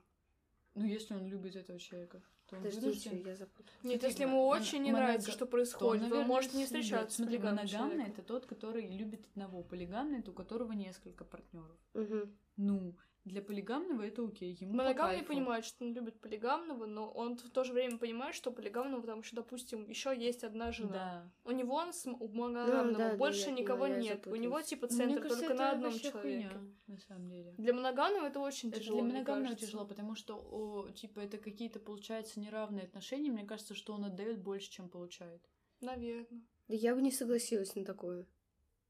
Ну, 0.76 0.84
если 0.84 1.14
он 1.14 1.26
любит 1.26 1.56
этого 1.56 1.80
человека, 1.80 2.22
он 2.56 2.62
Подождите, 2.62 3.10
вынужден. 3.10 3.26
я 3.30 3.36
запуталась. 3.36 3.72
Нет, 3.82 4.00
Смотри, 4.00 4.08
если 4.08 4.22
ему 4.22 4.46
очень 4.46 4.82
не 4.82 4.90
монога- 4.92 5.02
нравится, 5.06 5.30
что 5.30 5.38
То 5.40 5.44
он, 5.44 5.50
происходит, 5.50 6.02
вы 6.04 6.08
наверное, 6.08 6.26
можете 6.28 6.56
не 6.56 6.62
с- 6.64 6.66
встречаться 6.66 7.10
с 7.12 7.16
Смотри, 7.16 7.36
полигамным 7.38 7.64
моногамный 7.66 8.06
это 8.08 8.22
тот, 8.22 8.46
который 8.46 8.86
любит 8.88 9.26
одного. 9.32 9.62
Полигамный 9.62 10.18
это 10.20 10.30
у 10.30 10.34
которого 10.34 10.72
несколько 10.72 11.24
партнеров. 11.24 11.76
Мгм. 11.94 12.36
Ну, 12.56 12.94
для 13.24 13.40
полигамного 13.40 14.02
это 14.02 14.22
окей. 14.22 14.52
Ему 14.60 14.72
по 14.72 14.76
Моногамный 14.78 15.16
кайфу. 15.16 15.28
понимает, 15.32 15.64
что 15.64 15.84
он 15.84 15.94
любит 15.94 16.20
полигамного, 16.20 16.84
но 16.84 17.10
он 17.10 17.36
в 17.36 17.50
то 17.50 17.64
же 17.64 17.72
время 17.72 17.96
понимает, 17.98 18.34
что 18.34 18.50
полигамного 18.52 19.02
там 19.06 19.20
еще, 19.20 19.34
допустим, 19.34 19.88
еще 19.88 20.14
есть 20.14 20.44
одна 20.44 20.72
жена. 20.72 20.92
Да. 20.92 21.32
У 21.44 21.52
него 21.52 21.74
он 21.74 21.92
с- 21.94 22.06
у 22.06 22.28
моногамного 22.28 22.98
да, 22.98 23.10
да, 23.12 23.16
больше 23.16 23.46
я 23.48 23.52
никого 23.52 23.86
я 23.86 23.96
нет. 23.96 24.26
У 24.26 24.34
него 24.36 24.60
типа 24.60 24.86
мне 24.88 24.96
центр 24.96 25.22
кажется, 25.22 25.40
только 25.46 25.54
на 25.54 25.70
одном 25.70 25.92
человеке. 25.98 26.18
хуйня, 26.18 26.52
на 26.86 26.98
самом 26.98 27.28
деле. 27.30 27.54
Для 27.56 27.72
моногамного 27.72 28.26
это 28.26 28.40
очень 28.40 28.68
Это 28.68 28.80
тяжело. 28.80 29.00
для 29.00 29.08
моногамного 29.12 29.54
тяжело, 29.56 29.86
потому 29.86 30.14
что, 30.14 30.34
о, 30.36 30.90
типа, 30.90 31.20
это 31.20 31.38
какие-то, 31.38 31.80
получается, 31.80 32.40
неравные 32.40 32.84
отношения. 32.84 33.30
Мне 33.30 33.46
кажется, 33.46 33.74
что 33.74 33.94
он 33.94 34.04
отдает 34.04 34.42
больше, 34.42 34.70
чем 34.70 34.90
получает. 34.90 35.42
Наверное. 35.80 36.42
Да 36.68 36.74
я 36.74 36.94
бы 36.94 37.00
не 37.02 37.10
согласилась 37.10 37.74
на 37.74 37.84
такое. 37.84 38.26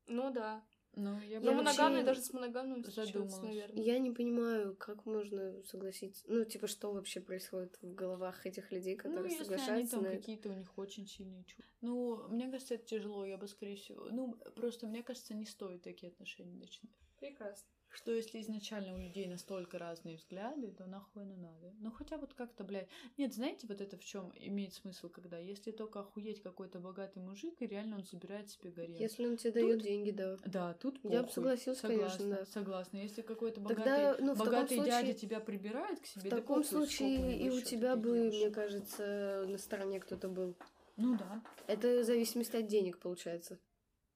Ну 0.07 0.31
да. 0.33 0.65
Ну, 0.97 1.19
я, 1.21 1.27
Я 1.27 1.41
вообще- 1.41 1.55
моногамный 1.57 2.03
даже 2.05 2.21
с 2.21 2.33
моногамным 2.33 2.85
задумалась. 2.85 3.39
наверное. 3.43 3.83
Я 3.83 3.99
не 3.99 4.13
понимаю, 4.13 4.77
как 4.77 5.07
можно 5.07 5.63
согласиться. 5.65 6.23
Ну, 6.29 6.45
типа, 6.45 6.67
что 6.69 6.93
вообще 6.93 7.21
происходит 7.21 7.77
в 7.83 7.95
головах 7.95 8.47
этих 8.47 8.71
людей, 8.71 8.95
Ну, 8.97 9.03
которые 9.03 9.25
если 9.33 9.37
они 9.37 9.45
соглашаются 9.45 9.97
там 9.97 10.05
на 10.05 10.09
это. 10.09 10.17
какие-то 10.19 10.49
у 10.51 10.53
них 10.55 10.79
очень 10.79 11.07
сильные 11.07 11.45
чувства. 11.45 11.65
Ну, 11.81 12.29
мне 12.29 12.49
кажется, 12.51 12.75
это 12.75 12.85
тяжело, 12.87 13.25
я 13.25 13.37
бы, 13.37 13.49
скорее 13.49 13.77
всего... 13.77 14.05
Ну, 14.11 14.35
просто, 14.55 14.87
мне 14.87 15.03
кажется, 15.03 15.35
не 15.35 15.47
стоит 15.47 15.83
такие 15.83 16.11
отношения 16.13 16.55
начинать. 16.55 16.95
Прекрасно. 17.21 17.67
Что 17.91 18.11
если 18.11 18.41
изначально 18.41 18.95
у 18.95 18.99
людей 18.99 19.29
настолько 19.29 19.79
разные 19.79 20.17
взгляды, 20.17 20.73
то 20.73 20.85
нахуй 20.85 21.23
оно 21.23 21.37
надо. 21.37 21.73
Ну 21.79 21.93
хотя 21.93 22.17
вот 22.19 22.35
как-то, 22.35 22.65
блядь. 22.65 22.89
Нет, 23.17 23.33
знаете, 23.33 23.69
вот 23.69 23.81
это 23.81 23.97
в 23.97 24.05
чем 24.05 24.33
имеет 24.35 24.75
смысл, 24.75 25.09
когда 25.09 25.39
если 25.39 25.71
только 25.71 26.01
охуеть 26.01 26.43
какой-то 26.43 26.81
богатый 26.81 27.21
мужик, 27.21 27.55
и 27.61 27.67
реально 27.69 27.99
он 27.99 28.05
собирает 28.05 28.51
себе 28.51 28.73
гарем. 28.73 28.95
Если 28.97 29.25
он 29.29 29.37
тебе 29.37 29.53
дает 29.53 29.81
деньги, 29.83 30.11
да. 30.11 30.37
Да, 30.45 30.75
тут 30.75 30.99
Я 31.05 31.21
бы 31.23 31.29
похуй. 31.29 31.33
согласилась, 31.35 31.81
конечно, 31.81 32.11
согласна, 32.11 32.37
да. 32.37 32.47
Согласна. 32.47 32.97
Если 32.97 33.23
какой-то 33.23 33.61
Тогда, 33.61 33.75
богатый, 33.85 34.23
ну, 34.25 34.33
в 34.35 34.39
таком 34.39 34.53
богатый 34.53 34.77
дядя 34.79 34.91
случае- 34.99 35.15
тебя 35.15 35.39
прибирает 35.41 36.01
к 36.01 36.07
себе, 36.07 36.21
В 36.23 36.31
да 36.31 36.37
таком 36.39 36.63
похуй, 36.63 36.69
случае 36.69 37.39
и 37.39 37.49
у 37.51 37.61
тебя 37.61 37.95
бы, 37.95 38.11
мне 38.11 38.31
девушек. 38.31 38.55
кажется, 38.57 39.45
на 39.47 39.59
стороне 39.59 40.01
кто-то 40.01 40.29
был. 40.29 40.57
Ну 40.97 41.17
да. 41.17 41.41
Это 41.69 42.01
в 42.01 42.05
зависимости 42.05 42.57
от 42.57 42.67
денег, 42.67 42.99
получается. 42.99 43.61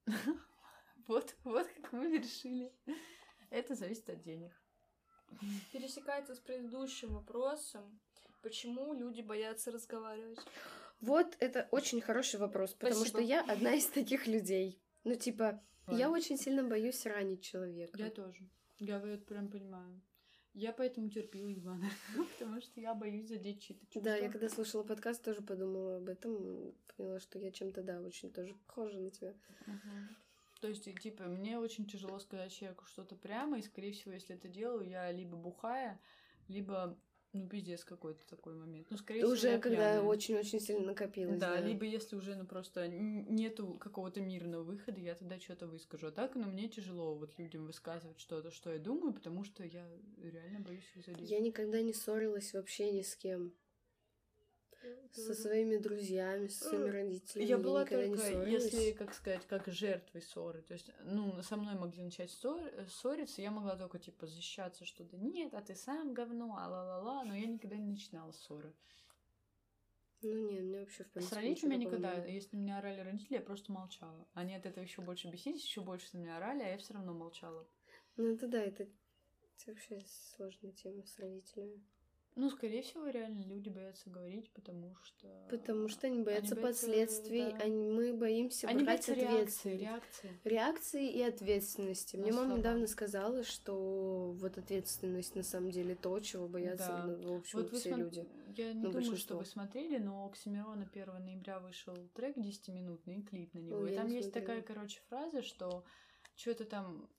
Вот, 1.09 1.35
вот 1.43 1.67
как 1.67 1.91
мы 1.91 2.19
решили. 2.19 2.71
Это 3.49 3.73
зависит 3.73 4.07
от 4.11 4.21
денег. 4.21 4.51
Пересекается 5.73 6.35
с 6.35 6.39
предыдущим 6.39 7.15
вопросом. 7.15 7.99
Почему 8.43 8.93
люди 8.93 9.21
боятся 9.21 9.71
разговаривать? 9.71 10.37
Вот 11.01 11.35
это 11.39 11.67
очень 11.71 11.99
хороший 11.99 12.39
вопрос, 12.39 12.73
потому 12.73 13.01
Спасибо. 13.01 13.19
что 13.19 13.27
я 13.27 13.41
одна 13.41 13.73
из 13.73 13.87
таких 13.87 14.27
людей. 14.27 14.79
Ну, 15.03 15.15
типа, 15.15 15.63
я 15.87 16.09
Ладно. 16.09 16.11
очень 16.11 16.37
сильно 16.37 16.63
боюсь 16.63 17.03
ранить 17.07 17.41
человека. 17.41 17.97
Я 17.97 18.11
тоже. 18.11 18.47
Я 18.77 18.99
вот 18.99 19.25
прям 19.25 19.49
понимаю. 19.49 20.01
Я 20.53 20.73
поэтому 20.73 21.09
терпила 21.09 21.51
Ивана, 21.51 21.89
потому 22.37 22.61
что 22.61 22.79
я 22.79 22.93
боюсь 22.93 23.27
задеть 23.27 23.63
чьи-то 23.63 23.83
чувства. 23.87 24.01
Да, 24.03 24.15
я 24.15 24.29
когда 24.29 24.47
слушала 24.47 24.83
подкаст, 24.83 25.23
тоже 25.23 25.41
подумала 25.41 25.97
об 25.97 26.07
этом. 26.07 26.75
Поняла, 26.95 27.19
что 27.19 27.39
я 27.39 27.51
чем-то, 27.51 27.81
да, 27.81 27.99
очень 27.99 28.31
тоже 28.31 28.53
похожа 28.67 28.99
на 28.99 29.09
тебя. 29.09 29.33
Мгм. 29.65 30.15
То 30.59 30.67
есть, 30.67 30.83
типа, 31.01 31.23
мне 31.23 31.57
очень 31.57 31.85
тяжело 31.85 32.19
сказать 32.19 32.51
человеку 32.51 32.85
что-то 32.85 33.15
прямо, 33.15 33.59
и, 33.59 33.61
скорее 33.61 33.93
всего, 33.93 34.13
если 34.13 34.35
это 34.35 34.47
делаю, 34.47 34.87
я 34.87 35.11
либо 35.11 35.37
бухая, 35.37 35.99
либо, 36.49 36.97
ну, 37.31 37.47
пиздец 37.47 37.85
какой-то 37.85 38.27
такой 38.27 38.55
момент. 38.55 38.87
Ну, 38.89 38.97
скорее 38.97 39.21
всего, 39.21 39.31
Уже 39.31 39.59
когда 39.59 40.03
очень-очень 40.03 40.59
сильно 40.59 40.87
накопилось. 40.87 41.39
Да, 41.39 41.59
либо 41.61 41.85
если 41.85 42.17
уже, 42.17 42.35
ну, 42.35 42.45
просто 42.45 42.87
нету 42.89 43.75
какого-то 43.75 44.19
мирного 44.19 44.63
выхода, 44.63 44.99
я 44.99 45.15
тогда 45.15 45.39
что-то 45.39 45.67
выскажу. 45.67 46.07
А 46.07 46.11
так, 46.11 46.35
ну, 46.35 46.45
мне 46.45 46.67
тяжело 46.67 47.15
вот 47.15 47.37
людям 47.37 47.65
высказывать 47.65 48.19
что-то, 48.19 48.51
что 48.51 48.73
я 48.73 48.79
думаю, 48.79 49.13
потому 49.13 49.45
что 49.45 49.63
я 49.63 49.87
реально 50.21 50.59
боюсь 50.59 50.91
их 50.95 51.05
задеть. 51.05 51.29
Я 51.29 51.39
никогда 51.39 51.81
не 51.81 51.93
ссорилась 51.93 52.53
вообще 52.53 52.91
ни 52.91 53.01
с 53.01 53.15
кем. 53.15 53.53
Со 55.11 55.33
своими 55.33 55.77
друзьями, 55.77 56.47
со 56.47 56.69
своими 56.69 56.89
родителями. 56.89 57.47
Я 57.47 57.57
была 57.57 57.85
только, 57.85 58.45
если, 58.47 58.91
как 58.91 59.13
сказать, 59.13 59.45
как 59.47 59.67
жертвой 59.67 60.21
ссоры. 60.21 60.61
То 60.61 60.73
есть, 60.73 60.91
ну, 61.03 61.41
со 61.41 61.57
мной 61.57 61.75
могли 61.75 62.03
начать 62.03 62.29
ссор- 62.29 62.87
ссориться, 62.87 63.41
я 63.41 63.51
могла 63.51 63.75
только, 63.75 63.99
типа, 63.99 64.27
защищаться, 64.27 64.85
что 64.85 65.03
да 65.03 65.17
нет, 65.17 65.53
а 65.53 65.61
ты 65.61 65.75
сам 65.75 66.13
говно, 66.13 66.55
а 66.57 66.67
ла-ла-ла, 66.67 67.23
но 67.25 67.35
я 67.35 67.47
никогда 67.47 67.77
не 67.77 67.89
начинала 67.91 68.31
ссоры. 68.31 68.73
Ну, 70.21 70.49
нет, 70.51 70.63
мне 70.63 70.79
вообще, 70.81 71.03
в 71.03 71.07
С 71.07 71.11
принципе, 71.11 71.35
родителями 71.37 71.75
ничего 71.75 71.91
такого 71.91 71.99
никогда. 72.01 72.15
не 72.15 72.21
было. 72.27 72.33
Если 72.33 72.55
на 72.55 72.59
меня 72.59 72.77
орали 72.79 72.99
родители, 73.01 73.33
я 73.35 73.41
просто 73.41 73.71
молчала. 73.71 74.27
Они 74.33 74.53
от 74.53 74.65
этого 74.65 74.83
еще 74.83 75.01
больше 75.01 75.29
бесились, 75.29 75.63
еще 75.63 75.81
больше 75.81 76.09
на 76.13 76.17
меня 76.19 76.37
орали, 76.37 76.61
а 76.61 76.69
я 76.69 76.77
все 76.77 76.93
равно 76.93 77.13
молчала. 77.13 77.65
Ну, 78.17 78.25
это 78.33 78.47
да, 78.49 78.61
это, 78.61 78.83
это 78.83 78.91
вообще 79.67 80.01
сложная 80.35 80.73
тема 80.73 81.05
с 81.05 81.17
родителями. 81.19 81.81
Ну, 82.39 82.49
скорее 82.49 82.81
всего, 82.83 83.07
реально 83.07 83.41
люди 83.43 83.67
боятся 83.67 84.09
говорить, 84.09 84.49
потому 84.53 84.95
что... 85.03 85.27
Потому 85.49 85.89
что 85.89 86.07
они 86.07 86.23
боятся 86.23 86.55
боятся, 86.55 86.85
последствий, 86.85 87.51
да. 87.51 87.57
они, 87.57 87.89
мы 87.91 88.13
боимся 88.13 88.67
Они 88.67 88.83
брать 88.85 89.05
боятся 89.07 89.13
реакции, 89.13 89.73
ответственность. 89.75 89.81
реакции. 89.81 90.39
Реакции 90.45 91.11
и 91.11 91.21
ответственности. 91.21 92.15
Мне 92.15 92.31
мама 92.31 92.55
недавно 92.57 92.87
сказала, 92.87 93.43
что 93.43 94.31
вот 94.37 94.57
ответственность 94.57 95.35
на 95.35 95.43
самом 95.43 95.71
деле 95.71 95.95
то, 95.95 96.17
чего 96.21 96.47
боятся, 96.47 96.87
Да. 96.87 97.03
ну, 97.07 97.33
в 97.33 97.39
общем, 97.39 97.59
Вот 97.59 97.73
все 97.75 97.89
смо- 97.89 97.97
люди. 97.97 98.25
Я 98.55 98.71
не 98.73 98.83
Ну, 98.83 98.91
думаю, 98.91 99.17
что 99.17 99.37
вы 99.37 99.43
смотрели, 99.45 99.97
но 99.97 100.23
у 100.23 100.29
Оксимирона 100.29 100.85
1 100.85 101.19
ноября 101.19 101.59
вышел 101.59 101.93
трек 102.15 102.37
10-минутный 102.37 103.17
и 103.19 103.21
клип 103.23 103.53
на 103.53 103.59
него. 103.59 103.79
Ой, 103.79 103.91
и 103.91 103.95
там 103.97 104.07
не 104.07 104.15
есть 104.15 104.31
такая, 104.31 104.59
смотрела. 104.59 104.75
короче, 104.77 105.01
фраза, 105.09 105.41
что 105.41 105.83
что-то 106.35 106.63
там... 106.63 107.09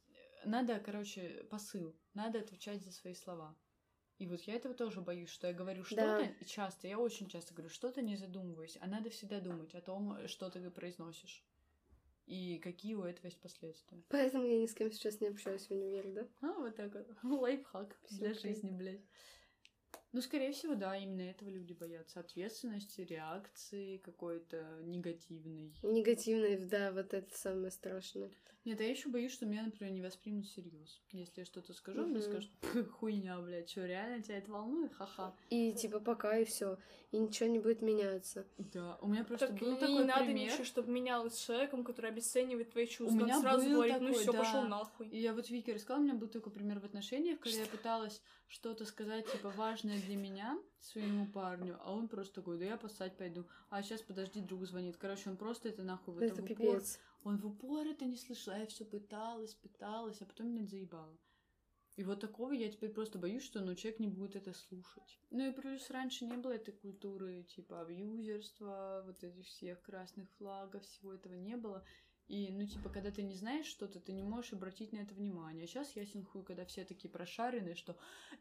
Надо, 0.46 0.80
короче, 0.80 1.44
посыл. 1.50 1.94
Надо 2.14 2.38
отвечать 2.38 2.82
за 2.82 2.90
свои 2.92 3.12
слова. 3.12 3.54
И 4.20 4.26
вот 4.26 4.42
я 4.42 4.54
этого 4.54 4.74
тоже 4.74 5.00
боюсь, 5.00 5.30
что 5.30 5.46
я 5.46 5.54
говорю 5.54 5.82
что-то 5.82 6.34
и 6.38 6.44
часто, 6.44 6.86
я 6.86 6.98
очень 6.98 7.26
часто 7.26 7.54
говорю 7.54 7.70
что-то, 7.70 8.02
не 8.02 8.16
задумываясь, 8.16 8.76
а 8.82 8.86
надо 8.86 9.08
всегда 9.08 9.40
думать 9.40 9.74
о 9.74 9.80
том, 9.80 10.28
что 10.28 10.50
ты 10.50 10.70
произносишь. 10.70 11.42
И 12.26 12.58
какие 12.58 12.92
у 12.94 13.02
этого 13.02 13.26
есть 13.26 13.40
последствия. 13.40 14.04
Поэтому 14.10 14.44
я 14.44 14.58
ни 14.58 14.66
с 14.66 14.74
кем 14.74 14.92
сейчас 14.92 15.22
не 15.22 15.28
общаюсь 15.28 15.66
в 15.66 15.70
универе, 15.70 16.12
да? 16.12 16.28
А, 16.42 16.52
вот 16.52 16.76
так 16.76 16.94
вот. 16.94 17.08
Лайфхак 17.22 17.96
для 18.10 18.34
жизни, 18.34 18.70
блядь. 18.70 19.00
Ну, 20.12 20.20
скорее 20.22 20.52
всего, 20.52 20.74
да, 20.74 20.96
именно 20.96 21.22
этого 21.22 21.48
люди 21.48 21.72
боятся. 21.72 22.20
Ответственности, 22.20 23.02
реакции 23.02 23.98
какой-то 23.98 24.80
негативной. 24.82 25.72
Негативные, 25.82 26.58
да, 26.58 26.92
вот 26.92 27.14
это 27.14 27.36
самое 27.36 27.70
страшное. 27.70 28.30
Нет, 28.66 28.78
а 28.80 28.84
я 28.84 28.90
еще 28.90 29.08
боюсь, 29.08 29.32
что 29.32 29.46
меня, 29.46 29.62
например, 29.62 29.92
не 29.92 30.02
воспримут 30.02 30.44
всерьез. 30.44 31.00
Если 31.12 31.40
я 31.40 31.44
что-то 31.46 31.72
скажу, 31.72 32.06
мне 32.06 32.20
скажут, 32.20 32.50
хуйня, 32.98 33.38
блядь, 33.40 33.70
что, 33.70 33.86
реально 33.86 34.22
тебя 34.22 34.36
это 34.36 34.50
волнует? 34.50 34.92
Ха-ха. 34.92 35.34
И 35.48 35.72
типа 35.72 35.98
пока 35.98 36.36
и 36.36 36.44
все, 36.44 36.76
и 37.10 37.18
ничего 37.18 37.48
не 37.48 37.58
будет 37.58 37.80
меняться. 37.80 38.46
Да, 38.58 38.98
у 39.00 39.08
меня 39.08 39.24
просто 39.24 39.46
Так 39.48 39.58
был 39.58 39.76
и 39.76 39.80
такой 39.80 39.94
не 39.94 40.04
надо 40.04 40.24
пример. 40.26 40.50
ничего, 40.52 40.64
чтобы 40.64 40.90
менялось 40.90 41.36
с 41.36 41.46
человеком, 41.46 41.84
который 41.84 42.10
обесценивает 42.10 42.70
твои 42.70 42.86
чувства. 42.86 43.16
меня 43.16 43.36
Он 43.36 43.42
сразу 43.42 43.64
был 43.64 43.74
говорит, 43.76 44.00
ну 44.00 44.12
все, 44.12 44.32
да. 44.32 44.38
пошел 44.38 44.62
нахуй. 44.64 45.08
И 45.08 45.18
я 45.18 45.32
вот 45.32 45.48
Вике 45.48 45.72
рассказала, 45.72 46.00
у 46.00 46.04
меня 46.04 46.14
был 46.14 46.28
такой 46.28 46.52
пример 46.52 46.80
в 46.80 46.84
отношениях, 46.84 47.40
когда 47.40 47.60
я 47.60 47.66
пыталась 47.66 48.20
что-то 48.46 48.84
сказать, 48.84 49.30
типа, 49.30 49.48
важное 49.50 49.99
для 50.00 50.16
меня 50.16 50.58
своему 50.80 51.26
парню, 51.26 51.78
а 51.80 51.92
он 51.92 52.08
просто 52.08 52.34
такой, 52.34 52.58
да 52.58 52.64
я 52.64 52.76
поссать 52.76 53.16
пойду. 53.16 53.46
А 53.68 53.82
сейчас, 53.82 54.02
подожди, 54.02 54.40
друг 54.40 54.64
звонит. 54.66 54.96
Короче, 54.96 55.30
он 55.30 55.36
просто 55.36 55.68
это 55.68 55.82
нахуй 55.82 56.14
в 56.14 56.18
это 56.18 56.42
в 56.42 56.50
упор. 56.50 56.82
Он 57.22 57.36
в 57.36 57.46
упор 57.46 57.86
это 57.86 58.04
не 58.04 58.16
слышал, 58.16 58.52
а 58.54 58.58
я 58.58 58.66
все 58.66 58.84
пыталась, 58.84 59.54
пыталась, 59.54 60.20
а 60.22 60.24
потом 60.24 60.48
меня 60.48 60.66
заебало. 60.66 61.16
И 61.96 62.02
вот 62.02 62.20
такого 62.20 62.52
я 62.52 62.70
теперь 62.70 62.90
просто 62.90 63.18
боюсь, 63.18 63.42
что 63.42 63.60
ну, 63.60 63.74
человек 63.74 64.00
не 64.00 64.08
будет 64.08 64.34
это 64.34 64.54
слушать. 64.54 65.18
Ну 65.30 65.46
и 65.46 65.52
плюс 65.52 65.90
раньше 65.90 66.24
не 66.24 66.36
было 66.36 66.52
этой 66.52 66.72
культуры, 66.72 67.42
типа, 67.42 67.82
абьюзерства, 67.82 69.02
вот 69.04 69.22
этих 69.22 69.44
всех 69.44 69.82
красных 69.82 70.30
флагов, 70.38 70.82
всего 70.82 71.12
этого 71.12 71.34
не 71.34 71.56
было. 71.56 71.84
И, 72.30 72.52
ну, 72.52 72.64
типа, 72.64 72.88
когда 72.90 73.10
ты 73.10 73.22
не 73.22 73.34
знаешь 73.34 73.66
что-то, 73.66 73.98
ты 73.98 74.12
не 74.12 74.22
можешь 74.22 74.52
обратить 74.52 74.92
на 74.92 74.98
это 74.98 75.14
внимание. 75.14 75.64
А 75.64 75.66
сейчас 75.66 75.96
ясен 75.96 76.24
хуй, 76.24 76.44
когда 76.44 76.64
все 76.64 76.84
такие 76.84 77.10
прошаренные, 77.10 77.74
что 77.74 77.96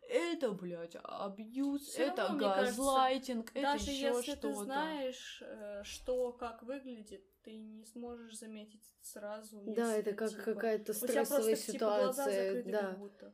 это, 0.07 0.51
блядь, 0.51 0.95
абьюз, 1.01 1.87
Всё 1.87 2.03
это 2.03 2.27
равно, 2.27 2.37
мне 2.37 2.45
кажется, 2.45 2.77
газлайтинг, 2.77 3.49
это 3.49 3.61
Даже 3.61 3.89
еще 3.89 4.05
если 4.05 4.21
что-то. 4.21 4.41
ты 4.41 4.53
знаешь, 4.53 5.41
э, 5.43 5.81
что 5.83 6.31
как 6.33 6.61
выглядит, 6.61 7.23
ты 7.41 7.57
не 7.57 7.83
сможешь 7.83 8.37
заметить 8.37 8.87
сразу. 9.01 9.63
Да, 9.65 9.95
если, 9.95 10.11
это 10.11 10.13
как 10.13 10.29
типа, 10.29 10.43
какая-то 10.43 10.91
у 10.91 10.95
тебя 10.95 11.07
стрессовая 11.07 11.55
просто, 11.55 11.71
типа, 11.71 11.85
глаза 11.85 12.11
ситуация, 12.11 12.45
закрыты 12.45 12.71
да. 12.71 12.81
как 12.81 12.99
будто. 12.99 13.33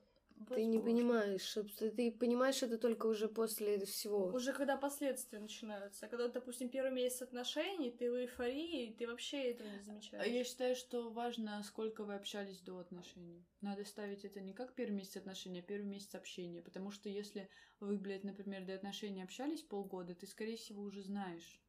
Ты 0.49 0.65
не 0.65 0.79
понимаешь, 0.79 1.41
что 1.41 1.63
ты 1.63 2.11
понимаешь 2.11 2.61
это 2.63 2.77
только 2.77 3.07
уже 3.07 3.27
после 3.27 3.85
всего. 3.85 4.27
Уже 4.27 4.53
когда 4.53 4.77
последствия 4.77 5.39
начинаются. 5.39 6.05
А 6.05 6.09
когда, 6.09 6.27
допустим, 6.27 6.69
первый 6.69 6.91
месяц 6.91 7.21
отношений, 7.21 7.91
ты 7.91 8.11
в 8.11 8.15
эйфории, 8.15 8.95
ты 8.97 9.07
вообще 9.07 9.51
этого 9.51 9.67
не 9.67 9.81
замечаешь. 9.81 10.23
А 10.23 10.27
Я 10.27 10.43
считаю, 10.43 10.75
что 10.75 11.09
важно, 11.09 11.63
сколько 11.63 12.03
вы 12.03 12.15
общались 12.15 12.61
до 12.61 12.79
отношений. 12.79 13.45
Надо 13.61 13.85
ставить 13.85 14.25
это 14.25 14.41
не 14.41 14.53
как 14.53 14.73
первый 14.75 14.95
месяц 14.95 15.17
отношений, 15.17 15.59
а 15.59 15.63
первый 15.63 15.85
месяц 15.85 16.15
общения. 16.15 16.61
Потому 16.61 16.91
что 16.91 17.09
если 17.09 17.49
вы, 17.79 17.97
блядь, 17.97 18.23
например, 18.23 18.65
до 18.65 18.75
отношений 18.75 19.23
общались 19.23 19.61
полгода, 19.61 20.15
ты, 20.15 20.27
скорее 20.27 20.57
всего, 20.57 20.83
уже 20.83 21.01
знаешь 21.01 21.61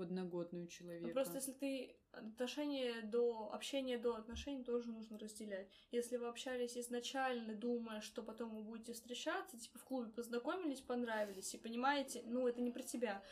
подноготную 0.00 0.66
человека. 0.66 1.06
Ну, 1.08 1.12
просто 1.12 1.34
если 1.34 1.52
ты 1.52 1.94
отношения 2.12 3.02
до 3.02 3.50
общения 3.52 3.98
до 3.98 4.16
отношений 4.16 4.64
тоже 4.64 4.90
нужно 4.90 5.18
разделять. 5.18 5.68
Если 5.90 6.16
вы 6.16 6.28
общались 6.28 6.78
изначально, 6.78 7.54
думая, 7.54 8.00
что 8.00 8.22
потом 8.22 8.54
вы 8.56 8.62
будете 8.62 8.94
встречаться, 8.94 9.58
типа 9.58 9.78
в 9.78 9.84
клубе 9.84 10.10
познакомились, 10.10 10.80
понравились, 10.80 11.54
и 11.54 11.58
понимаете, 11.58 12.22
ну 12.24 12.48
это 12.48 12.62
не 12.62 12.70
про 12.70 12.82
тебя. 12.82 13.22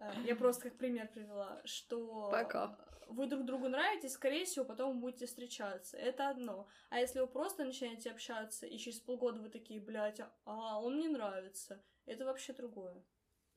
Э, 0.00 0.12
Я 0.26 0.36
просто 0.36 0.64
как 0.64 0.76
пример 0.76 1.08
привела, 1.08 1.62
что 1.64 2.28
Пока. 2.30 2.78
вы 3.08 3.26
друг 3.26 3.46
другу 3.46 3.70
нравитесь, 3.70 4.12
скорее 4.12 4.44
всего, 4.44 4.66
потом 4.66 4.92
вы 4.96 5.00
будете 5.00 5.24
встречаться. 5.24 5.96
Это 5.96 6.28
одно. 6.28 6.68
А 6.90 7.00
если 7.00 7.20
вы 7.20 7.26
просто 7.26 7.64
начинаете 7.64 8.10
общаться, 8.10 8.66
и 8.66 8.76
через 8.76 9.00
полгода 9.00 9.40
вы 9.40 9.48
такие, 9.48 9.80
блядь, 9.80 10.20
а 10.44 10.78
он 10.78 10.96
мне 10.96 11.08
нравится, 11.08 11.82
это 12.04 12.26
вообще 12.26 12.52
другое. 12.52 13.02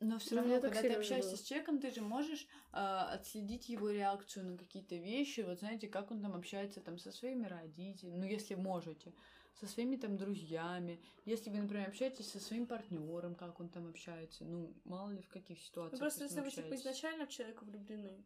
Но 0.01 0.19
все 0.19 0.35
Ну, 0.35 0.41
равно, 0.41 0.61
когда 0.61 0.81
ты 0.81 0.93
общаешься 0.93 1.31
было. 1.31 1.37
с 1.37 1.41
человеком, 1.43 1.79
ты 1.79 1.89
же 1.89 2.01
можешь 2.01 2.47
а, 2.71 3.09
отследить 3.13 3.69
его 3.69 3.89
реакцию 3.89 4.45
на 4.45 4.57
какие-то 4.57 4.95
вещи. 4.95 5.41
Вот 5.41 5.59
знаете, 5.59 5.87
как 5.87 6.11
он 6.11 6.21
там 6.21 6.35
общается 6.35 6.81
там 6.81 6.97
со 6.97 7.11
своими 7.11 7.45
родителями, 7.47 8.17
ну 8.17 8.25
если 8.25 8.55
можете, 8.55 9.13
со 9.53 9.67
своими 9.67 9.95
там 9.95 10.17
друзьями. 10.17 11.01
Если 11.23 11.49
вы, 11.49 11.59
например, 11.59 11.87
общаетесь 11.87 12.29
со 12.29 12.39
своим 12.39 12.67
партнером, 12.67 13.35
как 13.35 13.59
он 13.61 13.69
там 13.69 13.87
общается, 13.87 14.43
ну 14.43 14.73
мало 14.83 15.11
ли 15.11 15.21
в 15.21 15.29
каких 15.29 15.57
Ну, 15.57 15.63
ситуациях. 15.63 15.99
просто 15.99 16.23
вы 16.25 16.29
с 16.29 16.31
если 16.35 16.41
вы, 16.41 16.51
типа, 16.51 16.75
изначально 16.75 17.25
в 17.25 17.29
человека 17.29 17.63
влюблены, 17.63 18.25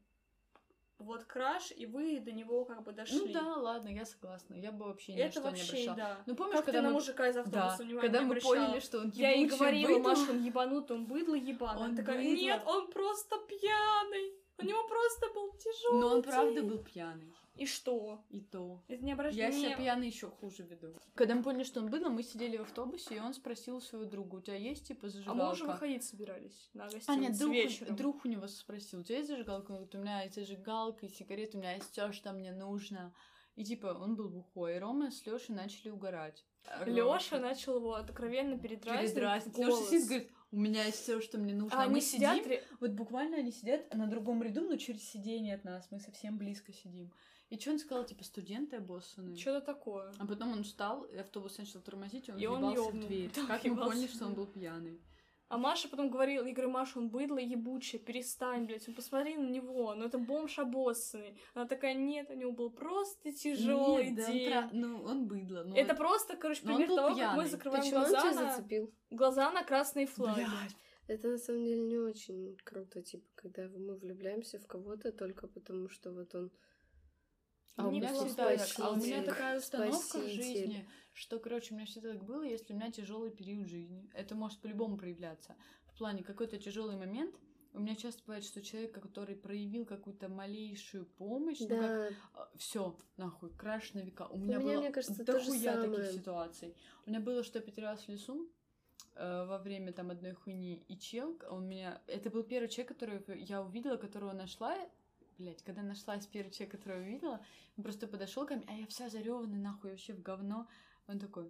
вот 1.00 1.24
краш, 1.24 1.72
и 1.76 1.86
вы 1.86 2.20
до 2.20 2.32
него 2.32 2.66
как 2.66 2.84
бы 2.84 2.92
дошли. 2.92 3.20
Ну 3.20 3.28
да, 3.34 3.56
ладно, 3.56 3.88
я 3.90 4.06
согласна. 4.06 4.54
Я 4.54 4.72
бы 4.72 4.86
вообще 4.86 5.14
ни 5.14 5.18
на 5.18 5.22
Это 5.24 5.32
что 5.32 5.42
не 5.42 5.46
вообще, 5.48 5.64
обращала. 5.72 5.98
да. 5.98 6.18
Ну 6.26 6.36
помнишь, 6.36 6.56
как 6.58 6.66
когда 6.66 6.80
ты 6.80 6.84
на 6.84 6.90
мы... 6.90 6.94
мужика 6.96 7.28
из 7.30 7.38
автобуса 7.38 7.78
Да, 7.78 7.84
внимания 7.84 8.02
когда 8.02 8.20
не 8.20 8.26
мы 8.26 8.32
обращала? 8.32 8.56
поняли, 8.56 8.80
что 8.80 9.00
он 9.00 9.10
Я 9.16 9.32
ей 9.32 9.40
ебучий 9.46 9.58
говорила, 9.58 9.88
быдло. 9.98 10.10
Маша, 10.10 10.32
он 10.32 10.44
ебанут, 10.44 10.92
он 10.92 11.06
быдло 11.06 11.36
ебаный. 11.36 11.80
Он 11.82 11.86
Она 11.88 11.96
такая, 11.98 12.18
быдло. 12.18 12.42
нет, 12.42 12.62
он 12.66 12.88
просто 12.92 13.38
пьяный. 13.48 14.34
У 14.60 14.66
него 14.66 14.88
просто 14.88 15.28
был 15.34 15.52
тяжелый 15.58 16.00
Но 16.00 16.08
он 16.16 16.22
правда 16.24 16.62
день». 16.62 16.70
был 16.70 16.78
пьяный. 16.80 17.34
И 17.56 17.66
что? 17.66 18.24
И 18.30 18.40
то. 18.40 18.82
Это 18.88 19.04
не 19.04 19.12
Я 19.32 19.52
себя 19.52 19.76
пьяный 19.76 20.08
еще 20.08 20.30
хуже 20.30 20.64
веду. 20.64 20.94
Когда 21.14 21.36
мы 21.36 21.44
поняли, 21.44 21.64
что 21.64 21.82
он 21.82 21.90
быдло, 21.90 22.08
мы 22.08 22.24
сидели 22.24 22.56
в 22.56 22.62
автобусе, 22.62 23.16
и 23.16 23.20
он 23.20 23.34
спросил 23.34 23.82
своего 23.82 24.06
друга, 24.10 24.36
у 24.36 24.42
тебя 24.42 24.56
есть 24.56 24.88
типа 24.88 25.08
А 25.08 25.10
зажигалка? 25.10 25.44
мы 25.44 25.52
уже 25.52 25.66
выходить 25.66 26.06
собирались 26.06 26.70
на 26.74 26.86
А, 26.86 26.90
гостиницу 26.90 27.20
нет, 27.20 27.38
друг, 27.38 27.54
вечером. 27.54 27.96
друг 27.98 28.26
у 28.26 28.28
него 28.30 28.48
спросил, 28.48 29.02
у 29.02 29.04
тебя 29.04 29.18
есть 29.18 29.30
зажигалка? 29.30 29.72
Он 29.72 29.76
говорит, 29.78 29.96
у 29.96 29.98
меня 29.98 30.22
есть 30.24 30.36
зажигалка 30.36 31.06
и 31.06 31.10
сигареты, 31.10 31.58
у 31.58 31.60
меня 31.60 31.74
есть 31.74 31.92
все, 31.92 32.14
что 32.14 32.32
мне 32.32 32.54
нужно. 32.54 33.14
И 33.56 33.66
типа 33.66 33.88
он 33.88 34.16
был 34.16 34.30
бухой, 34.30 34.78
и 34.78 34.80
Рома 34.80 35.12
с 35.12 35.26
Лешей 35.26 35.54
начали 35.54 35.90
угорать. 35.90 36.46
Лёша 36.86 37.40
начал 37.40 37.76
его 37.76 37.96
откровенно 37.96 38.58
передразнить. 38.58 39.14
в 39.14 39.58
Лёша 39.58 39.84
сидит, 39.90 40.08
говорит, 40.08 40.32
у 40.52 40.58
меня 40.58 40.86
есть 40.86 41.00
все, 41.02 41.22
что 41.22 41.38
мне 41.38 41.54
нужно. 41.54 41.78
А 41.82 41.86
А, 41.86 41.90
мы 41.90 42.02
сидят... 42.02 42.38
сидим, 42.38 42.50
ре- 42.52 42.64
вот 42.80 42.92
буквально 42.92 43.38
они 43.38 43.52
сидят 43.52 43.94
на 43.94 44.08
другом 44.08 44.42
ряду, 44.44 44.62
но 44.62 44.76
через 44.78 45.04
сиденье 45.10 45.56
от 45.56 45.64
нас, 45.64 45.88
мы 45.92 46.00
совсем 46.00 46.38
близко 46.38 46.74
сидим. 46.74 47.12
И 47.50 47.58
что 47.60 47.72
он 47.72 47.80
сказал, 47.80 48.06
типа, 48.06 48.24
студенты 48.24 48.76
обоссанные? 48.78 49.36
Что-то 49.36 49.66
такое. 49.66 50.14
А 50.20 50.26
потом 50.26 50.52
он 50.54 50.64
встал, 50.64 51.04
и 51.06 51.18
автобус 51.18 51.58
начал 51.58 51.82
тормозить, 51.82 52.28
и 52.30 52.32
он 52.32 52.38
И 52.40 52.46
он 52.46 52.62
въебался 52.66 52.82
в 52.84 52.86
ёбнул. 52.94 53.08
дверь. 53.08 53.32
Да, 53.36 53.46
Как 53.48 53.64
мы 53.66 53.76
поняли, 53.76 54.08
в 54.08 54.12
что 54.14 54.26
он 54.26 54.34
был 54.36 54.46
пьяный? 54.46 55.00
А 55.50 55.58
Маша 55.58 55.90
потом 55.90 56.12
говорила, 56.12 56.46
я 56.46 56.54
говорю, 56.54 56.70
Маша, 56.70 57.00
он 57.00 57.10
быдло 57.10 57.40
ебучее, 57.40 58.00
перестань, 58.00 58.66
блядь, 58.66 58.88
ну 58.88 58.94
посмотри 58.94 59.36
на 59.36 59.50
него, 59.50 59.96
ну 59.96 60.06
это 60.06 60.20
бомж 60.20 60.60
обоссанный. 60.60 61.40
Она 61.56 61.66
такая, 61.66 61.96
нет, 61.96 62.30
у 62.30 62.36
него 62.36 62.52
был 62.52 62.70
просто 62.70 63.32
тяжелый 63.32 64.12
Нет, 64.12 64.16
да 64.16 64.26
он 64.28 64.32
день. 64.32 64.70
Ну, 64.74 65.04
он 65.04 65.28
быдло. 65.28 65.64
ну, 65.64 65.76
Это 65.76 65.96
просто, 65.96 66.38
короче, 66.38 66.62
Но 66.64 66.74
он 66.74 66.78
пример 66.78 66.96
того, 66.96 67.08
как 67.08 67.18
мы 67.18 67.18
пьяный. 67.18 67.50
закрываем 67.50 67.84
Почему 67.84 68.00
он 68.02 68.10
глаза 68.10 68.22
тебя 68.32 68.42
на, 68.42 68.52
зацепил? 68.56 68.94
глаза 69.10 69.52
на 69.52 69.64
красные 69.64 70.06
флаги. 70.06 70.36
Блядь. 70.46 70.76
Это 71.08 71.28
на 71.28 71.38
самом 71.40 71.66
деле 71.66 71.82
не 71.82 71.98
очень 71.98 72.56
круто, 72.64 73.02
типа, 73.02 73.26
когда 73.34 73.68
мы 73.70 73.96
влюбляемся 73.98 74.60
в 74.60 74.68
кого-то 74.68 75.12
только 75.12 75.48
потому, 75.48 75.90
что 75.90 76.12
вот 76.12 76.36
он 76.36 76.52
А 77.80 77.88
у 77.88 77.92
Не 77.92 78.00
меня 78.00 78.14
всегда 78.14 78.58
так. 78.58 78.68
А 78.80 78.92
у 78.92 78.96
меня 78.98 79.24
такая 79.24 79.58
установка 79.58 79.98
в 79.98 80.04
спаситель. 80.04 80.44
жизни, 80.44 80.90
что, 81.14 81.40
короче, 81.40 81.74
у 81.74 81.78
меня 81.78 81.86
всегда 81.86 82.14
так 82.14 82.24
было, 82.24 82.44
если 82.44 82.74
у 82.74 82.76
меня 82.76 82.92
тяжелый 82.92 83.32
период 83.32 83.68
жизни. 83.68 84.10
Это 84.14 84.36
может 84.36 84.60
по-любому 84.60 84.98
проявляться. 84.98 85.56
В 85.88 85.98
плане 85.98 86.24
какой-то 86.24 86.58
тяжелый 86.58 86.96
момент, 86.98 87.36
У 87.72 87.80
меня 87.80 87.96
часто 87.96 88.24
бывает, 88.26 88.44
что 88.44 88.64
человек, 88.64 88.94
который 89.00 89.36
проявил 89.36 89.86
какую-то 89.86 90.28
малейшую 90.28 91.06
помощь, 91.06 91.60
Да. 91.60 92.10
все, 92.58 92.98
нахуй, 93.16 93.52
краш 93.52 93.94
на 93.94 94.00
века. 94.00 94.26
У 94.28 94.34
У 94.34 94.38
меня 94.40 94.58
меня, 94.58 94.66
было 94.74 94.80
мне 94.82 94.92
кажется, 94.92 95.24
дохуя 95.24 95.80
таких 95.80 96.12
ситуаций. 96.12 96.76
У 97.06 97.10
меня 97.12 97.20
было, 97.20 97.44
что 97.44 97.60
я 97.60 97.64
потерялась 97.64 98.02
в 98.02 98.10
лесу 98.10 98.50
э, 99.14 99.46
во 99.46 99.60
время 99.60 99.94
там 99.94 100.10
одной 100.10 100.34
хуйни, 100.34 100.84
и 100.88 100.98
чел, 100.98 101.38
он 101.52 101.68
меня... 101.70 102.02
Это 102.08 102.32
был 102.32 102.42
первый 102.44 102.70
человек, 102.70 102.88
который 102.98 103.22
я 103.44 103.62
увидела, 103.62 103.98
которого 103.98 104.34
нашла, 104.34 104.76
Блять, 105.40 105.64
когда 105.64 105.82
нашлась 105.82 106.28
первый 106.28 106.52
человек, 106.52 106.78
которого 106.78 107.00
увидела, 107.00 107.44
он 107.78 107.84
просто 107.84 108.08
подошел 108.08 108.46
ко 108.46 108.56
мне, 108.58 108.66
а 108.68 108.74
я 108.74 108.86
вся 108.88 109.08
зареванная, 109.08 109.58
нахуй, 109.58 109.92
вообще 109.92 110.14
в 110.14 110.22
говно. 110.22 110.68
Он 111.08 111.18
такой, 111.18 111.50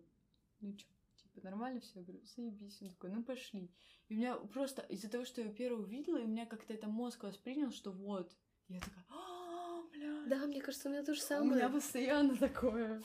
ну 0.62 0.74
чё, 0.74 0.86
типа, 1.18 1.44
нормально 1.44 1.82
все? 1.82 2.00
Я 2.00 2.06
говорю, 2.06 2.22
заебись. 2.24 2.78
Он 2.84 2.90
такой, 2.90 3.10
ну 3.10 3.24
пошли. 3.24 3.72
И 4.08 4.14
у 4.14 4.18
меня 4.18 4.36
просто 4.36 4.84
из-за 4.84 5.10
того, 5.10 5.26
что 5.26 5.42
я 5.42 5.48
его 5.48 5.56
первого 5.56 5.82
увидела, 5.82 6.18
и 6.18 6.24
у 6.24 6.28
меня 6.28 6.46
как-то 6.46 6.72
это 6.72 6.88
мозг 6.88 7.24
воспринял, 7.24 7.72
что 7.72 7.92
вот. 7.92 8.32
Я 8.68 8.80
такая, 8.80 9.06
а, 9.10 9.82
бля. 9.92 10.24
Да, 10.28 10.46
мне 10.46 10.62
кажется, 10.62 10.88
у 10.88 10.92
меня 10.92 11.04
то 11.04 11.16
же 11.16 11.22
У 11.22 11.24
самое. 11.24 11.56
меня 11.56 11.70
постоянно 11.70 12.38
такое. 12.38 13.02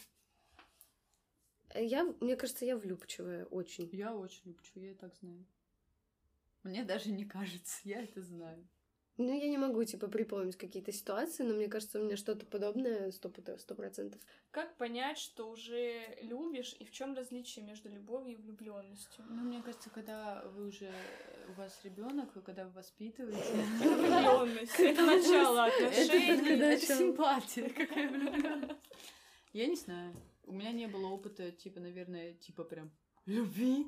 Я, 1.75 2.05
мне 2.21 2.37
кажется, 2.37 2.67
я 2.67 2.77
влюбчивая 2.77 3.47
очень. 3.47 3.89
Я 3.91 4.15
очень 4.15 4.43
люблю, 4.45 4.83
я 4.83 4.91
и 4.91 4.95
так 4.95 5.15
знаю. 5.17 5.47
Мне 6.63 6.85
даже 6.85 7.11
не 7.11 7.25
кажется, 7.25 7.81
я 7.85 8.03
это 8.03 8.21
знаю. 8.21 8.69
Ну, 9.17 9.33
я 9.33 9.49
не 9.49 9.59
могу, 9.59 9.85
типа, 9.85 10.09
припомнить 10.09 10.57
какие-то 10.57 10.91
ситуации, 10.91 11.45
но 11.45 11.55
мне 11.55 11.69
кажется, 11.69 12.01
у 12.01 12.05
меня 12.05 12.17
что-то 12.17 12.47
подобное 12.47 13.13
сто 13.13 13.31
процентов. 13.31 14.21
Как 14.51 14.77
понять, 14.77 15.19
что 15.19 15.49
уже 15.49 16.19
любишь, 16.23 16.75
и 16.81 16.85
в 16.85 16.91
чем 16.91 17.15
различие 17.15 17.65
между 17.65 17.89
любовью 17.89 18.33
и 18.33 18.37
влюбленностью? 18.37 19.25
Ну, 19.29 19.43
мне 19.43 19.63
кажется, 19.63 19.89
когда 19.91 20.43
вы 20.57 20.67
уже 20.67 20.91
у 21.49 21.53
вас 21.53 21.79
ребенок, 21.85 22.35
вы 22.35 22.43
когда 22.43 22.65
вы 22.65 22.73
воспитываете, 22.73 23.39
Влюбленность. 23.79 24.81
Это 24.81 25.07
начало 25.07 25.69
это, 25.69 25.87
отношений. 25.87 26.61
это 26.61 26.87
симпатия, 26.87 27.69
какая 27.77 28.09
влюбленность. 28.09 28.81
Я 29.53 29.67
не 29.67 29.77
знаю. 29.77 30.13
У 30.47 30.53
меня 30.53 30.73
не 30.73 30.89
было 30.89 31.07
опыта, 31.07 31.53
типа, 31.53 31.79
наверное, 31.79 32.35
типа 32.35 32.65
прям 32.65 32.91
любви. 33.27 33.87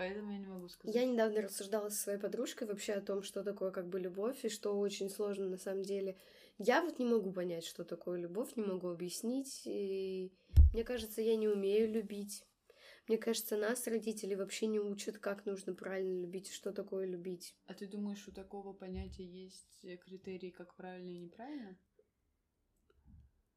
Поэтому 0.00 0.32
я 0.32 0.38
не 0.38 0.46
могу 0.46 0.66
сказать. 0.66 0.94
Я 0.94 1.04
недавно 1.04 1.42
рассуждала 1.42 1.90
со 1.90 2.02
своей 2.04 2.18
подружкой 2.18 2.66
вообще 2.66 2.94
о 2.94 3.02
том, 3.02 3.22
что 3.22 3.44
такое 3.44 3.70
как 3.70 3.86
бы 3.86 4.00
любовь, 4.00 4.42
и 4.46 4.48
что 4.48 4.78
очень 4.78 5.10
сложно 5.10 5.46
на 5.46 5.58
самом 5.58 5.82
деле. 5.82 6.16
Я 6.56 6.82
вот 6.82 6.98
не 6.98 7.04
могу 7.04 7.30
понять, 7.34 7.66
что 7.66 7.84
такое 7.84 8.18
любовь, 8.18 8.56
не 8.56 8.62
могу 8.62 8.88
объяснить. 8.88 9.60
И 9.66 10.32
мне 10.72 10.84
кажется, 10.84 11.20
я 11.20 11.36
не 11.36 11.48
умею 11.48 11.92
любить. 11.92 12.46
Мне 13.08 13.18
кажется, 13.18 13.58
нас, 13.58 13.86
родители, 13.86 14.34
вообще 14.34 14.68
не 14.68 14.80
учат, 14.80 15.18
как 15.18 15.44
нужно 15.44 15.74
правильно 15.74 16.18
любить, 16.18 16.48
и 16.48 16.54
что 16.54 16.72
такое 16.72 17.04
любить. 17.04 17.54
А 17.66 17.74
ты 17.74 17.86
думаешь, 17.86 18.26
у 18.26 18.32
такого 18.32 18.72
понятия 18.72 19.26
есть 19.26 19.84
критерии, 20.06 20.48
как 20.48 20.74
правильно 20.76 21.10
и 21.10 21.18
неправильно? 21.18 21.76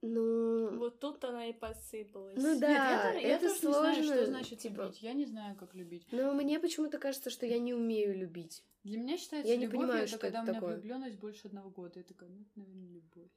Ну, 0.06 0.78
Вот 0.80 1.00
тут 1.00 1.24
она 1.24 1.48
и 1.48 1.54
посыпалась. 1.54 2.36
Ну 2.36 2.60
да. 2.60 3.14
Нет, 3.14 3.24
я, 3.24 3.38
это 3.38 3.48
тоже 3.48 3.54
не 3.54 3.60
знаю, 3.62 3.94
что 3.96 4.04
сложно, 4.04 4.26
значит 4.26 4.60
типа. 4.60 4.82
любить. 4.82 5.02
Я 5.02 5.14
не 5.14 5.26
знаю, 5.26 5.56
как 5.56 5.74
любить. 5.74 6.06
но 6.12 6.34
мне 6.34 6.60
почему-то 6.60 6.98
кажется, 7.00 7.30
что 7.30 7.46
я 7.46 7.58
не 7.58 7.74
умею 7.74 8.14
любить. 8.18 8.66
Для 8.84 8.98
меня 8.98 9.18
считается 9.18 9.50
Я 9.50 9.56
не 9.58 9.66
любовь 9.66 9.80
понимаю, 9.82 10.02
это 10.04 10.10
что 10.10 10.18
когда 10.18 10.40
это 10.40 10.44
у 10.44 10.52
меня 10.52 10.60
такое. 10.60 10.76
влюбленность 10.76 11.16
больше 11.20 11.48
одного 11.48 11.70
года. 11.70 12.00
Я 12.00 12.04
такая, 12.04 12.28
ну, 12.30 12.42
это, 12.42 12.52
наверное, 12.60 12.90
любовь. 12.90 13.32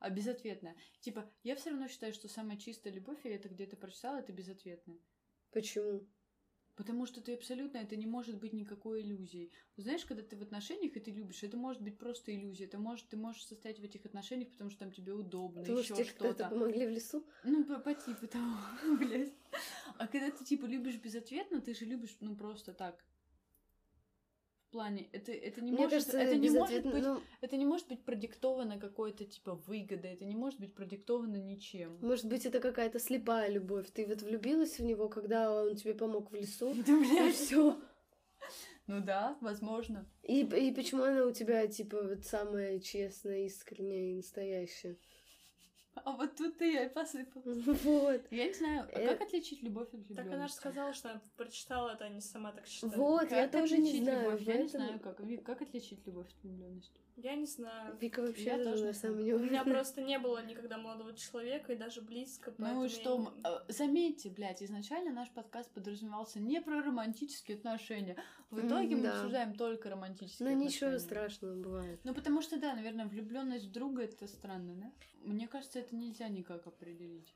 А 0.00 0.10
безответная. 0.10 0.76
Типа, 1.00 1.30
я 1.44 1.54
все 1.54 1.70
равно 1.70 1.86
считаю, 1.86 2.12
что 2.12 2.28
самая 2.28 2.56
чистая 2.58 2.92
любовь, 2.92 3.20
я 3.24 3.36
это 3.36 3.48
где-то 3.48 3.76
прочитала, 3.76 4.18
это 4.18 4.32
безответная. 4.32 4.98
Почему? 5.52 6.06
Потому 6.76 7.06
что 7.06 7.22
ты 7.22 7.32
абсолютно, 7.32 7.78
это 7.78 7.96
не 7.96 8.06
может 8.06 8.36
быть 8.36 8.52
никакой 8.52 9.00
иллюзией. 9.00 9.50
Знаешь, 9.78 10.04
когда 10.04 10.22
ты 10.22 10.36
в 10.36 10.42
отношениях 10.42 10.94
и 10.94 11.00
ты 11.00 11.10
любишь, 11.10 11.42
это 11.42 11.56
может 11.56 11.80
быть 11.80 11.98
просто 11.98 12.34
иллюзия. 12.34 12.66
Это 12.66 12.78
может, 12.78 13.08
ты 13.08 13.16
можешь 13.16 13.46
состоять 13.46 13.80
в 13.80 13.84
этих 13.84 14.04
отношениях, 14.04 14.50
потому 14.50 14.70
что 14.70 14.80
там 14.80 14.92
тебе 14.92 15.12
удобно, 15.14 15.62
Потому 15.62 15.78
еще 15.78 16.04
что-то. 16.04 16.50
помогли 16.50 16.86
в 16.86 16.90
лесу? 16.90 17.26
Ну, 17.44 17.64
по, 17.64 17.78
по 17.78 17.94
типу 17.94 18.26
того, 18.26 18.58
блядь. 18.98 19.32
А 19.96 20.06
когда 20.06 20.30
ты, 20.30 20.44
типа, 20.44 20.66
любишь 20.66 20.96
безответно, 20.96 21.62
ты 21.62 21.74
же 21.74 21.86
любишь, 21.86 22.14
ну, 22.20 22.36
просто 22.36 22.74
так. 22.74 23.02
Плане, 24.76 25.08
это, 25.12 25.32
это 25.32 25.62
не 25.62 25.72
Мне 25.72 25.86
может, 25.86 25.92
кажется, 25.92 26.18
это 26.18 26.36
не 26.36 26.50
может 26.50 26.84
быть, 26.84 27.02
ну, 27.02 27.22
это 27.40 27.56
не 27.56 27.64
может 27.64 27.88
быть 27.88 28.04
продиктовано 28.04 28.78
какой-то, 28.78 29.24
типа, 29.24 29.54
выгодой, 29.54 30.12
это 30.12 30.26
не 30.26 30.34
может 30.34 30.60
быть 30.60 30.74
продиктовано 30.74 31.36
ничем. 31.36 31.96
Может 32.02 32.26
быть, 32.26 32.44
это 32.44 32.60
какая-то 32.60 32.98
слепая 32.98 33.48
любовь. 33.48 33.86
Ты 33.90 34.04
вот 34.04 34.20
влюбилась 34.20 34.78
в 34.78 34.84
него, 34.84 35.08
когда 35.08 35.50
он 35.50 35.76
тебе 35.76 35.94
помог 35.94 36.30
в 36.30 36.34
лесу. 36.34 36.74
Да, 36.86 36.98
блядь. 36.98 37.34
все. 37.34 37.80
Ну 38.86 39.00
да, 39.00 39.38
возможно. 39.40 40.06
И, 40.22 40.42
и 40.42 40.74
почему 40.74 41.04
она 41.04 41.24
у 41.24 41.32
тебя, 41.32 41.66
типа, 41.68 42.02
вот 42.02 42.26
самая 42.26 42.78
честная, 42.78 43.46
искренняя 43.46 44.12
и 44.12 44.16
настоящая? 44.16 44.98
А 46.04 46.12
вот 46.12 46.36
тут 46.36 46.60
и 46.62 46.72
я 46.72 46.84
и 46.84 46.88
посыпал. 46.88 47.42
Вот. 47.44 48.22
Я 48.30 48.46
не 48.48 48.52
знаю, 48.54 48.88
а 48.94 48.98
Э, 48.98 49.08
как 49.16 49.28
отличить 49.28 49.62
любовь 49.62 49.88
от 49.88 49.94
влюбленности? 49.94 50.24
Так 50.24 50.32
она 50.34 50.46
же 50.48 50.52
сказала, 50.54 50.92
что 50.92 51.10
она 51.10 51.20
прочитала 51.36 51.90
это, 51.94 52.04
а 52.04 52.08
не 52.08 52.20
сама 52.20 52.52
так 52.52 52.66
считает. 52.66 52.96
Вот, 52.96 53.22
Как 53.22 53.32
я 53.32 53.48
тоже 53.48 53.78
не 53.78 53.88
отличить 53.90 54.04
знаю. 54.04 54.24
любовь? 54.30 54.42
Я 54.42 54.56
не 54.62 54.68
знаю, 54.68 55.00
как. 55.00 55.20
Вик, 55.20 55.42
как 55.44 55.62
отличить 55.62 56.06
любовь 56.06 56.28
от 56.28 56.42
влюбленности? 56.42 57.00
Я 57.16 57.34
не 57.34 57.46
знаю. 57.46 57.96
Вика 57.98 58.20
вообще 58.20 58.44
Я 58.44 58.62
тоже 58.62 58.84
на 58.84 58.92
самом 58.92 59.20
У 59.20 59.38
меня 59.38 59.64
просто 59.64 60.02
не 60.02 60.18
было 60.18 60.44
никогда 60.44 60.76
молодого 60.76 61.14
человека, 61.14 61.72
и 61.72 61.76
даже 61.76 62.02
близко. 62.02 62.52
Ну 62.58 62.84
и 62.84 62.88
что, 62.88 63.32
э, 63.42 63.72
заметьте, 63.72 64.28
блядь, 64.28 64.62
изначально 64.62 65.12
наш 65.12 65.30
подкаст 65.30 65.72
подразумевался 65.72 66.40
не 66.40 66.60
про 66.60 66.82
романтические 66.82 67.56
отношения. 67.56 68.16
В 68.50 68.66
итоге 68.66 68.96
мы 68.96 69.02
да. 69.02 69.14
обсуждаем 69.14 69.54
только 69.54 69.88
романтические 69.88 70.48
Ну 70.48 70.56
отношения. 70.56 70.88
ничего 70.90 70.98
страшного 70.98 71.54
бывает. 71.54 72.00
Ну, 72.04 72.14
потому 72.14 72.42
что, 72.42 72.60
да, 72.60 72.74
наверное, 72.74 73.06
влюбленность 73.06 73.66
в 73.66 73.72
друга 73.72 74.02
это 74.02 74.26
странно, 74.26 74.74
да? 74.74 74.92
Мне 75.22 75.48
кажется, 75.48 75.78
это 75.78 75.96
нельзя 75.96 76.28
никак 76.28 76.66
определить. 76.66 77.34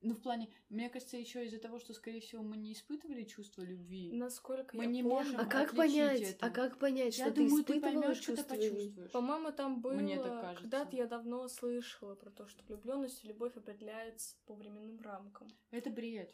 Ну, 0.00 0.14
в 0.14 0.20
плане, 0.22 0.48
мне 0.68 0.88
кажется, 0.88 1.16
еще 1.16 1.44
из-за 1.44 1.58
того, 1.58 1.80
что, 1.80 1.92
скорее 1.92 2.20
всего, 2.20 2.42
мы 2.42 2.56
не 2.56 2.72
испытывали 2.72 3.24
чувство 3.24 3.62
любви. 3.62 4.12
Насколько 4.12 4.76
Мы 4.76 4.84
я 4.84 4.90
не 4.90 5.02
помню, 5.02 5.16
можем 5.16 5.40
А 5.40 5.44
как 5.46 5.74
понять? 5.74 6.20
это. 6.20 6.46
А 6.46 6.50
как 6.50 6.78
понять, 6.78 7.18
Я 7.18 7.24
что 7.26 7.34
думаю, 7.34 7.64
ты 7.64 7.72
ты 7.72 7.78
испытывала 7.78 8.00
поймешь, 8.02 8.18
ты 8.20 8.24
чувство 8.36 8.54
любви? 8.54 9.08
По-моему, 9.12 9.50
там 9.52 9.80
было, 9.80 9.94
Мне 9.94 10.16
так 10.22 10.40
кажется. 10.40 10.62
когда-то 10.62 10.96
я 10.96 11.06
давно 11.08 11.48
слышала 11.48 12.14
про 12.14 12.30
то, 12.30 12.46
что 12.46 12.62
влюбленность 12.64 13.24
и 13.24 13.28
любовь 13.28 13.56
определяется 13.56 14.36
по 14.46 14.54
временным 14.54 15.00
рамкам. 15.00 15.48
Это 15.72 15.90
бред. 15.90 16.32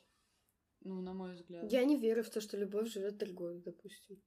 Ну, 0.80 1.00
на 1.00 1.14
мой 1.14 1.32
взгляд. 1.32 1.72
Я 1.72 1.84
не 1.84 1.96
верю 1.96 2.22
в 2.22 2.28
то, 2.28 2.42
что 2.42 2.58
любовь 2.58 2.92
живет 2.92 3.18
три 3.18 3.32
года, 3.32 3.58
допустим. 3.64 4.22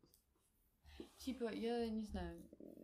Типа, 1.18 1.54
я 1.54 1.88
не 1.90 2.02
знаю, 2.02 2.44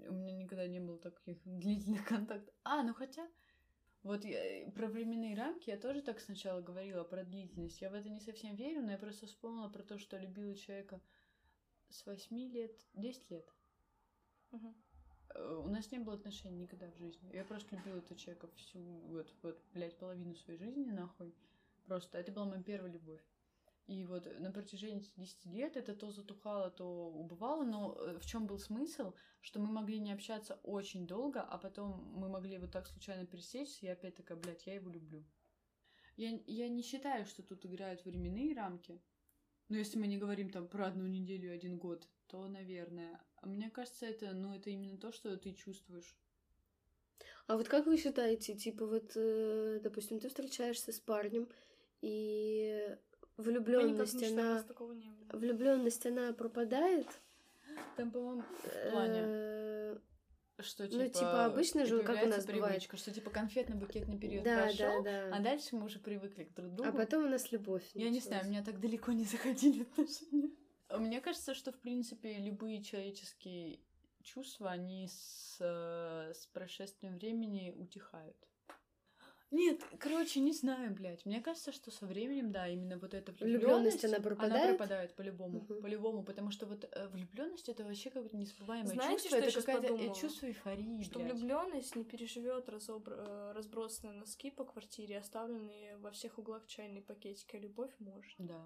у 0.10 0.14
меня 0.14 0.34
никогда 0.36 0.68
не 0.68 0.80
было 0.80 1.00
таких 1.00 1.42
длительных 1.46 2.06
контактов. 2.08 2.54
А, 2.64 2.84
ну 2.84 2.94
хотя, 2.94 3.28
вот 4.04 4.26
я- 4.26 4.70
про 4.72 4.88
временные 4.88 5.36
рамки 5.36 5.70
я 5.70 5.78
тоже 5.78 6.02
так 6.02 6.20
сначала 6.20 6.62
говорила, 6.62 7.04
про 7.04 7.24
длительность. 7.24 7.82
Я 7.82 7.90
в 7.90 7.94
это 7.94 8.10
не 8.10 8.20
совсем 8.20 8.56
верю, 8.56 8.82
но 8.84 8.92
я 8.92 8.98
просто 8.98 9.26
вспомнила 9.28 9.70
про 9.70 9.84
то, 9.84 9.98
что 9.98 10.18
любила 10.18 10.56
человека 10.56 11.02
с 11.90 12.06
8 12.06 12.48
лет, 12.50 12.76
10 12.94 13.30
лет. 13.32 13.48
Э, 15.36 15.56
У 15.66 15.68
нас 15.70 15.92
не 15.92 16.00
было 16.00 16.16
отношений 16.16 16.60
никогда 16.60 16.90
в 16.92 16.96
жизни. 16.98 17.30
Я 17.34 17.44
просто 17.44 17.76
любила 17.76 17.98
этого 17.98 18.18
человека 18.18 18.48
всю, 18.56 18.80
вот, 18.82 19.34
вот, 19.42 19.62
блядь, 19.74 19.98
половину 19.98 20.36
своей 20.36 20.60
жизни, 20.60 20.92
нахуй. 20.92 21.34
Просто 21.86 22.18
это 22.18 22.32
была 22.32 22.46
моя 22.46 22.64
первая 22.64 22.92
любовь. 22.92 23.22
И 23.88 24.06
вот 24.06 24.28
на 24.40 24.52
протяжении 24.52 25.00
этих 25.00 25.14
10 25.16 25.46
лет 25.48 25.76
это 25.76 25.94
то 25.94 26.10
затухало, 26.10 26.72
то 26.72 26.86
убывало, 26.86 27.64
но 27.64 27.98
э, 28.00 28.18
в 28.18 28.26
чем 28.26 28.48
был 28.48 28.58
смысл, 28.58 29.14
что 29.42 29.60
мы 29.60 29.68
могли 29.68 30.00
не 30.00 30.14
общаться 30.14 30.60
очень 30.64 31.06
долго, 31.06 31.42
а 31.42 31.58
потом 31.58 32.02
мы 32.16 32.30
могли 32.30 32.58
вот 32.58 32.72
так 32.72 32.88
случайно 32.88 33.26
пересечься, 33.26 33.80
и 33.82 33.88
я 33.88 33.94
опять 33.94 34.16
такая, 34.16 34.38
блядь, 34.38 34.66
я 34.66 34.76
его 34.76 34.90
люблю. 34.90 35.26
Я, 36.16 36.40
я 36.48 36.70
не 36.70 36.82
считаю, 36.82 37.26
что 37.26 37.44
тут 37.44 37.66
играют 37.66 38.06
временные 38.06 38.56
рамки. 38.56 39.02
Но 39.68 39.78
если 39.78 39.98
мы 39.98 40.08
не 40.08 40.18
говорим 40.18 40.50
там 40.50 40.68
про 40.68 40.88
одну 40.88 41.08
неделю 41.08 41.54
один 41.54 41.78
год, 41.78 42.08
то, 42.28 42.48
наверное. 42.48 43.20
Мне 43.42 43.70
кажется, 43.70 44.06
это, 44.06 44.34
ну, 44.34 44.54
это 44.54 44.70
именно 44.70 44.98
то, 44.98 45.12
что 45.12 45.36
ты 45.38 45.54
чувствуешь. 45.54 46.18
А 47.48 47.58
вот 47.58 47.68
как 47.68 47.86
вы 47.86 47.98
считаете, 47.98 48.56
типа 48.56 48.86
вот, 48.86 49.12
э, 49.16 49.80
допустим, 49.84 50.20
ты 50.20 50.30
встречаешься 50.30 50.92
с 50.92 51.00
парнем, 51.00 51.50
и 52.02 52.98
влюбленность, 53.38 54.24
она... 54.24 54.66
Влюбленность, 55.32 56.06
она 56.06 56.34
пропадает. 56.34 57.08
Там, 57.96 58.12
по-моему, 58.12 58.44
плане? 58.92 60.00
что 60.60 60.84
Ну, 60.84 60.90
типа... 60.90 61.10
типа, 61.10 61.46
обычно 61.46 61.86
же, 61.86 62.04
как 62.04 62.24
у 62.24 62.28
нас 62.28 62.46
бывает. 62.46 62.76
привычка, 62.76 62.98
что 62.98 63.12
типа 63.12 63.30
конфетно-букетный 63.32 64.18
период 64.20 64.44
Да, 64.44 64.64
прошел, 64.64 65.04
да, 65.04 65.30
да. 65.30 65.36
а 65.36 65.40
дальше 65.40 65.76
мы 65.76 65.86
уже 65.86 66.00
привыкли 66.00 66.44
к 66.44 66.54
друг 66.54 66.74
другу. 66.74 66.90
А 66.90 66.94
потом 66.94 67.26
у 67.26 67.28
нас 67.28 67.52
любовь. 67.52 67.84
Я 67.94 68.10
не 68.10 68.20
знаю, 68.20 68.48
меня 68.48 68.64
так 68.64 68.80
далеко 68.80 69.12
не 69.12 69.24
заходили 69.26 69.84
отношения. 69.84 70.52
Мне 70.90 71.22
кажется, 71.22 71.56
что, 71.56 71.72
в 71.72 71.80
принципе, 71.80 72.38
любые 72.38 72.84
человеческие 72.84 73.80
чувства, 74.22 74.72
они 74.72 75.08
с, 75.08 75.58
э, 75.60 76.34
с 76.34 76.46
прошествием 76.48 77.18
времени 77.18 77.74
утихают. 77.76 78.38
Нет, 79.54 79.82
короче, 80.00 80.40
не 80.40 80.52
знаю, 80.52 80.94
блядь. 80.94 81.26
Мне 81.26 81.40
кажется, 81.40 81.72
что 81.72 81.92
со 81.92 82.08
временем, 82.08 82.52
да, 82.52 82.68
именно 82.68 82.98
вот 82.98 83.14
эта 83.14 83.32
Влюблённость, 83.34 84.02
влюбленность, 84.02 84.06
она 84.06 84.20
пропадает? 84.20 84.64
Она 84.64 84.68
пропадает 84.74 85.16
по-любому, 85.16 85.60
Мгм. 85.60 85.82
по-любому, 85.84 86.24
потому 86.24 86.50
что 86.50 86.66
вот 86.66 86.92
влюбленность 87.12 87.70
это 87.70 87.84
вообще 87.84 88.10
какое-то 88.10 88.36
незабываемое 88.36 88.94
Знаете, 88.94 89.30
чувство, 89.30 89.38
что 89.38 89.46
я 89.46 89.52
это 89.52 89.60
какая-то 89.62 89.88
э, 89.88 89.90
подумала? 89.92 90.16
чувство 90.16 90.46
эйфории, 90.48 91.04
Что 91.04 91.20
влюбленность 91.20 91.96
не 91.96 92.04
переживет 92.04 92.68
разбросанные 92.68 94.14
носки 94.14 94.50
по 94.50 94.66
квартире, 94.66 95.20
оставленные 95.20 95.98
во 95.98 96.10
всех 96.10 96.40
углах 96.40 96.66
чайные 96.66 97.04
пакетики, 97.04 97.56
а 97.56 97.60
любовь 97.60 97.92
может. 98.00 98.34
Да, 98.40 98.66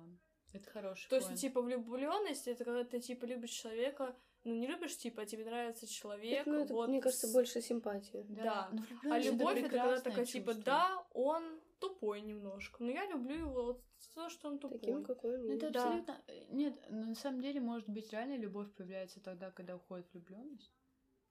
это 0.53 0.69
хороший 0.69 1.09
То 1.09 1.17
есть, 1.17 1.41
типа, 1.41 1.61
влюбленность 1.61 2.47
это 2.47 2.63
когда 2.63 2.85
ты 2.85 3.01
типа 3.01 3.25
любишь 3.25 3.51
человека, 3.51 4.15
ну 4.47 4.55
не 4.55 4.67
любишь, 4.67 4.97
типа, 4.97 5.21
а 5.21 5.25
тебе 5.25 5.45
нравится 5.45 5.85
человек. 5.87 6.45
Ну, 6.45 6.63
это, 6.63 6.73
вот 6.73 6.89
мне 6.89 7.01
кажется, 7.01 7.27
с- 7.27 7.33
больше 7.33 7.61
симпатия. 7.61 8.23
да. 8.29 8.69
но 8.71 8.79
А 8.79 9.19
влюблённость 9.19 9.25
любовь 9.31 9.57
это 9.57 9.61
когда 9.69 9.83
прекрасное 9.83 10.11
такая, 10.11 10.25
типа, 10.25 10.45
чувство. 10.53 10.63
да, 10.65 11.05
он 11.13 11.43
тупой 11.79 12.21
немножко. 12.21 12.83
Но 12.83 12.91
я 12.91 13.05
люблю 13.07 13.35
его 13.35 13.63
вот 13.63 13.83
за 13.99 14.15
то, 14.15 14.29
что 14.29 14.47
он 14.49 14.57
тупой. 14.59 14.79
Таким, 14.79 15.03
какой 15.03 15.35
он 15.37 15.45
Ну, 15.47 15.53
это. 15.53 15.69
Да. 15.71 15.83
абсолютно... 15.83 16.21
э, 16.27 16.45
Нет, 16.49 16.73
но 16.89 17.05
на 17.05 17.15
самом 17.15 17.41
деле, 17.41 17.59
может 17.59 17.87
быть, 17.89 18.11
реально 18.11 18.37
любовь 18.37 18.73
появляется 18.73 19.19
тогда, 19.21 19.51
когда 19.51 19.75
уходит 19.75 20.07
влюбленность. 20.13 20.71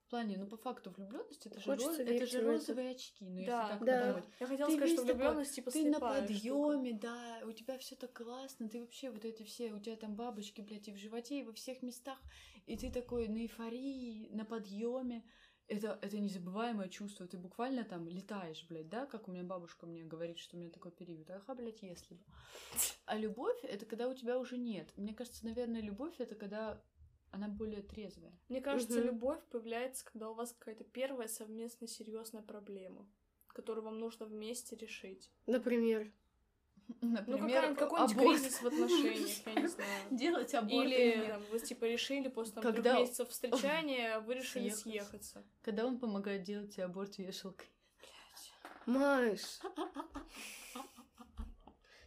В 0.07 0.09
плане, 0.09 0.37
ну, 0.39 0.47
по 0.47 0.57
факту, 0.57 0.93
влюбленность 0.93 1.45
это 1.47 1.59
же, 1.59 1.69
роз- 1.69 2.01
это 2.01 2.27
же 2.27 2.39
это. 2.39 2.47
розовые 2.47 2.91
очки. 2.93 3.25
Ну, 3.25 3.39
если 3.39 3.47
Да, 3.51 3.69
так 3.71 3.85
Да. 3.85 4.01
подумать. 4.03 4.25
Я 4.39 4.47
хотела 4.47 4.71
Ты 4.71 4.77
сказать, 4.77 4.93
что 4.95 5.03
влюбленность 5.05 5.55
типа 5.57 5.71
Ты 5.73 5.85
на 5.85 5.97
штука. 5.97 6.21
подъеме, 6.21 6.93
да, 6.93 7.41
у 7.45 7.51
тебя 7.51 7.77
все 7.79 7.97
так 7.97 8.13
классно, 8.13 8.69
ты 8.69 8.81
вообще 8.81 9.11
вот 9.11 9.25
эти 9.25 9.43
все, 9.43 9.73
у 9.73 9.81
тебя 9.81 9.97
там 9.97 10.15
бабочки, 10.15 10.61
блядь, 10.61 10.87
и 10.87 10.93
в 10.93 10.97
животе, 10.97 11.41
и 11.41 11.43
во 11.43 11.53
всех 11.53 11.83
местах, 11.83 12.21
и 12.67 12.77
ты 12.77 12.93
такой 12.93 13.27
на 13.27 13.39
эйфории, 13.39 14.29
на 14.33 14.45
подъеме. 14.45 15.25
Это, 15.67 15.99
это 16.01 16.17
незабываемое 16.21 16.89
чувство. 16.89 17.27
Ты 17.27 17.37
буквально 17.39 17.83
там 17.83 18.09
летаешь, 18.09 18.65
блядь, 18.69 18.89
да, 18.89 19.07
как 19.07 19.27
у 19.27 19.33
меня 19.33 19.43
бабушка 19.43 19.87
мне 19.87 20.05
говорит, 20.05 20.39
что 20.39 20.57
у 20.57 20.61
меня 20.61 20.71
такой 20.71 20.93
период. 20.93 21.29
Ага, 21.29 21.55
блядь, 21.57 21.83
если 21.83 22.15
бы. 22.15 22.23
А 23.07 23.17
любовь 23.17 23.59
это 23.65 23.85
когда 23.87 24.09
у 24.09 24.15
тебя 24.15 24.39
уже 24.39 24.57
нет. 24.57 24.93
Мне 24.97 25.13
кажется, 25.13 25.45
наверное, 25.45 25.81
любовь 25.81 26.15
это 26.21 26.37
когда 26.37 26.81
она 27.37 27.49
более 27.49 27.83
трезвая. 27.83 28.33
Мне 28.49 28.61
кажется, 28.61 28.99
Мгм. 28.99 29.07
любовь 29.07 29.41
появляется, 29.51 30.05
когда 30.05 30.31
у 30.31 30.35
вас 30.35 30.53
какая-то 30.59 30.85
первая 30.85 31.29
совместная 31.29 31.89
серьезная 31.89 32.43
проблема, 32.43 33.07
которую 33.49 33.85
вам 33.85 33.99
нужно 33.99 34.27
вместе 34.27 34.75
решить. 34.77 35.31
Например. 35.47 36.11
Ну, 37.01 37.09
Например, 37.11 37.75
какая-нибудь, 37.75 37.79
какой-нибудь 37.79 38.17
кризис 38.41 38.63
в 38.63 38.67
отношениях, 38.67 39.47
я 39.47 39.55
не 39.61 39.67
знаю. 39.75 40.03
Делать 40.13 40.55
аборт 40.55 40.87
Или 40.87 41.27
там, 41.27 41.43
вы 41.51 41.59
типа 41.59 41.85
решили 41.85 42.29
после 42.29 42.55
там, 42.55 42.63
Когда- 42.63 42.83
трех 42.95 43.01
месяцев 43.01 43.29
встречания, 43.29 44.21
вы 44.27 44.35
решили 44.35 44.69
Съехаться. 44.71 44.83
съехаться. 44.91 45.45
Когда 45.63 45.85
он 45.87 45.99
помогает 45.99 46.43
делать 46.45 46.75
тебе 46.75 46.85
аборт 46.85 47.19
вешалкой. 47.19 47.69
Маш, 48.87 49.59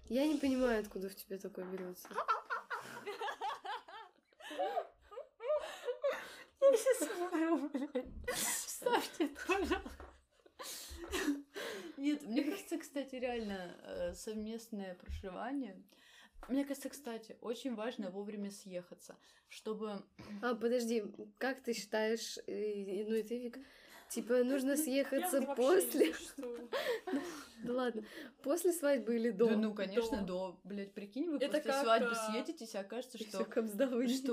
я 0.05 0.25
не 0.25 0.37
понимаю, 0.39 0.79
откуда 0.81 1.09
в 1.09 1.15
тебе 1.15 1.37
такое 1.37 1.65
берется. 1.65 2.07
Я 7.33 7.53
умру, 7.53 7.87
блядь. 7.89 8.05
Вставьте 8.35 9.25
это, 9.25 9.39
пожалуйста. 9.47 10.05
Нет, 11.97 12.23
мне 12.23 12.43
кажется, 12.43 12.77
кстати, 12.77 13.15
реально 13.15 13.75
э, 13.83 14.13
совместное 14.13 14.95
проживание. 14.95 15.81
Мне 16.47 16.63
кажется, 16.65 16.89
кстати, 16.89 17.37
очень 17.41 17.75
важно 17.75 18.09
вовремя 18.09 18.51
съехаться, 18.51 19.17
чтобы... 19.49 20.01
А, 20.41 20.55
подожди, 20.55 21.03
как 21.37 21.61
ты 21.61 21.73
считаешь, 21.73 22.37
ну 22.47 22.53
и 22.53 23.23
ты, 23.23 23.39
Вик, 23.39 23.59
типа 24.09 24.43
нужно 24.43 24.75
съехаться 24.75 25.39
не 25.39 25.55
после... 25.55 26.13
Да 27.61 27.73
ладно, 27.73 28.03
после 28.41 28.71
свадьбы 28.71 29.17
или 29.17 29.31
до? 29.31 29.47
Да, 29.49 29.57
ну, 29.57 29.73
конечно, 29.73 30.21
До. 30.21 30.57
Блядь, 30.63 30.93
прикинь, 30.93 31.29
вы 31.29 31.39
после 31.39 31.73
свадьбы 31.73 32.11
а, 32.11 32.31
съедетесь, 32.31 32.73
и 32.73 32.77
окажется, 32.77 33.17
что... 33.17 33.27
Что 33.29 33.43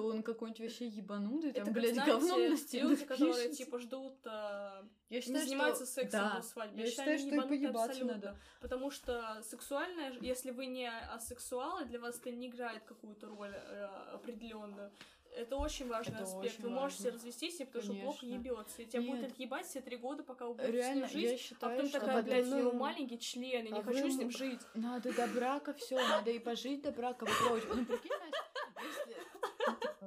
он 0.06 0.22
какой-нибудь 0.22 0.60
вообще 0.60 0.86
ебанутый, 0.86 1.52
там, 1.52 1.72
блядь, 1.72 1.96
говном 1.96 2.50
на 2.50 2.56
стену 2.56 2.90
люди, 2.90 3.04
которые 3.04 3.48
типа 3.48 3.80
ждут, 3.80 4.14
а, 4.26 4.86
Я 5.08 5.16
не 5.16 5.22
считаю, 5.22 5.38
что- 5.40 5.48
занимаются 5.48 5.86
сексом 5.86 6.20
да, 6.20 6.36
до 6.36 6.42
свадьбы. 6.42 6.80
Я 6.80 6.86
считаю, 6.86 7.10
они 7.10 7.18
что 7.18 7.28
и 7.28 7.32
ебанутые 7.32 7.58
поебаться 7.58 7.90
абсолютно. 7.90 8.14
надо. 8.14 8.38
Потому 8.60 8.90
что 8.92 9.42
сексуальное, 9.42 10.12
если 10.20 10.52
вы 10.52 10.66
не 10.66 10.88
асексуалы, 10.88 11.84
для 11.86 11.98
вас 11.98 12.18
это 12.20 12.30
не 12.30 12.46
играет 12.46 12.84
какую-то 12.84 13.26
роль 13.26 13.54
э, 13.54 13.84
определенную. 14.12 14.92
Это 15.36 15.56
очень 15.56 15.86
важный 15.86 16.14
Это 16.14 16.22
аспект. 16.22 16.54
очень 16.54 16.62
вы 16.62 16.70
можете 16.70 17.04
важно. 17.04 17.18
развестись, 17.18 17.56
потому 17.58 17.84
что 17.84 17.92
плохо 17.94 18.20
Конечно. 18.20 18.48
ебется. 18.48 18.82
И 18.82 18.86
тебя 18.86 19.02
Нет. 19.02 19.20
будет 19.20 19.38
ебать 19.38 19.66
все 19.66 19.80
три 19.82 19.96
года, 19.96 20.22
пока 20.22 20.46
вы 20.46 20.54
будете 20.54 20.72
Реально, 20.72 21.08
с 21.08 21.12
ним 21.12 21.20
жить. 21.20 21.30
я 21.30 21.34
А 21.34 21.38
считаю, 21.38 21.76
потом 21.76 21.88
что... 21.90 22.00
такая, 22.00 22.22
блядь, 22.22 22.46
у 22.46 22.56
него 22.58 22.72
ну, 22.72 22.78
маленький 22.78 23.18
член, 23.18 23.66
и 23.66 23.70
не 23.70 23.80
а 23.80 23.82
хочу 23.82 24.02
вы 24.02 24.10
с 24.10 24.16
ним 24.16 24.30
жить. 24.30 24.60
Надо 24.74 25.12
до 25.14 25.26
брака 25.26 25.74
все, 25.74 25.96
надо 25.96 26.30
и 26.30 26.38
пожить 26.38 26.82
до 26.82 26.90
брака. 26.92 27.26
Попробовать. 27.26 27.64
Ну, 27.74 27.84
прикинь. 27.84 28.10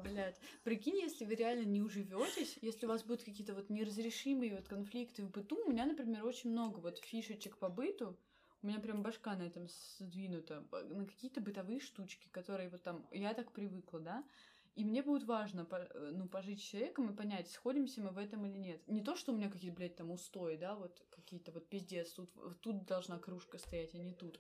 Блядь, 0.03 0.39
прикинь, 0.63 0.99
если 0.99 1.25
вы 1.25 1.35
реально 1.35 1.65
не 1.65 1.81
уживетесь, 1.81 2.57
если 2.61 2.85
у 2.85 2.89
вас 2.89 3.03
будут 3.03 3.23
какие-то 3.23 3.53
вот 3.53 3.69
неразрешимые 3.69 4.55
вот 4.55 4.67
конфликты 4.67 5.23
в 5.23 5.29
быту. 5.29 5.61
У 5.65 5.71
меня, 5.71 5.85
например, 5.85 6.25
очень 6.25 6.51
много 6.51 6.79
вот 6.79 6.97
фишечек 6.99 7.57
по 7.57 7.69
быту. 7.69 8.17
У 8.61 8.67
меня 8.67 8.79
прям 8.79 9.03
башка 9.03 9.35
на 9.35 9.43
этом 9.43 9.67
сдвинута. 9.99 10.65
На 10.71 11.05
какие-то 11.05 11.39
бытовые 11.39 11.79
штучки, 11.79 12.27
которые 12.31 12.69
вот 12.69 12.81
там... 12.83 13.05
Я 13.11 13.33
так 13.33 13.51
привыкла, 13.51 13.99
да? 13.99 14.23
И 14.79 14.85
мне 14.85 15.03
будет 15.03 15.25
важно, 15.25 15.67
э, 15.69 16.11
ну, 16.13 16.25
пожить 16.29 16.61
с 16.61 16.63
человеком 16.63 17.09
и 17.09 17.13
понять, 17.13 17.51
сходимся 17.51 17.99
мы 17.99 18.11
в 18.11 18.17
этом 18.17 18.45
или 18.45 18.57
нет. 18.57 18.87
Не 18.87 19.01
то, 19.01 19.17
что 19.17 19.33
у 19.33 19.35
меня 19.35 19.49
какие-то, 19.49 19.75
блядь, 19.75 19.97
там 19.97 20.09
устои, 20.09 20.55
да, 20.55 20.73
вот 20.73 21.05
какие-то 21.09 21.51
вот 21.51 21.67
пиздец, 21.67 22.13
тут, 22.13 22.29
тут 22.61 22.85
должна 22.85 23.19
кружка 23.19 23.57
стоять, 23.57 23.93
а 23.93 23.97
не 23.97 24.13
тут. 24.13 24.39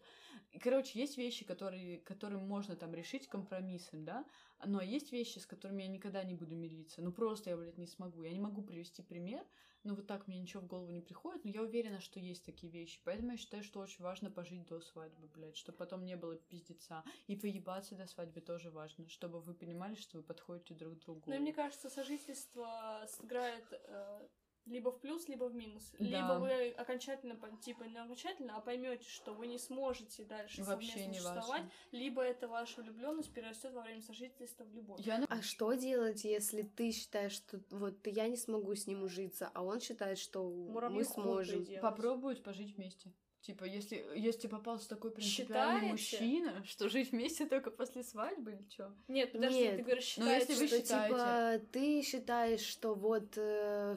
И, 0.53 0.59
короче, 0.59 0.97
есть 0.97 1.17
вещи, 1.17 1.43
которые, 1.43 1.97
которые 1.97 2.39
можно 2.39 2.77
там 2.77 2.93
решить 2.93 3.27
компромиссом, 3.27 4.05
да, 4.05 4.25
но 4.65 4.81
есть 4.81 5.11
вещи, 5.11 5.39
с 5.39 5.45
которыми 5.45 5.81
я 5.81 5.89
никогда 5.89 6.23
не 6.23 6.35
буду 6.35 6.55
мириться. 6.55 7.01
Ну, 7.01 7.11
просто 7.11 7.49
я, 7.49 7.57
блядь, 7.57 7.77
не 7.77 7.87
смогу. 7.87 8.23
Я 8.23 8.31
не 8.31 8.39
могу 8.39 8.61
привести 8.61 9.01
пример, 9.01 9.45
ну, 9.83 9.95
вот 9.95 10.07
так 10.07 10.27
мне 10.27 10.39
ничего 10.39 10.61
в 10.61 10.67
голову 10.67 10.91
не 10.91 11.01
приходит, 11.01 11.45
но 11.45 11.51
я 11.51 11.61
уверена, 11.61 12.01
что 12.01 12.19
есть 12.19 12.45
такие 12.45 12.71
вещи. 12.71 12.99
Поэтому 13.05 13.31
я 13.31 13.37
считаю, 13.37 13.63
что 13.63 13.79
очень 13.79 14.03
важно 14.03 14.29
пожить 14.29 14.65
до 14.65 14.81
свадьбы, 14.81 15.27
блядь, 15.27 15.55
чтобы 15.55 15.77
потом 15.77 16.03
не 16.03 16.15
было 16.15 16.35
пиздеца. 16.35 17.03
И 17.27 17.35
поебаться 17.35 17.95
до 17.95 18.05
свадьбы 18.05 18.41
тоже 18.41 18.71
важно, 18.71 19.07
чтобы 19.07 19.39
вы 19.41 19.53
понимали, 19.53 19.95
что 19.95 20.17
вы 20.17 20.23
подходите 20.23 20.73
друг 20.73 20.99
к 20.99 21.05
другу. 21.05 21.23
Ну 21.25 21.39
мне 21.39 21.53
кажется, 21.53 21.89
сожительство 21.89 23.05
сыграет 23.07 23.65
э, 23.71 24.27
либо 24.69 24.91
в 24.91 24.99
плюс, 24.99 25.27
либо 25.27 25.45
в 25.45 25.55
минус. 25.55 25.91
Да. 25.99 26.05
Либо 26.05 26.39
вы 26.39 26.69
окончательно, 26.71 27.35
по- 27.35 27.49
типа 27.57 27.83
не 27.83 27.97
окончательно, 27.97 28.55
а 28.55 28.61
поймете, 28.61 29.09
что 29.09 29.33
вы 29.33 29.47
не 29.47 29.57
сможете 29.57 30.23
дальше 30.25 30.63
Вообще 30.63 30.91
совместно 30.91 31.13
существовать, 31.13 31.47
важно. 31.63 31.71
либо 31.91 32.21
эта 32.21 32.47
ваша 32.47 32.81
влюбленность 32.81 33.33
перерастет 33.33 33.73
во 33.73 33.81
время 33.81 34.01
сожительства 34.01 34.63
в 34.63 34.73
любовь. 34.73 34.99
Я, 35.01 35.25
А 35.29 35.41
что 35.41 35.73
делать, 35.73 36.23
если 36.23 36.61
ты 36.61 36.91
считаешь, 36.91 37.33
что 37.33 37.59
вот 37.71 38.05
я 38.07 38.27
не 38.27 38.37
смогу 38.37 38.75
с 38.75 38.87
ним 38.87 39.03
ужиться, 39.03 39.49
а 39.53 39.63
он 39.63 39.79
считает, 39.81 40.17
что 40.17 40.49
Муравьи 40.49 40.97
мы 40.97 41.03
сможем? 41.03 41.65
попробовать 41.81 42.43
пожить 42.43 42.75
вместе. 42.75 43.11
Типа, 43.41 43.63
если, 43.63 44.05
если 44.15 44.47
попался 44.49 44.89
такой 44.89 45.11
принципиальный 45.11 45.97
Считаете? 45.97 46.41
мужчина, 46.51 46.63
что 46.65 46.89
жить 46.89 47.11
вместе 47.11 47.45
только 47.45 47.71
после 47.71 48.03
свадьбы 48.03 48.51
или 48.51 48.65
что? 48.69 48.93
Нет, 49.07 49.31
подожди, 49.31 49.59
Нет. 49.61 49.77
ты 49.77 49.83
говоришь, 49.83 50.17
Ну, 50.17 50.23
считаете, 50.25 50.51
если 50.51 50.63
вы 50.63 50.67
что 50.67 50.77
считаете- 50.81 51.13
типа 51.13 51.71
ты 51.71 52.01
считаешь, 52.01 52.59
что 52.59 52.95
вот 52.95 53.31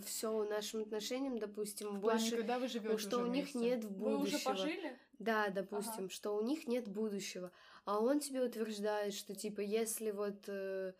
все 0.07 0.45
нашим 0.45 0.83
отношениям, 0.83 1.39
допустим, 1.39 1.97
В 1.97 2.01
плане, 2.01 2.21
больше, 2.21 2.37
когда 2.37 2.59
вы 2.61 2.69
живете 2.69 2.93
ну, 2.93 2.99
что 2.99 3.19
у 3.19 3.27
них 3.27 3.55
нет 3.57 3.85
в 3.85 3.93
вы 3.99 4.15
уже 4.17 4.31
будущего. 4.33 4.51
пожили? 4.51 4.99
Да, 5.19 5.49
допустим, 5.49 6.09
что 6.09 6.37
у 6.37 6.43
них 6.43 6.69
нет 6.69 6.87
будущего. 6.89 7.51
А 7.85 7.99
он 8.01 8.21
тебе 8.21 8.43
утверждает, 8.43 9.13
что 9.13 9.35
типа 9.35 9.61
если 9.61 10.13
вот 10.13 10.45
э, 10.47 10.93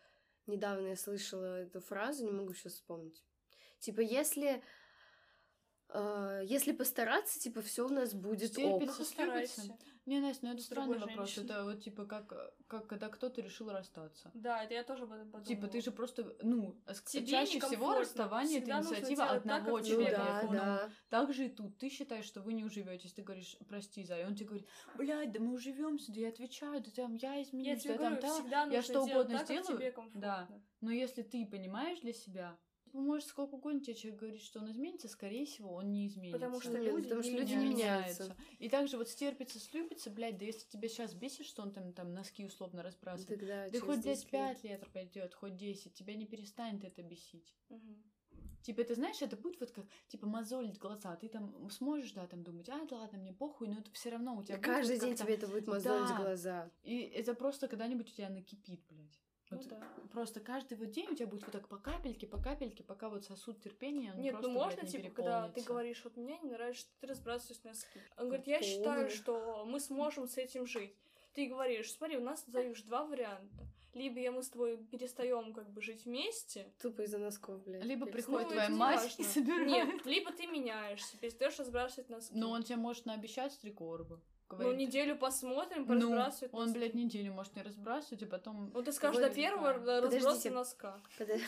недавно 0.47 0.87
я 0.87 0.95
слышала 0.97 1.61
эту 1.61 1.79
фразу, 1.79 2.25
не 2.25 2.31
могу 2.31 2.53
сейчас 2.53 2.73
вспомнить. 2.73 3.23
Типа 3.79 4.01
если 4.01 4.61
э, 5.93 6.41
если 6.45 6.71
постараться, 6.71 7.39
типа 7.39 7.61
все 7.61 7.85
у 7.85 7.89
нас 7.89 8.13
будет 8.13 8.51
ок. 8.57 8.81
Стерпится, 8.81 8.97
Постарайся. 8.97 9.77
Не, 10.05 10.19
Настя, 10.19 10.47
ну 10.47 10.51
это 10.53 10.69
другой 10.69 10.97
странный 10.97 10.99
вопрос. 10.99 11.29
женщиной. 11.29 11.45
Это 11.45 11.63
вот 11.63 11.81
типа 11.81 12.05
как, 12.05 12.27
как 12.67 12.87
когда 12.87 13.07
кто-то 13.07 13.39
решил 13.41 13.69
расстаться. 13.71 14.31
Да, 14.33 14.61
это 14.61 14.73
я 14.73 14.83
тоже 14.83 15.03
об 15.03 15.13
этом 15.13 15.27
подумала. 15.31 15.45
Типа 15.47 15.67
ты 15.67 15.79
же 15.79 15.91
просто, 15.91 16.35
ну, 16.41 16.75
Тебе 17.05 17.25
чаще 17.25 17.61
всего 17.61 17.93
расставание 17.97 18.57
это 18.57 18.65
Всегда 18.65 18.79
инициатива 18.81 19.25
делать 19.27 19.43
так, 19.43 19.57
одного 19.61 19.77
как 19.77 19.85
Ну 19.85 19.89
человека. 19.89 20.17
да, 20.17 20.51
да. 20.51 20.89
Так 21.09 21.33
же 21.33 21.45
и 21.45 21.49
тут. 21.49 21.77
Ты 21.77 21.87
считаешь, 21.89 22.25
что 22.25 22.41
вы 22.41 22.51
не 22.51 22.65
уживетесь. 22.65 23.13
Ты 23.13 23.21
говоришь, 23.21 23.55
прости, 23.69 24.03
за. 24.03 24.19
И 24.19 24.25
он 24.25 24.35
тебе 24.35 24.47
говорит, 24.47 24.67
блядь, 24.97 25.31
да 25.31 25.39
мы 25.39 25.53
уживемся, 25.53 26.11
да 26.11 26.19
я 26.19 26.29
отвечаю, 26.29 26.81
да 26.83 26.91
там 26.93 27.15
я 27.15 27.35
Я 27.35 27.43
изменюсь, 27.43 27.81
тебе 27.83 27.93
да 27.93 27.99
там 28.03 28.13
говорю, 28.15 28.27
та. 28.27 28.33
всегда 28.33 28.63
я 28.65 28.81
что 28.81 29.01
угодно 29.03 29.37
так, 29.37 29.47
как 29.47 29.63
сделаю. 29.63 29.77
тебе 29.79 29.91
комфортно. 29.93 30.21
Да. 30.21 30.49
Но 30.81 30.91
если 30.91 31.21
ты 31.21 31.45
понимаешь 31.45 32.01
для 32.01 32.11
себя, 32.11 32.57
ну, 32.93 33.01
может, 33.01 33.27
сколько 33.27 33.55
угодно 33.55 33.81
тебе 33.81 33.95
человек 33.95 34.19
говорит, 34.19 34.41
что 34.41 34.59
он 34.59 34.71
изменится, 34.71 35.07
скорее 35.07 35.45
всего, 35.45 35.73
он 35.73 35.91
не 35.91 36.07
изменится. 36.07 36.37
Потому 36.39 36.61
что 36.61 36.77
люди 36.77 37.03
потому 37.03 37.23
что 37.23 37.31
люди 37.31 37.53
меняются. 37.55 38.23
меняются. 38.23 38.37
И 38.59 38.69
также 38.69 38.97
вот 38.97 39.09
стерпится, 39.09 39.59
слюбится, 39.59 40.09
блядь, 40.09 40.37
да 40.37 40.45
если 40.45 40.67
тебя 40.69 40.87
сейчас 40.87 41.13
бесит, 41.13 41.45
что 41.45 41.63
он 41.63 41.71
там, 41.73 41.93
там 41.93 42.13
носки 42.13 42.45
условно 42.45 42.83
разбрасывает, 42.83 43.39
Тогда 43.39 43.69
да 43.69 43.79
хоть, 43.79 44.01
блядь, 44.01 44.03
10 44.03 44.23
лет. 44.23 44.31
пять 44.31 44.63
лет 44.63 44.87
пройдет, 44.91 45.33
хоть 45.33 45.55
10, 45.55 45.93
тебя 45.93 46.15
не 46.15 46.25
перестанет 46.25 46.83
это 46.83 47.01
бесить. 47.01 47.55
Мгм. 47.69 48.03
Типа, 48.61 48.83
ты 48.83 48.95
знаешь, 48.95 49.21
это 49.21 49.35
будет 49.35 49.59
вот 49.59 49.71
как, 49.71 49.85
типа, 50.07 50.25
мозолить 50.25 50.77
глаза. 50.77 51.15
Ты 51.17 51.27
там 51.27 51.69
сможешь, 51.69 52.13
да, 52.13 52.27
там 52.27 52.43
думать, 52.43 52.69
а, 52.69 52.85
да 52.85 52.95
ладно, 52.97 53.17
мне 53.17 53.33
похуй, 53.33 53.67
но 53.67 53.79
это 53.79 53.91
все 53.91 54.09
равно 54.09 54.37
у 54.37 54.43
тебя 54.43 54.55
будет 54.55 54.65
Каждый 54.65 54.99
вот 54.99 55.05
день 55.05 55.15
тебе 55.15 55.33
это 55.33 55.47
будет 55.47 55.67
мозолить 55.67 56.09
Да. 56.09 56.17
глаза. 56.17 56.71
И 56.83 56.99
это 57.01 57.33
просто 57.33 57.67
когда-нибудь 57.67 58.09
у 58.09 58.13
тебя 58.15 58.29
накипит, 58.29 58.81
блядь. 58.87 59.19
Ну 59.53 59.59
Вот 59.59 59.67
да. 59.69 59.79
Просто 60.11 60.39
каждый 60.39 60.77
вот 60.77 60.91
день 60.91 61.07
у 61.09 61.15
тебя 61.15 61.27
будет 61.27 61.41
вот 61.43 61.51
так 61.51 61.67
по 61.67 61.77
капельке, 61.77 62.27
по 62.27 62.37
капельке, 62.37 62.83
пока 62.83 63.09
вот 63.09 63.25
сосуд 63.25 63.61
терпения, 63.61 64.13
он 64.13 64.21
Нет, 64.21 64.33
просто, 64.33 64.49
ну 64.49 64.53
можно, 64.53 64.81
блядь, 64.81 64.93
не 64.93 65.01
типа, 65.01 65.15
когда 65.15 65.49
ты 65.49 65.61
говоришь, 65.61 66.03
вот 66.03 66.17
мне 66.17 66.37
не 66.43 66.51
нравится, 66.51 66.81
что 66.81 66.91
ты 66.99 67.07
разбрасываешь 67.07 67.63
носки. 67.63 67.99
Он 68.17 68.27
говорит, 68.27 68.47
я 68.47 68.61
считаю, 68.61 69.09
что 69.09 69.65
мы 69.65 69.79
сможем 69.79 70.27
с 70.27 70.37
этим 70.37 70.65
жить. 70.67 70.95
Ты 71.33 71.47
говоришь, 71.47 71.91
смотри, 71.91 72.17
у 72.17 72.21
нас 72.21 72.43
даешь 72.47 72.81
два 72.83 73.05
варианта. 73.05 73.67
Либо 73.93 74.19
я 74.19 74.31
мы 74.31 74.41
с 74.41 74.49
тобой 74.49 74.77
перестаем 74.77 75.53
как 75.53 75.69
бы 75.71 75.81
жить 75.81 76.05
вместе, 76.05 76.73
Тупо 76.81 77.01
из-за 77.03 77.19
носков, 77.19 77.63
блядь. 77.63 77.83
Либо 77.85 78.07
Перестань. 78.07 78.35
приходит 78.37 78.47
Ну, 78.49 78.53
твоя 78.55 78.69
мать 78.69 79.01
важно. 79.01 79.21
и 79.21 79.25
собирает. 79.25 79.67
Нет, 79.67 80.05
либо 80.05 80.31
ты 80.31 80.47
меняешься, 80.47 81.15
перестаешь 81.17 81.59
разбрасывать 81.59 82.09
носки. 82.09 82.33
Но 82.35 82.49
он 82.49 82.63
тебе 82.63 82.77
может 82.77 83.05
наобещать 83.05 83.57
три 83.59 83.71
короба. 83.71 84.19
Ну, 84.53 84.59
Говорит, 84.63 84.79
неделю 84.87 85.15
посмотрим, 85.15 85.81
ну, 85.81 85.87
поразбрасывать 85.87 86.53
он, 86.53 86.59
носки. 86.65 86.77
блядь, 86.79 86.93
неделю 86.93 87.33
может 87.33 87.55
не 87.55 87.61
разбрасывать, 87.63 88.21
и 88.21 88.25
потом... 88.25 88.71
Ну, 88.73 88.81
ты 88.83 88.91
скажешь, 88.91 89.19
Вот, 89.21 89.27
до 89.29 89.33
первого 89.33 89.73
да. 89.79 90.01
разброса 90.01 90.49
носка. 90.51 90.99
Подо- 91.17 91.39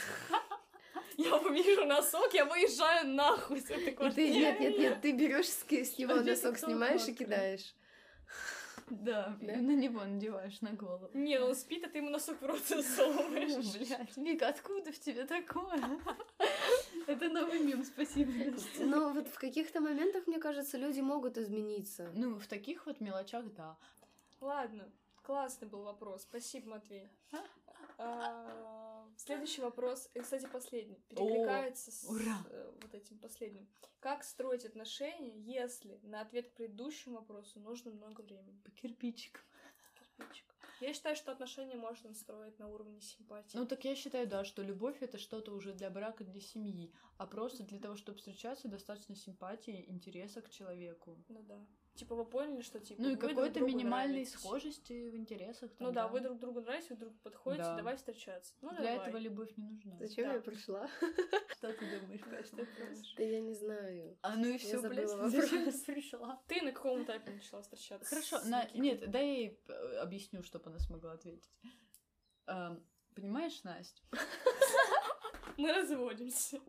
Я 1.18 1.36
увижу 1.38 1.86
носок, 1.86 2.34
я 2.34 2.44
выезжаю 2.46 3.08
нахуй 3.08 3.62
с 3.62 3.70
этой 3.70 3.86
ты, 3.86 3.92
квартиры. 3.94 4.30
нет, 4.34 4.60
нет, 4.60 4.78
нет, 4.78 5.02
ты 5.02 5.12
берешь 5.14 5.48
с, 5.48 5.64
с 5.64 5.98
него 5.98 6.16
носок, 6.16 6.58
снимаешь 6.58 7.08
и 7.08 7.14
кидаешь. 7.14 7.74
Да, 8.90 9.36
Да? 9.42 9.56
на 9.56 9.72
него 9.76 10.04
надеваешь 10.04 10.60
на 10.62 10.72
голову. 10.72 11.10
Не, 11.14 11.40
он 11.40 11.56
спит, 11.56 11.86
а 11.86 11.90
ты 11.90 12.00
ему 12.00 12.10
носок 12.10 12.42
в 12.42 12.46
рот 12.46 12.60
засовываешь. 12.68 13.76
Блять, 13.76 14.18
Вика, 14.18 14.50
откуда 14.50 14.92
в 14.92 15.00
тебе 15.00 15.26
такое? 15.26 15.80
Это 17.08 17.30
новый 17.30 17.60
мем, 17.60 17.84
спасибо. 17.84 18.32
Но 18.80 19.10
вот 19.14 19.28
в 19.28 19.38
каких-то 19.38 19.80
моментах, 19.82 20.28
мне 20.28 20.40
кажется, 20.40 20.78
люди 20.78 21.02
могут 21.02 21.38
измениться. 21.38 22.12
Ну, 22.14 22.40
в 22.40 22.48
таких 22.48 22.86
вот 22.86 23.00
мелочах, 23.02 23.46
да. 23.54 23.78
Ладно, 24.42 24.92
классный 25.24 25.68
был 25.68 25.84
вопрос. 25.84 26.24
Спасибо, 26.24 26.72
Матвей. 26.72 27.10
А, 27.98 29.08
Следующий 29.18 29.62
вопрос, 29.62 30.10
и, 30.14 30.20
кстати, 30.20 30.48
последний, 30.52 31.00
перекликается 31.08 31.92
с 31.92 32.04
ура. 32.10 32.38
э, 32.50 32.72
вот 32.82 32.94
этим 32.94 33.18
последним. 33.20 33.68
Как 34.00 34.24
строить 34.24 34.66
отношения, 34.66 35.40
если 35.40 36.00
на 36.04 36.22
ответ 36.22 36.50
к 36.50 36.54
предыдущему 36.56 37.16
вопросу 37.16 37.60
нужно 37.60 37.92
много 37.92 38.22
времени? 38.22 38.60
По 38.64 38.72
кирпичикам. 38.72 39.42
Кирпичик. 40.18 40.55
Я 40.82 40.94
считаю, 40.94 41.16
что 41.16 41.32
отношения 41.32 41.76
можно 41.76 42.14
строить 42.14 42.60
на 42.60 42.68
уровне 42.68 43.02
симпатии. 43.02 43.58
Ну, 43.58 43.66
так 43.66 43.84
я 43.86 43.96
считаю, 43.96 44.28
да, 44.28 44.44
что 44.44 44.62
любовь 44.62 45.02
это 45.02 45.18
что-то 45.18 45.54
уже 45.54 45.74
для 45.74 45.90
брака, 45.90 46.24
для 46.24 46.42
семьи. 46.42 46.94
А 47.18 47.26
просто 47.26 47.64
для 47.64 47.80
того, 47.80 47.96
чтобы 47.96 48.18
встречаться, 48.18 48.68
достаточно 48.68 49.16
симпатии, 49.16 49.86
интереса 49.88 50.42
к 50.42 50.50
человеку. 50.50 51.18
Ну 51.30 51.44
да. 51.44 51.66
Типа 51.96 52.14
вы 52.14 52.26
поняли, 52.26 52.62
что 52.62 52.80
типа 52.82 53.02
Ну 53.02 53.10
и 53.12 53.16
друг 53.16 53.30
какой-то 53.32 53.62
минимальной 53.62 54.16
нравитесь. 54.16 54.34
схожести 54.34 55.10
в 55.10 55.16
интересах. 55.16 55.72
там, 55.76 55.88
Ну 55.88 55.94
да, 55.94 56.10
вы 56.10 56.20
друг 56.20 56.40
другу 56.40 56.60
нравитесь, 56.60 56.90
вы 56.90 56.98
друг 56.98 57.18
подходите, 57.22 57.64
Да. 57.64 57.76
давай 57.78 57.96
встречаться. 57.96 58.54
Ну 58.62 58.70
Для 58.72 58.80
давай. 58.80 58.98
этого 58.98 59.18
любовь 59.18 59.56
не 59.56 59.64
нужна. 59.66 59.98
Зачем 60.00 60.26
Да. 60.28 60.34
я 60.34 60.42
пришла? 60.42 60.88
Что 61.58 61.72
ты 61.72 62.00
думаешь, 62.00 62.22
что? 62.48 62.68
Да 63.18 63.24
я 63.24 63.40
не 63.40 63.54
знаю. 63.54 64.18
А 64.22 64.36
ну 64.36 64.46
и 64.48 64.58
все, 64.58 64.80
забыла 64.82 64.90
блядь, 64.94 65.10
вопрос. 65.12 65.32
зачем 65.32 65.72
ты 65.72 65.86
пришла? 65.94 66.44
Ты 66.48 66.62
на 66.64 66.72
каком 66.74 67.04
этапе 67.04 67.32
начала 67.32 67.62
встречаться? 67.62 68.10
Хорошо, 68.10 68.40
нет, 68.74 69.10
дай 69.10 69.26
я 69.26 69.34
ей 69.38 69.60
э, 69.68 69.98
объясню, 70.00 70.44
чтобы 70.44 70.70
она 70.70 70.80
смогла 70.80 71.14
ответить. 71.14 71.50
Эм, 72.48 72.86
понимаешь, 73.16 73.64
Настя? 73.64 74.02
Мы 75.58 75.72
разводимся. 75.72 76.60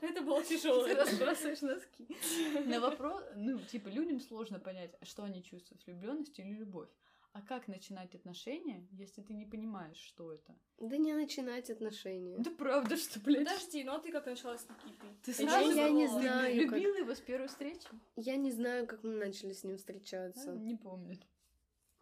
Это 0.00 0.22
было 0.22 0.42
тяжело. 0.42 0.84
Ты 0.84 0.94
разбрасываешь 0.94 1.62
носки. 1.62 2.08
На 2.66 2.80
вопрос, 2.80 3.22
ну, 3.36 3.58
типа, 3.60 3.88
людям 3.88 4.20
сложно 4.20 4.58
понять, 4.58 4.94
что 5.02 5.24
они 5.24 5.42
чувствуют, 5.42 5.84
влюбленность 5.86 6.38
или 6.38 6.52
любовь. 6.54 6.88
А 7.32 7.42
как 7.42 7.68
начинать 7.68 8.14
отношения, 8.14 8.88
если 8.90 9.22
ты 9.22 9.34
не 9.34 9.46
понимаешь, 9.46 9.98
что 9.98 10.32
это? 10.32 10.56
Да 10.78 10.96
не 10.96 11.12
начинать 11.12 11.70
отношения. 11.70 12.38
Да 12.38 12.50
правда, 12.50 12.96
что, 12.96 13.20
блядь? 13.20 13.46
Подожди, 13.46 13.84
ну 13.84 13.94
а 13.94 13.98
ты 14.00 14.10
как 14.10 14.26
начала 14.26 14.56
с 14.56 14.66
Никитой? 14.68 15.10
Ты 15.22 15.30
Я 15.30 15.50
сразу 15.50 15.72
я 15.72 15.90
не 15.90 16.06
ты 16.06 16.12
знаю, 16.12 16.56
любила 16.56 16.96
его 16.96 17.14
с 17.14 17.20
первой 17.20 17.46
встречи? 17.48 17.86
Я 18.16 18.36
не 18.36 18.50
знаю, 18.50 18.86
как 18.86 19.04
мы 19.04 19.12
начали 19.12 19.52
с 19.52 19.62
ним 19.62 19.74
А, 19.74 19.78
встречаться. 19.78 20.52
Не 20.52 20.76
помню. 20.76 21.18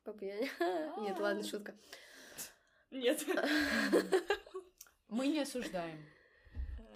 Папа, 0.04 0.24
я... 0.24 0.36
Нет, 1.02 1.18
ладно, 1.18 1.42
шутка. 1.42 1.74
Нет. 2.90 3.26
Мы 5.08 5.26
не 5.26 5.40
осуждаем. 5.40 5.98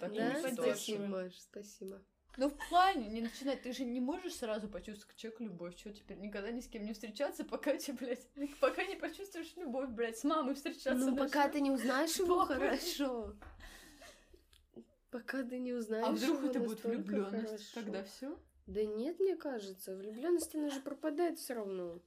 Так, 0.01 0.15
Да, 0.15 0.33
не 0.33 0.55
спасибо, 0.55 1.29
спасибо. 1.37 2.01
Ну, 2.37 2.49
в 2.49 2.69
плане 2.69 3.07
не 3.07 3.21
начинать. 3.21 3.61
Ты 3.61 3.71
же 3.71 3.83
не 3.83 3.99
можешь 3.99 4.33
сразу 4.33 4.67
почувствовать 4.67 5.13
к 5.13 5.15
человеку 5.15 5.43
любовь. 5.43 5.77
Что 5.77 5.93
теперь? 5.93 6.17
Никогда 6.17 6.49
ни 6.49 6.59
с 6.59 6.67
кем 6.67 6.83
не 6.83 6.93
встречаться, 6.93 7.45
пока 7.45 7.77
тебе, 7.77 7.97
блядь, 7.99 8.27
пока 8.59 8.83
не 8.83 8.95
почувствуешь 8.95 9.55
любовь, 9.57 9.89
блядь, 9.89 10.17
с 10.17 10.23
мамой 10.23 10.55
встречаться. 10.55 10.95
Ну, 10.95 11.15
пока 11.15 11.49
ты 11.49 11.61
не 11.61 11.69
узнаешь 11.69 12.15
его 12.17 12.45
хорошо. 12.45 13.35
Пока 15.11 15.43
ты 15.43 15.59
не 15.59 15.73
узнаешь 15.73 16.07
А 16.07 16.11
вдруг 16.11 16.45
это 16.45 16.59
будет 16.61 16.83
влюбленность? 16.83 17.73
Тогда 17.75 18.03
все? 18.03 18.39
Да 18.65 18.83
нет, 18.83 19.19
мне 19.19 19.35
кажется, 19.35 19.95
влюбленность 19.95 20.55
она 20.55 20.69
же 20.69 20.79
пропадает 20.79 21.37
все 21.37 21.53
равно. 21.53 22.01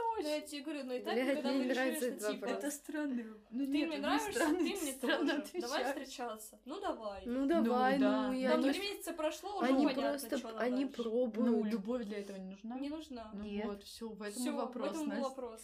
Ну, 0.00 0.22
я 0.22 0.40
тебе 0.40 0.62
говорю, 0.62 0.84
на 0.84 0.98
этапе, 0.98 1.22
Блядь, 1.24 1.34
когда 1.36 1.50
мне 1.50 1.58
мы 1.58 1.64
не 1.64 1.70
решили, 1.70 1.96
что 2.18 2.32
типа... 2.32 2.46
вопрос. 2.46 2.50
Это 2.64 2.70
странно. 2.70 3.24
Ну, 3.50 3.64
Ты 3.64 3.70
нет, 3.72 3.88
мне 3.88 3.98
нравишься, 3.98 4.32
странно, 4.32 4.58
ты 4.58 4.62
мне 4.64 4.76
странно 4.76 5.40
тоже. 5.40 5.60
Давай 5.60 5.82
отвечать. 5.82 6.02
встречаться. 6.08 6.60
Ну 6.64 6.80
давай. 6.80 7.22
Ну 7.26 7.46
давай, 7.46 7.98
да. 7.98 8.22
ну, 8.22 8.28
Ну, 8.28 8.38
я 8.38 8.50
Там 8.52 8.62
три 8.62 8.80
месяца 8.80 9.12
прошло, 9.12 9.56
уже 9.58 9.66
Они 9.68 9.86
понятно, 9.86 10.10
просто, 10.10 10.38
что 10.38 10.58
они 10.58 10.84
дальше. 10.84 11.02
пробуют. 11.02 11.50
Ну, 11.50 11.64
любовь 11.64 12.04
для 12.04 12.18
этого 12.18 12.36
не 12.36 12.46
нужна. 12.50 12.78
Не 12.78 12.88
нужна. 12.88 13.30
Ну 13.34 13.44
Нет. 13.44 13.66
вот, 13.66 13.82
все, 13.84 14.08
в 14.08 14.22
этом 14.22 14.40
Всё, 14.40 14.50
и 14.52 14.54
вопрос. 14.56 14.88
в 14.88 14.90
этом 14.92 15.00
был 15.04 15.08
Настя. 15.16 15.28
вопрос. 15.28 15.62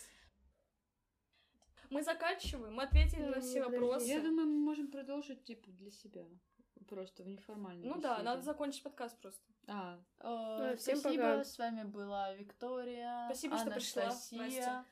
Мы 1.90 2.02
заканчиваем, 2.02 2.74
мы 2.74 2.82
ответили 2.84 3.20
Не, 3.22 3.28
на 3.28 3.40
все 3.40 3.62
подожди. 3.62 3.78
вопросы. 3.78 4.06
Я 4.08 4.20
думаю, 4.20 4.48
мы 4.48 4.58
можем 4.58 4.88
продолжить, 4.90 5.44
типа, 5.44 5.70
для 5.70 5.90
себя. 5.90 6.24
Просто 6.88 7.22
в 7.22 7.28
неформальной 7.28 7.88
Ну 7.88 8.00
да, 8.00 8.14
беседе. 8.14 8.24
надо 8.24 8.42
закончить 8.42 8.82
подкаст 8.82 9.18
просто. 9.20 9.42
А, 9.66 9.98
Да, 10.18 10.72
э, 10.72 10.76
всем 10.76 10.98
спасибо, 10.98 11.22
пока. 11.22 11.44
с 11.44 11.58
вами 11.58 11.84
была 11.84 12.34
Виктория, 12.34 13.24
Спасибо, 13.26 13.56
что 13.58 13.70
пришла, 13.70 14.02
Анастасия 14.02 14.38
Настя. 14.42 14.84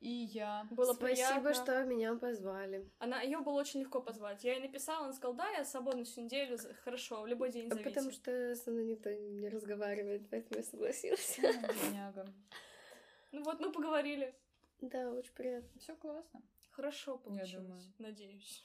и 0.00 0.08
я. 0.08 0.66
Было 0.70 0.94
Спасибо, 0.94 1.06
приятно. 1.06 1.54
что 1.54 1.84
меня 1.84 2.14
позвали. 2.14 2.90
Она, 2.98 3.20
ее 3.20 3.40
было 3.40 3.60
очень 3.60 3.80
легко 3.80 4.00
позвать. 4.00 4.44
Я 4.44 4.54
ей 4.54 4.62
написала, 4.62 5.04
она 5.04 5.12
сказала, 5.12 5.36
да, 5.36 5.48
я 5.50 5.64
свободна 5.64 6.04
всю 6.04 6.22
неделю, 6.22 6.58
хорошо, 6.84 7.20
в 7.22 7.26
любой 7.26 7.50
день 7.52 7.66
А 7.66 7.74
зовите. 7.74 7.90
потому 7.90 8.10
что 8.12 8.54
со 8.56 8.70
мной 8.70 8.84
никто 8.86 9.12
не 9.12 9.48
разговаривает, 9.50 10.28
поэтому 10.30 10.56
я 10.58 10.62
согласилась. 10.64 11.38
А, 11.40 11.72
бедняга. 11.72 12.26
Ну 13.32 13.42
вот, 13.42 13.60
мы 13.60 13.70
поговорили. 13.70 14.34
Да, 14.80 15.10
очень 15.10 15.32
приятно. 15.34 15.78
Все 15.80 15.94
классно. 15.96 16.40
Хорошо 16.70 17.18
получилось, 17.18 17.66
думаю. 17.66 17.82
надеюсь. 17.98 18.62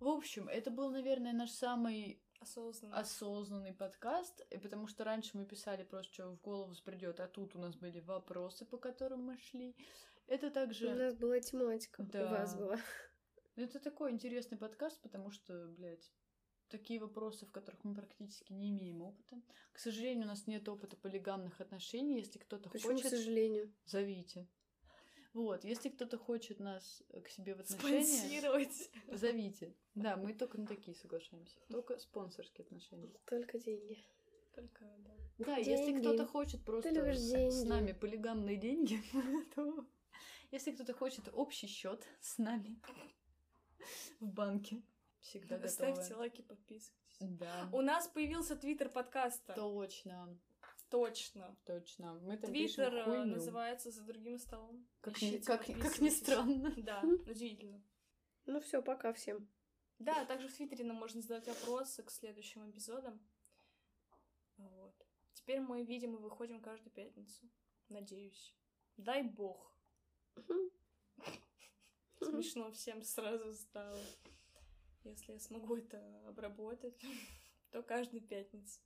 В 0.00 0.08
общем, 0.08 0.48
это 0.48 0.70
был, 0.70 0.90
наверное, 0.90 1.32
наш 1.32 1.50
самый 1.50 2.22
Осознанно. 2.40 2.96
осознанный 2.96 3.72
подкаст, 3.74 4.46
и 4.50 4.58
потому 4.58 4.86
что 4.86 5.04
раньше 5.04 5.36
мы 5.36 5.44
писали 5.44 5.82
просто, 5.82 6.12
что 6.12 6.30
в 6.30 6.40
голову 6.40 6.70
взбредет, 6.70 7.18
а 7.20 7.26
тут 7.26 7.56
у 7.56 7.58
нас 7.58 7.74
были 7.76 8.00
вопросы, 8.00 8.64
по 8.64 8.78
которым 8.78 9.22
мы 9.24 9.38
шли. 9.38 9.74
Это 10.28 10.48
У 10.48 10.50
также... 10.50 10.94
нас 10.94 11.16
была 11.16 11.40
тематика, 11.40 12.02
Да. 12.04 12.26
у 12.26 12.28
вас 12.30 12.54
была. 12.56 12.78
Это 13.56 13.80
такой 13.80 14.12
интересный 14.12 14.56
подкаст, 14.56 15.00
потому 15.02 15.32
что, 15.32 15.66
блядь, 15.76 16.12
такие 16.68 17.00
вопросы, 17.00 17.44
в 17.44 17.50
которых 17.50 17.82
мы 17.82 17.94
практически 17.94 18.52
не 18.52 18.70
имеем 18.70 19.02
опыта. 19.02 19.42
К 19.72 19.78
сожалению, 19.80 20.24
у 20.26 20.28
нас 20.28 20.46
нет 20.46 20.68
опыта 20.68 20.96
полигамных 20.96 21.60
отношений. 21.60 22.20
Если 22.20 22.38
кто-то 22.38 22.70
Почему, 22.70 22.92
к 22.92 22.96
хочет, 23.02 23.10
сожалению? 23.10 23.74
зовите. 23.84 24.46
Вот, 25.34 25.64
если 25.64 25.88
кто-то 25.90 26.18
хочет 26.18 26.58
нас 26.58 27.02
э, 27.10 27.20
к 27.20 27.28
себе 27.28 27.54
в 27.54 27.60
отношения, 27.60 28.04
Спонсировать. 28.04 28.90
зовите. 29.12 29.74
Да, 29.94 30.16
мы 30.16 30.32
только 30.32 30.58
на 30.58 30.66
такие 30.66 30.96
соглашаемся. 30.96 31.56
Только 31.68 31.98
спонсорские 31.98 32.64
отношения. 32.64 33.12
Только 33.26 33.58
деньги. 33.58 33.98
Только, 34.54 34.84
да. 34.98 35.14
Да, 35.38 35.56
если 35.56 35.92
Деньги. 35.92 36.00
кто-то 36.00 36.26
хочет 36.26 36.64
просто 36.64 36.90
с, 37.14 37.62
нами 37.64 37.92
полигамные 37.92 38.56
деньги, 38.56 39.00
то 39.54 39.86
если 40.50 40.72
кто-то 40.72 40.94
хочет 40.94 41.28
общий 41.32 41.68
счет 41.68 42.04
с 42.20 42.38
нами 42.38 42.80
в 44.20 44.26
банке, 44.26 44.82
всегда 45.20 45.58
Ставьте 45.68 46.00
готовы. 46.02 46.18
лайки, 46.18 46.42
подписывайтесь. 46.42 47.16
Да. 47.20 47.68
У 47.72 47.82
нас 47.82 48.08
появился 48.08 48.56
твиттер 48.56 48.88
подкаста. 48.88 49.54
Точно, 49.54 50.36
Точно. 50.90 51.56
точно. 51.66 52.14
Мы 52.22 52.38
там 52.38 52.50
Твиттер 52.50 52.94
э, 52.94 53.24
называется 53.24 53.90
«За 53.90 54.02
другим 54.02 54.38
столом». 54.38 54.86
Как, 55.00 55.20
ни, 55.20 55.28
Ищите, 55.28 55.44
как, 55.44 55.66
как 55.66 55.98
ни 56.00 56.08
странно. 56.08 56.72
Да, 56.78 57.02
удивительно. 57.02 57.82
Ну 58.46 58.60
все, 58.60 58.82
пока 58.82 59.12
всем. 59.12 59.46
Да, 59.98 60.24
также 60.24 60.48
в 60.48 60.54
Твиттере 60.54 60.84
нам 60.84 60.96
можно 60.96 61.20
задать 61.20 61.46
вопросы 61.48 62.02
к 62.02 62.10
следующим 62.10 62.70
эпизодам. 62.70 63.20
Вот. 64.56 64.94
Теперь 65.34 65.60
мы 65.60 65.84
видим 65.84 66.14
и 66.16 66.20
выходим 66.20 66.60
каждую 66.60 66.92
пятницу. 66.92 67.48
Надеюсь. 67.88 68.56
Дай 68.96 69.22
бог. 69.22 69.74
Смешно 72.20 72.70
всем 72.72 73.02
сразу 73.02 73.52
стало. 73.54 74.00
если 75.04 75.32
я 75.32 75.38
смогу 75.38 75.76
это 75.76 76.00
обработать, 76.26 76.98
то 77.70 77.82
каждую 77.82 78.22
пятницу. 78.22 78.80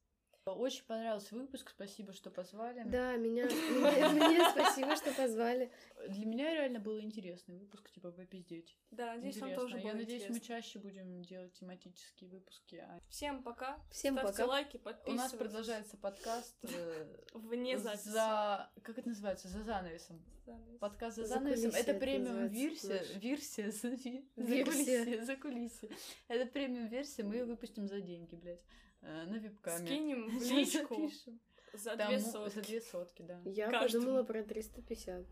Очень 0.44 0.82
понравился 0.86 1.36
выпуск, 1.36 1.70
спасибо, 1.70 2.12
что 2.12 2.28
позвали. 2.28 2.82
Да, 2.86 3.14
меня, 3.16 3.44
мне, 3.44 4.08
мне 4.08 4.50
спасибо, 4.50 4.96
что 4.96 5.12
позвали. 5.12 5.70
Для 6.08 6.26
меня 6.26 6.52
реально 6.52 6.80
был 6.80 7.00
интересный 7.00 7.56
выпуск, 7.56 7.88
типа 7.92 8.10
попиздеть. 8.10 8.76
Да, 8.90 9.14
надеюсь, 9.14 9.36
вам 9.36 9.50
Интересно. 9.50 9.70
тоже 9.70 9.86
Я 9.86 9.94
надеюсь, 9.94 10.28
мы 10.28 10.40
чаще 10.40 10.80
будем 10.80 11.22
делать 11.22 11.52
тематические 11.52 12.28
выпуски. 12.28 12.74
а 12.74 13.00
Всем 13.08 13.44
пока. 13.44 13.78
Всем 13.92 14.14
Ставьте 14.14 14.32
пока. 14.42 14.46
лайки, 14.46 14.76
У 14.78 14.80
подписывайтесь. 14.80 15.22
нас 15.22 15.32
продолжается 15.32 15.96
подкаст 15.96 16.56
э, 16.64 17.16
Вне 17.34 17.78
записи. 17.78 18.08
за... 18.08 18.68
Как 18.82 18.98
это 18.98 19.08
называется? 19.10 19.46
За 19.46 19.62
занавесом. 19.62 20.20
Занавес. 20.44 20.78
Подкаст 20.80 21.16
за 21.18 21.22
За 21.22 21.34
занавесом. 21.34 21.70
Это 21.70 21.94
премиум 21.94 22.48
версия. 22.48 23.04
Версия 23.14 23.70
за, 23.70 23.90
кулисье. 23.96 25.24
За 25.24 25.36
кулисье. 25.36 25.88
Это 26.26 26.46
премиум 26.50 26.88
версия, 26.88 27.22
мы 27.22 27.36
ее 27.36 27.44
выпустим 27.44 27.86
за 27.86 28.00
деньги, 28.00 28.34
блядь. 28.34 28.60
Э, 29.02 29.24
На 29.26 29.38
вебкаме. 29.38 29.86
Скинем 29.86 30.38
в 30.38 30.42
личку 30.50 30.94
запишем. 30.94 31.40
за 31.74 31.96
две 31.96 32.20
сотки. 32.20 32.54
За 32.54 32.60
две 32.62 32.80
сотки, 32.80 33.22
да. 33.22 33.40
Я 33.44 33.70
Каждому. 33.70 34.04
подумала 34.04 34.24
про 34.24 34.42
350. 34.42 35.26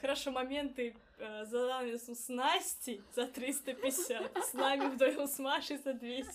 Хорошо, 0.00 0.30
моменты 0.30 0.94
э, 1.18 1.44
за 1.46 1.58
занавесом 1.60 2.14
с 2.14 2.28
Настей 2.28 3.02
за 3.14 3.26
350, 3.26 4.36
с 4.44 4.52
нами 4.52 4.88
вдвоем 4.94 5.26
с 5.26 5.38
Машей 5.38 5.78
за 5.78 5.94
200. 5.94 6.30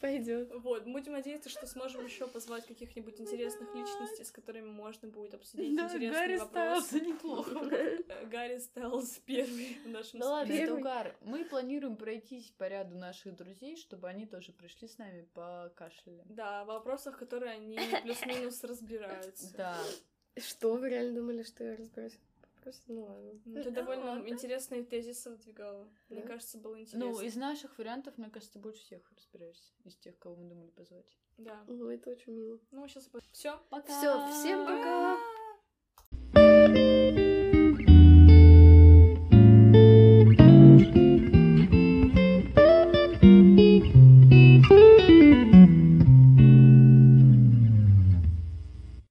Пойдет. 0.00 0.50
Вот, 0.54 0.84
будем 0.84 1.12
надеяться, 1.12 1.48
что 1.48 1.66
сможем 1.66 2.04
еще 2.04 2.28
позвать 2.28 2.66
каких-нибудь 2.66 3.20
интересных 3.20 3.74
личностей, 3.74 4.24
с 4.24 4.30
которыми 4.30 4.68
можно 4.68 5.08
будет 5.08 5.34
обсудить 5.34 5.74
Да, 5.76 5.86
интересные 5.86 6.12
Гарри 6.12 6.36
вопросы. 6.38 6.86
Стайлз 6.86 7.06
неплохо. 7.06 7.70
Гарри 8.30 8.58
Стайлз 8.58 9.20
первый 9.26 9.78
в 9.84 9.88
нашем 9.88 10.20
Да 10.20 10.30
ладно, 10.30 10.52
это 10.52 10.74
угар. 10.74 11.16
Мы 11.22 11.44
планируем 11.44 11.96
пройтись 11.96 12.52
по 12.58 12.68
ряду 12.68 12.96
наших 12.96 13.34
друзей, 13.34 13.76
чтобы 13.76 14.08
они 14.08 14.26
тоже 14.26 14.52
пришли 14.52 14.86
с 14.86 14.98
нами 14.98 15.26
покашляли. 15.34 16.22
Да, 16.26 16.64
в 16.64 16.68
вопросах, 16.68 17.18
которые 17.18 17.52
они 17.52 17.78
плюс-минус 18.02 18.62
разбираются. 18.62 19.52
Да. 19.56 19.78
Что, 20.36 20.74
вы 20.74 20.90
реально 20.90 21.20
думали, 21.20 21.42
что 21.42 21.64
я 21.64 21.76
разберусь? 21.76 22.18
Кажется, 22.68 22.92
ну 22.92 23.04
ладно. 23.06 23.40
Ну, 23.46 23.62
ты 23.62 23.70
ну, 23.70 23.74
довольно 23.74 24.28
интересные 24.28 24.84
тезисы 24.84 25.30
выдвигала. 25.30 25.88
Мне 26.10 26.20
кажется, 26.20 26.58
было 26.58 26.74
ну, 26.74 26.80
интересно. 26.82 26.98
Ну, 26.98 27.20
из 27.22 27.34
наших 27.34 27.78
вариантов, 27.78 28.18
мне 28.18 28.28
кажется, 28.28 28.52
ты 28.52 28.58
больше 28.58 28.82
всех 28.82 29.10
разбираешься. 29.16 29.72
Из 29.84 29.96
тех, 29.96 30.18
кого 30.18 30.36
мы 30.36 30.50
думали 30.50 30.68
позвать. 30.68 31.16
Да. 31.38 31.64
Ну, 31.66 31.88
это 31.88 32.10
очень 32.10 32.34
мило. 32.34 32.60
Ну, 32.70 32.86
сейчас... 32.86 33.08
Все, 33.32 33.58
пока! 33.70 33.98
Все, 33.98 34.32
всем 34.32 34.66
пока! 34.66 35.16
пока! 36.34 37.27